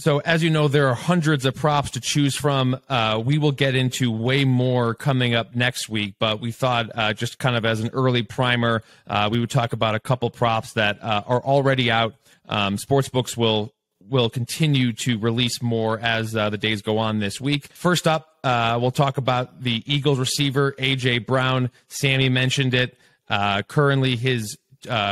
So, 0.00 0.20
as 0.20 0.42
you 0.42 0.48
know, 0.48 0.66
there 0.66 0.88
are 0.88 0.94
hundreds 0.94 1.44
of 1.44 1.54
props 1.54 1.90
to 1.90 2.00
choose 2.00 2.34
from. 2.34 2.80
Uh, 2.88 3.22
we 3.22 3.36
will 3.36 3.52
get 3.52 3.74
into 3.74 4.10
way 4.10 4.46
more 4.46 4.94
coming 4.94 5.34
up 5.34 5.54
next 5.54 5.90
week, 5.90 6.14
but 6.18 6.40
we 6.40 6.52
thought 6.52 6.90
uh, 6.94 7.12
just 7.12 7.38
kind 7.38 7.54
of 7.54 7.66
as 7.66 7.80
an 7.80 7.90
early 7.92 8.22
primer, 8.22 8.82
uh, 9.06 9.28
we 9.30 9.38
would 9.38 9.50
talk 9.50 9.74
about 9.74 9.94
a 9.94 10.00
couple 10.00 10.30
props 10.30 10.72
that 10.72 11.02
uh, 11.02 11.22
are 11.26 11.42
already 11.42 11.90
out. 11.90 12.14
Um, 12.48 12.78
sportsbooks 12.78 13.36
will 13.36 13.74
will 14.08 14.30
continue 14.30 14.94
to 14.94 15.18
release 15.18 15.60
more 15.60 15.98
as 16.00 16.34
uh, 16.34 16.48
the 16.48 16.56
days 16.56 16.80
go 16.80 16.96
on 16.96 17.18
this 17.18 17.38
week. 17.38 17.66
First 17.66 18.08
up, 18.08 18.38
uh, 18.42 18.78
we'll 18.80 18.92
talk 18.92 19.18
about 19.18 19.62
the 19.62 19.82
Eagles 19.84 20.18
receiver 20.18 20.72
AJ 20.78 21.26
Brown. 21.26 21.70
Sammy 21.88 22.30
mentioned 22.30 22.72
it. 22.72 22.96
Currently, 23.28 24.16
his 24.16 24.56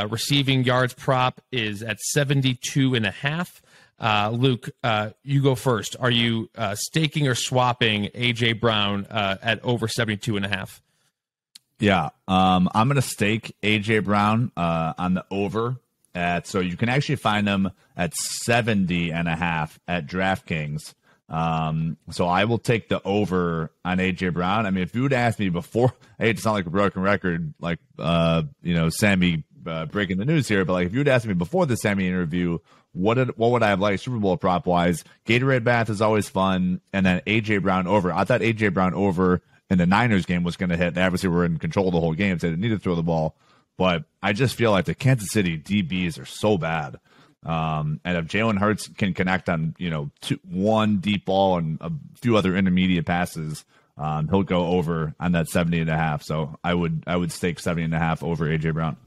receiving 0.09 0.63
yards 0.63 0.95
prop 0.95 1.41
is 1.51 1.83
at 1.83 1.99
72 1.99 2.95
and 2.95 3.05
a 3.05 3.11
half. 3.11 3.61
Uh, 3.99 4.31
Luke, 4.33 4.69
uh, 4.83 5.09
you 5.23 5.43
go 5.43 5.55
first. 5.55 5.95
Are 5.99 6.11
you 6.11 6.49
uh, 6.55 6.75
staking 6.75 7.27
or 7.27 7.35
swapping 7.35 8.05
AJ 8.05 8.59
Brown 8.59 9.05
uh, 9.07 9.37
at 9.41 9.63
over 9.63 9.87
72 9.87 10.37
and 10.37 10.45
a 10.45 10.49
half? 10.49 10.81
Yeah, 11.79 12.09
um, 12.27 12.69
I'm 12.73 12.87
gonna 12.87 13.01
stake 13.01 13.55
AJ 13.63 14.03
Brown 14.03 14.51
uh, 14.57 14.93
on 14.97 15.13
the 15.13 15.25
over 15.31 15.77
at 16.13 16.45
so 16.47 16.59
you 16.59 16.75
can 16.75 16.89
actually 16.89 17.15
find 17.15 17.47
him 17.47 17.71
at 17.95 18.13
70 18.15 19.11
and 19.11 19.27
a 19.27 19.35
half 19.35 19.79
at 19.87 20.05
DraftKings. 20.05 20.93
Um, 21.29 21.97
so 22.09 22.25
I 22.25 22.45
will 22.45 22.57
take 22.57 22.89
the 22.89 23.01
over 23.03 23.71
on 23.85 23.99
AJ 23.99 24.33
Brown. 24.33 24.65
I 24.65 24.71
mean, 24.71 24.83
if 24.83 24.95
you 24.95 25.03
would 25.03 25.13
ask 25.13 25.39
me 25.39 25.49
before, 25.49 25.93
I 26.19 26.23
hate 26.23 26.37
to 26.37 26.41
sound 26.41 26.55
like 26.55 26.65
a 26.65 26.71
broken 26.71 27.01
record, 27.01 27.53
like 27.61 27.79
uh, 27.97 28.43
you 28.61 28.73
know, 28.73 28.89
Sammy 28.89 29.43
breaking 29.91 30.17
the 30.17 30.25
news 30.25 30.47
here, 30.47 30.65
but 30.65 30.73
like 30.73 30.87
if 30.87 30.93
you 30.93 30.99
would 30.99 31.07
ask 31.07 31.25
me 31.25 31.33
before 31.33 31.65
the 31.65 31.75
Sammy 31.75 32.07
interview, 32.07 32.57
what 32.93 33.15
did, 33.15 33.37
what 33.37 33.51
would 33.51 33.63
I 33.63 33.69
have 33.69 33.79
liked 33.79 34.01
Super 34.01 34.17
Bowl 34.17 34.37
prop 34.37 34.65
wise? 34.65 35.03
Gatorade 35.25 35.63
bath 35.63 35.89
is 35.89 36.01
always 36.01 36.27
fun, 36.27 36.81
and 36.91 37.05
then 37.05 37.21
AJ 37.27 37.61
Brown 37.61 37.87
over. 37.87 38.11
I 38.11 38.23
thought 38.23 38.41
AJ 38.41 38.73
Brown 38.73 38.93
over 38.93 39.41
in 39.69 39.77
the 39.77 39.85
Niners 39.85 40.25
game 40.25 40.43
was 40.43 40.57
going 40.57 40.69
to 40.69 40.77
hit. 40.77 40.95
They 40.95 41.03
obviously 41.03 41.29
were 41.29 41.45
in 41.45 41.57
control 41.57 41.91
the 41.91 41.99
whole 41.99 42.13
game, 42.13 42.39
so 42.39 42.47
they 42.47 42.51
didn't 42.51 42.61
need 42.61 42.69
to 42.69 42.79
throw 42.79 42.95
the 42.95 43.03
ball. 43.03 43.35
But 43.77 44.05
I 44.21 44.33
just 44.33 44.55
feel 44.55 44.71
like 44.71 44.85
the 44.85 44.95
Kansas 44.95 45.31
City 45.31 45.57
DBs 45.57 46.19
are 46.19 46.25
so 46.25 46.57
bad. 46.57 46.99
Um, 47.45 48.01
and 48.03 48.17
if 48.17 48.25
Jalen 48.25 48.57
Hurts 48.57 48.89
can 48.89 49.13
connect 49.13 49.47
on, 49.47 49.75
you 49.77 49.89
know, 49.89 50.11
two, 50.19 50.39
one 50.43 50.97
deep 50.97 51.25
ball 51.25 51.57
and 51.57 51.77
a 51.79 51.91
few 52.15 52.35
other 52.35 52.55
intermediate 52.55 53.05
passes, 53.05 53.63
um, 53.97 54.27
he'll 54.27 54.43
go 54.43 54.67
over 54.67 55.13
on 55.19 55.31
that 55.33 55.47
70 55.47 55.79
and 55.79 55.89
a 55.89 55.95
half. 55.95 56.23
So 56.23 56.57
I 56.63 56.73
would, 56.73 57.03
I 57.07 57.15
would 57.15 57.31
stake 57.31 57.59
70 57.59 57.85
and 57.85 57.93
a 57.93 57.99
half 57.99 58.23
over 58.23 58.45
AJ 58.45 58.73
Brown. 58.73 58.97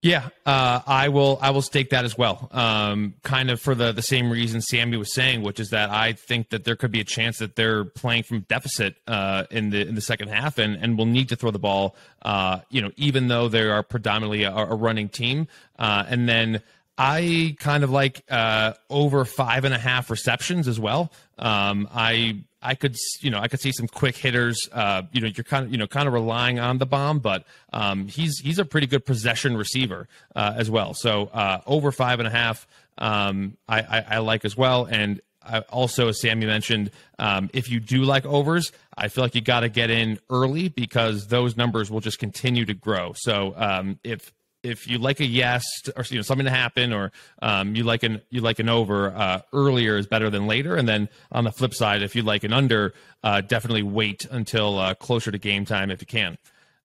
Yeah, 0.00 0.28
uh, 0.46 0.80
I 0.86 1.08
will. 1.08 1.40
I 1.42 1.50
will 1.50 1.62
stake 1.62 1.90
that 1.90 2.04
as 2.04 2.16
well. 2.16 2.48
Um, 2.52 3.14
kind 3.24 3.50
of 3.50 3.60
for 3.60 3.74
the 3.74 3.90
the 3.90 4.02
same 4.02 4.30
reason 4.30 4.60
Sammy 4.60 4.96
was 4.96 5.12
saying, 5.12 5.42
which 5.42 5.58
is 5.58 5.70
that 5.70 5.90
I 5.90 6.12
think 6.12 6.50
that 6.50 6.62
there 6.62 6.76
could 6.76 6.92
be 6.92 7.00
a 7.00 7.04
chance 7.04 7.38
that 7.38 7.56
they're 7.56 7.84
playing 7.84 8.22
from 8.22 8.40
deficit 8.42 8.94
uh, 9.08 9.44
in 9.50 9.70
the 9.70 9.88
in 9.88 9.96
the 9.96 10.00
second 10.00 10.28
half, 10.28 10.56
and 10.56 10.76
and 10.76 10.96
will 10.96 11.06
need 11.06 11.28
to 11.30 11.36
throw 11.36 11.50
the 11.50 11.58
ball. 11.58 11.96
Uh, 12.22 12.60
you 12.70 12.80
know, 12.80 12.92
even 12.96 13.26
though 13.26 13.48
they 13.48 13.62
are 13.62 13.82
predominantly 13.82 14.44
a, 14.44 14.54
a 14.54 14.74
running 14.74 15.08
team, 15.08 15.48
uh, 15.78 16.04
and 16.08 16.28
then. 16.28 16.62
I 16.98 17.56
kind 17.60 17.84
of 17.84 17.90
like 17.90 18.24
uh, 18.28 18.72
over 18.90 19.24
five 19.24 19.64
and 19.64 19.72
a 19.72 19.78
half 19.78 20.10
receptions 20.10 20.66
as 20.66 20.80
well. 20.80 21.12
Um, 21.38 21.88
I 21.94 22.42
I 22.60 22.74
could 22.74 22.96
you 23.20 23.30
know 23.30 23.38
I 23.38 23.46
could 23.46 23.60
see 23.60 23.70
some 23.70 23.86
quick 23.86 24.16
hitters. 24.16 24.68
Uh, 24.72 25.02
you 25.12 25.20
know 25.20 25.28
you're 25.28 25.44
kind 25.44 25.66
of 25.66 25.72
you 25.72 25.78
know 25.78 25.86
kind 25.86 26.08
of 26.08 26.14
relying 26.14 26.58
on 26.58 26.78
the 26.78 26.86
bomb, 26.86 27.20
but 27.20 27.44
um, 27.72 28.08
he's 28.08 28.40
he's 28.40 28.58
a 28.58 28.64
pretty 28.64 28.88
good 28.88 29.06
possession 29.06 29.56
receiver 29.56 30.08
uh, 30.34 30.54
as 30.56 30.70
well. 30.70 30.92
So 30.92 31.26
uh, 31.26 31.60
over 31.66 31.92
five 31.92 32.18
and 32.18 32.26
a 32.26 32.32
half, 32.32 32.66
um, 32.98 33.56
I, 33.68 33.80
I, 33.80 34.04
I 34.08 34.18
like 34.18 34.44
as 34.44 34.56
well. 34.56 34.84
And 34.84 35.20
I 35.42 35.60
also, 35.60 36.08
as 36.08 36.20
Sammy 36.20 36.46
mentioned, 36.46 36.90
um, 37.18 37.48
if 37.54 37.70
you 37.70 37.80
do 37.80 38.02
like 38.02 38.26
overs, 38.26 38.72
I 38.96 39.08
feel 39.08 39.24
like 39.24 39.34
you 39.34 39.40
got 39.40 39.60
to 39.60 39.68
get 39.68 39.88
in 39.88 40.18
early 40.28 40.68
because 40.68 41.28
those 41.28 41.56
numbers 41.56 41.90
will 41.90 42.00
just 42.00 42.18
continue 42.18 42.64
to 42.66 42.74
grow. 42.74 43.12
So 43.14 43.54
um, 43.56 43.98
if 44.04 44.32
if 44.62 44.88
you 44.88 44.98
like 44.98 45.20
a 45.20 45.24
yes 45.24 45.64
or 45.96 46.04
you 46.08 46.16
know 46.16 46.22
something 46.22 46.44
to 46.44 46.50
happen 46.50 46.92
or 46.92 47.12
um, 47.42 47.74
you 47.74 47.84
like 47.84 48.02
an 48.02 48.20
you 48.30 48.40
like 48.40 48.58
an 48.58 48.68
over 48.68 49.10
uh, 49.10 49.40
earlier 49.52 49.96
is 49.96 50.06
better 50.06 50.30
than 50.30 50.46
later. 50.46 50.76
And 50.76 50.88
then 50.88 51.08
on 51.32 51.44
the 51.44 51.52
flip 51.52 51.74
side 51.74 52.02
if 52.02 52.16
you 52.16 52.22
like 52.22 52.44
an 52.44 52.52
under 52.52 52.94
uh, 53.22 53.40
definitely 53.40 53.82
wait 53.82 54.26
until 54.30 54.78
uh, 54.78 54.94
closer 54.94 55.30
to 55.30 55.38
game 55.38 55.64
time 55.64 55.90
if 55.90 56.00
you 56.00 56.06
can. 56.06 56.38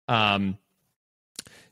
Um, 0.08 0.58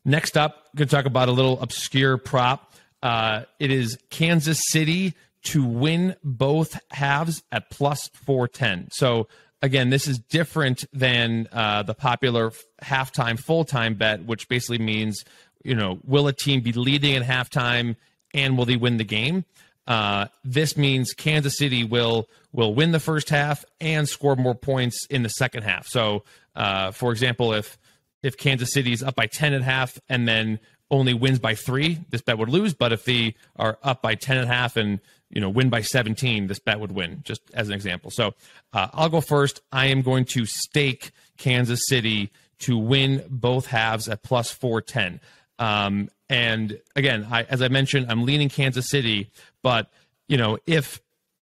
next 0.03 0.37
up 0.37 0.69
going 0.75 0.87
to 0.87 0.95
talk 0.95 1.05
about 1.05 1.29
a 1.29 1.33
little 1.33 1.59
obscure 1.61 2.17
prop. 2.17 2.73
Uh, 3.03 3.43
it 3.59 3.71
is 3.71 3.97
kansas 4.09 4.61
city 4.69 5.13
to 5.43 5.63
win 5.63 6.15
both 6.23 6.79
halves 6.91 7.41
at 7.51 7.69
plus 7.69 8.09
410 8.09 8.89
so 8.91 9.27
again, 9.61 9.89
this 9.89 10.07
is 10.07 10.19
different 10.19 10.85
than 10.91 11.47
uh, 11.51 11.83
the 11.83 11.93
popular 11.93 12.51
halftime 12.81 13.39
full 13.39 13.63
time 13.63 13.95
bet, 13.95 14.25
which 14.25 14.47
basically 14.47 14.79
means 14.79 15.23
you 15.63 15.75
know, 15.75 15.99
will 16.03 16.27
a 16.27 16.33
team 16.33 16.61
be 16.61 16.71
leading 16.71 17.15
at 17.15 17.23
halftime 17.23 17.95
and 18.33 18.57
will 18.57 18.65
they 18.65 18.75
win 18.75 18.97
the 18.97 19.03
game? 19.03 19.45
Uh, 19.87 20.27
this 20.43 20.77
means 20.77 21.13
Kansas 21.13 21.57
City 21.57 21.83
will 21.83 22.29
will 22.53 22.73
win 22.73 22.91
the 22.91 22.99
first 22.99 23.29
half 23.29 23.65
and 23.79 24.07
score 24.07 24.35
more 24.35 24.55
points 24.55 25.05
in 25.09 25.23
the 25.23 25.29
second 25.29 25.63
half. 25.63 25.87
So, 25.87 26.23
uh, 26.55 26.91
for 26.91 27.11
example, 27.11 27.53
if 27.53 27.77
if 28.23 28.37
Kansas 28.37 28.73
City 28.73 28.93
is 28.93 29.01
up 29.01 29.15
by 29.15 29.25
ten 29.25 29.53
at 29.53 29.63
half 29.63 29.99
and 30.07 30.27
then 30.27 30.59
only 30.91 31.13
wins 31.13 31.39
by 31.39 31.55
three, 31.55 31.99
this 32.09 32.21
bet 32.21 32.37
would 32.37 32.49
lose. 32.49 32.73
But 32.73 32.91
if 32.93 33.05
they 33.05 33.35
are 33.55 33.79
up 33.81 34.01
by 34.01 34.15
ten 34.15 34.37
at 34.37 34.47
half 34.47 34.77
and 34.77 34.99
you 35.29 35.41
know 35.41 35.49
win 35.49 35.69
by 35.69 35.81
seventeen, 35.81 36.47
this 36.47 36.59
bet 36.59 36.79
would 36.79 36.91
win. 36.91 37.21
Just 37.23 37.41
as 37.53 37.67
an 37.67 37.73
example. 37.73 38.11
So, 38.11 38.35
uh, 38.73 38.89
I'll 38.93 39.09
go 39.09 39.19
first. 39.19 39.61
I 39.71 39.87
am 39.87 40.03
going 40.03 40.25
to 40.25 40.45
stake 40.45 41.11
Kansas 41.37 41.81
City 41.87 42.31
to 42.59 42.77
win 42.77 43.25
both 43.29 43.65
halves 43.65 44.07
at 44.07 44.21
plus 44.21 44.51
four 44.51 44.81
ten. 44.81 45.19
Um, 45.61 46.09
and 46.27 46.79
again, 46.95 47.27
I, 47.29 47.43
as 47.43 47.61
I 47.61 47.67
mentioned, 47.67 48.07
I'm 48.09 48.25
leaning 48.25 48.49
Kansas 48.49 48.89
City, 48.89 49.29
but 49.61 49.91
you 50.27 50.35
know, 50.35 50.57
if 50.65 50.99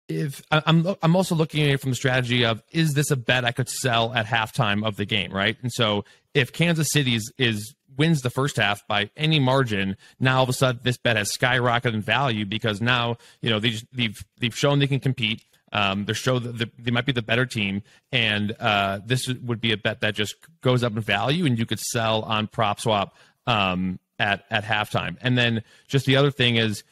if 0.07 0.43
I'm 0.51 0.95
I'm 1.01 1.16
also 1.16 1.34
looking 1.34 1.64
at 1.64 1.70
it 1.70 1.82
from 1.82 1.89
the 1.89 1.95
strategy 1.95 2.45
of 2.45 2.61
is 2.72 2.93
this 2.93 3.09
a 3.09 3.16
bet 3.16 3.43
I 3.43 3.51
could 3.51 3.70
sell 3.70 4.14
at 4.14 4.28
halftime 4.28 4.86
of 4.86 4.97
the 4.97 5.05
game, 5.05 5.32
right? 5.34 5.57
And 5.64 5.74
so 5.74 6.05
if 6.36 6.53
Kansas 6.53 6.89
City 6.91 7.16
is, 7.16 7.34
is 7.39 7.74
wins 7.97 8.22
the 8.22 8.30
first 8.30 8.57
half 8.57 8.86
by 8.88 9.09
any 9.18 9.39
margin, 9.39 9.97
now 10.20 10.38
all 10.38 10.43
of 10.43 10.49
a 10.49 10.53
sudden 10.53 10.82
this 10.84 10.97
bet 10.97 11.18
has 11.18 11.36
skyrocketed 11.36 11.95
in 11.95 12.01
value 12.01 12.45
because 12.45 12.82
now 12.82 13.18
you 13.41 13.49
know 13.49 13.59
they 13.59 13.74
they've 13.93 14.24
they've 14.39 14.55
shown 14.55 14.78
they 14.78 14.88
can 14.88 14.99
compete. 14.99 15.41
Um, 15.72 16.05
they 16.05 16.14
show 16.14 16.38
that 16.38 16.70
they 16.78 16.91
might 16.91 17.07
be 17.07 17.14
the 17.14 17.24
better 17.24 17.47
team, 17.47 17.82
and 18.11 18.55
uh, 18.59 18.99
this 19.03 19.28
would 19.28 19.59
be 19.59 19.72
a 19.72 19.78
bet 19.78 20.01
that 20.01 20.14
just 20.14 20.36
goes 20.61 20.84
up 20.84 20.95
in 20.95 21.01
value, 21.01 21.47
and 21.47 21.57
you 21.57 21.66
could 21.66 21.80
sell 21.80 22.22
on 22.22 22.47
PropSwap 22.47 23.09
um, 23.47 23.99
at 24.20 24.45
at 24.49 24.64
halftime. 24.64 25.18
And 25.22 25.38
then 25.38 25.64
just 25.88 26.05
the 26.05 26.16
other 26.16 26.32
thing 26.32 26.57
is, 26.57 26.84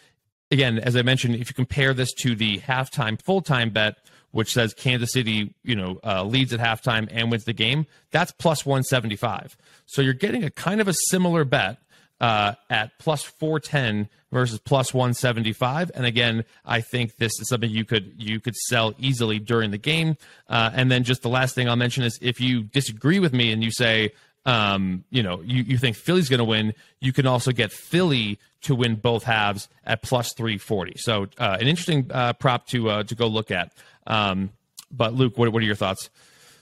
again, 0.49 0.79
as 0.79 0.95
I 0.95 1.01
mentioned, 1.01 1.35
if 1.35 1.49
you 1.49 1.53
compare 1.53 1.93
this 1.93 2.13
to 2.21 2.35
the 2.35 2.59
halftime 2.59 3.21
full 3.21 3.41
time 3.41 3.69
bet, 3.69 3.95
which 4.31 4.53
says 4.53 4.73
Kansas 4.73 5.11
City, 5.11 5.53
you 5.63 5.75
know, 5.75 5.99
uh, 6.03 6.23
leads 6.23 6.53
at 6.53 6.59
halftime 6.59 7.07
and 7.11 7.31
wins 7.31 7.45
the 7.45 7.53
game, 7.53 7.85
that's 8.11 8.31
plus 8.31 8.65
175. 8.65 9.57
So 9.85 10.01
you're 10.01 10.13
getting 10.13 10.43
a 10.43 10.49
kind 10.49 10.81
of 10.81 10.87
a 10.87 10.93
similar 11.09 11.43
bet 11.43 11.77
uh, 12.21 12.53
at 12.69 12.97
plus 12.99 13.23
410 13.23 14.07
versus 14.31 14.59
plus 14.59 14.93
175. 14.93 15.91
And 15.95 16.05
again, 16.05 16.45
I 16.63 16.81
think 16.81 17.17
this 17.17 17.31
is 17.39 17.49
something 17.49 17.69
you 17.69 17.83
could 17.83 18.13
you 18.17 18.39
could 18.39 18.55
sell 18.55 18.93
easily 18.99 19.39
during 19.39 19.71
the 19.71 19.77
game. 19.77 20.15
Uh, 20.47 20.69
and 20.73 20.91
then 20.91 21.03
just 21.03 21.23
the 21.23 21.29
last 21.29 21.55
thing 21.55 21.67
I'll 21.67 21.75
mention 21.75 22.03
is 22.03 22.17
if 22.21 22.39
you 22.39 22.63
disagree 22.63 23.19
with 23.19 23.33
me 23.33 23.51
and 23.51 23.63
you 23.63 23.71
say 23.71 24.11
um, 24.45 25.03
you 25.09 25.23
know, 25.23 25.41
you, 25.41 25.63
you 25.63 25.77
think 25.77 25.95
Philly's 25.95 26.29
going 26.29 26.39
to 26.39 26.45
win, 26.45 26.73
you 26.99 27.13
can 27.13 27.27
also 27.27 27.51
get 27.51 27.71
Philly 27.71 28.39
to 28.61 28.75
win 28.75 28.95
both 28.95 29.23
halves 29.23 29.69
at 29.83 30.01
plus 30.01 30.33
340. 30.33 30.93
So 30.97 31.27
uh, 31.37 31.57
an 31.59 31.67
interesting 31.67 32.09
uh, 32.11 32.33
prop 32.33 32.67
to 32.67 32.89
uh, 32.89 33.03
to 33.03 33.15
go 33.15 33.27
look 33.27 33.51
at. 33.51 33.73
Um, 34.07 34.51
but 34.91 35.13
Luke, 35.13 35.37
what, 35.37 35.51
what 35.51 35.61
are 35.61 35.65
your 35.65 35.75
thoughts? 35.75 36.09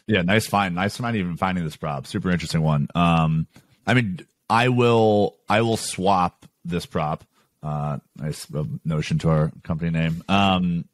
Yeah, 0.07 0.21
nice 0.23 0.47
find. 0.47 0.75
Nice 0.75 0.97
find 0.97 1.15
even 1.15 1.38
finding 1.38 1.63
this 1.63 1.75
prop. 1.75 2.07
Super 2.07 2.32
interesting 2.32 2.61
one. 2.61 2.88
Um, 2.95 3.47
I 3.86 3.93
mean, 3.93 4.25
I 4.49 4.69
will 4.69 5.36
I 5.47 5.61
will 5.61 5.77
swap 5.77 6.45
this 6.65 6.86
prop. 6.86 7.23
Uh, 7.61 7.99
nice 8.15 8.47
notion 8.86 9.19
to 9.19 9.30
our 9.30 9.51
company 9.63 9.91
name. 9.91 10.23
Um, 10.27 10.86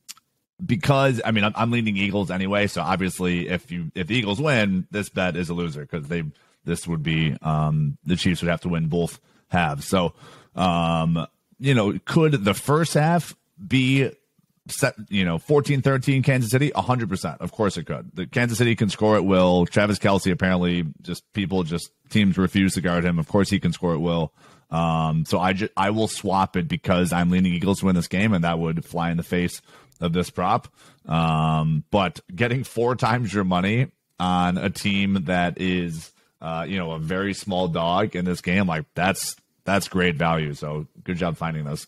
because 0.63 1.21
I 1.23 1.31
mean 1.31 1.43
I'm, 1.43 1.53
I'm 1.55 1.71
leaning 1.71 1.97
Eagles 1.97 2.31
anyway, 2.31 2.67
so 2.67 2.81
obviously 2.81 3.49
if 3.49 3.71
you 3.71 3.91
if 3.95 4.07
the 4.07 4.15
Eagles 4.15 4.41
win, 4.41 4.88
this 4.91 5.09
bet 5.09 5.36
is 5.36 5.49
a 5.49 5.53
loser 5.53 5.81
because 5.81 6.07
they 6.07 6.23
this 6.66 6.88
would 6.88 7.03
be 7.03 7.38
um, 7.41 7.97
the 8.03 8.16
Chiefs 8.16 8.41
would 8.41 8.49
have 8.49 8.61
to 8.61 8.70
win 8.70 8.88
both 8.88 9.20
halves. 9.47 9.88
So, 9.88 10.13
um, 10.55 11.26
you 11.59 11.74
know, 11.74 11.97
could 12.05 12.43
the 12.43 12.53
first 12.53 12.95
half 12.95 13.36
be 13.66 14.11
set, 14.68 14.95
you 15.09 15.24
know, 15.24 15.38
14 15.38 15.82
13 15.82 16.24
Kansas 16.24 16.51
City? 16.51 16.72
100%. 16.72 17.41
Of 17.41 17.51
course 17.51 17.78
it 17.78 17.86
could. 17.86 18.11
The 18.13 18.28
Kansas 18.28 18.57
City 18.57 18.76
can 18.76 18.89
score 18.89 19.16
at 19.16 19.26
will. 19.26 19.66
Travis 19.66 19.99
Kelce, 19.99 20.32
apparently, 20.32 20.86
just 21.01 21.24
people, 21.34 21.63
just 21.63 21.91
teams 22.09 22.38
refuse 22.38 22.74
to 22.74 22.82
guard 22.82 23.05
him. 23.05 23.20
Of 23.20 23.28
course 23.28 23.49
he 23.49 23.59
can 23.59 23.74
score 23.74 23.93
at 23.93 24.01
will. 24.01 24.34
Um, 24.72 25.26
so 25.26 25.39
I, 25.39 25.53
just, 25.53 25.72
I 25.78 25.91
will 25.91 26.07
swap 26.07 26.57
it 26.57 26.68
because 26.68 27.13
I'm 27.13 27.30
leaning 27.30 27.53
Eagles 27.53 27.80
to 27.80 27.86
win 27.86 27.95
this 27.95 28.07
game, 28.07 28.34
and 28.34 28.43
that 28.43 28.59
would 28.59 28.84
fly 28.84 29.11
in 29.11 29.18
the 29.18 29.24
face 29.24 29.61
of 30.01 30.11
this 30.11 30.30
prop. 30.30 30.68
Um, 31.05 31.84
but 31.91 32.20
getting 32.34 32.63
four 32.63 32.95
times 32.95 33.34
your 33.34 33.43
money 33.43 33.88
on 34.20 34.57
a 34.57 34.70
team 34.70 35.26
that 35.26 35.61
is 35.61 36.11
uh, 36.45 36.63
you 36.63 36.77
know, 36.77 36.91
a 36.91 36.99
very 36.99 37.33
small 37.33 37.67
dog 37.67 38.15
in 38.15 38.23
this 38.23 38.39
game, 38.39 38.67
like 38.67 38.85
that's 38.93 39.35
that's 39.63 39.87
great 39.87 40.15
value. 40.15 40.53
So 40.53 40.85
good 41.03 41.17
job 41.17 41.37
finding 41.37 41.63
those. 41.63 41.87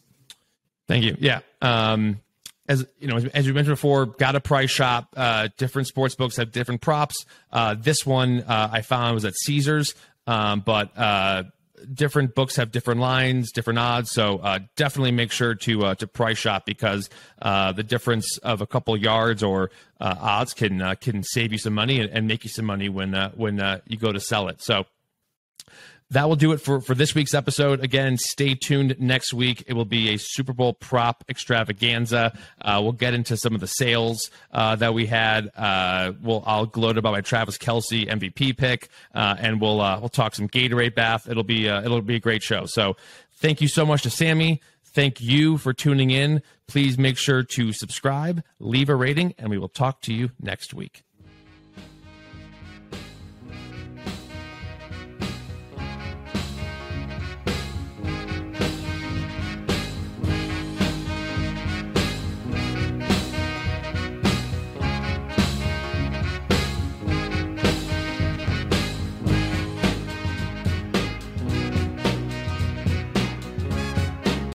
Thank 0.87 1.03
you. 1.03 1.15
Yeah. 1.19 1.41
Um, 1.61 2.21
as 2.67 2.83
you 2.99 3.07
know, 3.07 3.17
as 3.17 3.45
you 3.45 3.53
mentioned 3.53 3.75
before, 3.75 4.07
got 4.07 4.35
a 4.35 4.39
price 4.39 4.71
shop. 4.71 5.13
Uh, 5.15 5.49
different 5.57 5.87
sports 5.87 6.15
books 6.15 6.37
have 6.37 6.51
different 6.51 6.81
props. 6.81 7.23
Uh, 7.51 7.75
this 7.75 8.03
one 8.03 8.41
uh, 8.41 8.69
I 8.71 8.81
found 8.81 9.13
was 9.13 9.25
at 9.25 9.35
Caesars, 9.35 9.93
um, 10.25 10.61
but 10.61 10.97
uh, 10.97 11.43
different 11.93 12.35
books 12.35 12.55
have 12.55 12.71
different 12.71 12.99
lines, 12.99 13.51
different 13.51 13.79
odds. 13.79 14.11
So 14.11 14.37
uh, 14.39 14.59
definitely 14.75 15.11
make 15.11 15.31
sure 15.31 15.55
to 15.55 15.85
uh, 15.85 15.95
to 15.95 16.07
price 16.07 16.37
shop 16.37 16.65
because 16.65 17.09
uh, 17.41 17.71
the 17.71 17.83
difference 17.83 18.37
of 18.39 18.61
a 18.61 18.67
couple 18.67 18.95
yards 18.97 19.43
or 19.43 19.71
uh, 19.99 20.15
odds 20.19 20.53
can 20.53 20.81
uh, 20.81 20.95
can 20.95 21.23
save 21.23 21.51
you 21.51 21.57
some 21.57 21.73
money 21.73 21.99
and, 21.99 22.09
and, 22.11 22.27
make 22.27 22.43
you 22.43 22.49
some 22.49 22.65
money 22.65 22.89
when 22.89 23.13
uh, 23.13 23.31
when 23.35 23.81
you 23.87 23.97
go 23.97 24.11
to 24.11 24.19
sell 24.19 24.47
it. 24.47 24.61
So 24.61 24.85
that 26.11 26.29
will 26.29 26.35
do 26.35 26.53
it 26.53 26.61
for, 26.61 26.79
for 26.79 26.95
this 26.95 27.13
week's 27.13 27.33
episode. 27.33 27.83
Again, 27.83 28.17
stay 28.17 28.55
tuned 28.55 28.95
next 28.99 29.33
week. 29.33 29.63
It 29.67 29.73
will 29.73 29.85
be 29.85 30.13
a 30.13 30.17
Super 30.17 30.53
Bowl 30.53 30.73
prop 30.73 31.23
extravaganza. 31.27 32.37
Uh, 32.61 32.79
we'll 32.81 32.93
get 32.93 33.13
into 33.13 33.35
some 33.35 33.53
of 33.53 33.59
the 33.59 33.67
sales 33.67 34.31
uh, 34.51 34.75
that 34.77 34.93
we 34.93 35.05
had. 35.05 35.49
Uh, 35.55 36.13
we'll 36.21 36.43
I'll 36.45 36.65
gloat 36.65 36.97
about 36.97 37.11
my 37.11 37.21
Travis 37.21 37.57
Kelce 37.57 38.07
MVP 38.07 38.57
pick, 38.57 38.89
uh, 39.13 39.35
and 39.39 39.59
we'll 39.59 39.81
uh, 39.81 39.99
we'll 39.99 40.09
talk 40.09 40.35
some 40.35 40.47
Gatorade 40.47 40.95
bath. 40.95 41.29
It'll 41.29 41.43
be 41.43 41.69
uh, 41.69 41.81
it'll 41.81 42.01
be 42.01 42.15
a 42.15 42.19
great 42.19 42.43
show. 42.43 42.65
So 42.65 42.95
thank 43.35 43.61
you 43.61 43.67
so 43.67 43.85
much 43.85 44.03
to 44.03 44.09
Sammy. 44.09 44.61
Thank 44.85 45.21
you 45.21 45.57
for 45.57 45.73
tuning 45.73 46.09
in. 46.09 46.41
Please 46.67 46.97
make 46.97 47.17
sure 47.17 47.43
to 47.43 47.71
subscribe, 47.71 48.43
leave 48.59 48.89
a 48.89 48.95
rating, 48.95 49.35
and 49.37 49.49
we 49.49 49.57
will 49.57 49.69
talk 49.69 50.01
to 50.01 50.13
you 50.13 50.31
next 50.39 50.73
week. 50.73 51.06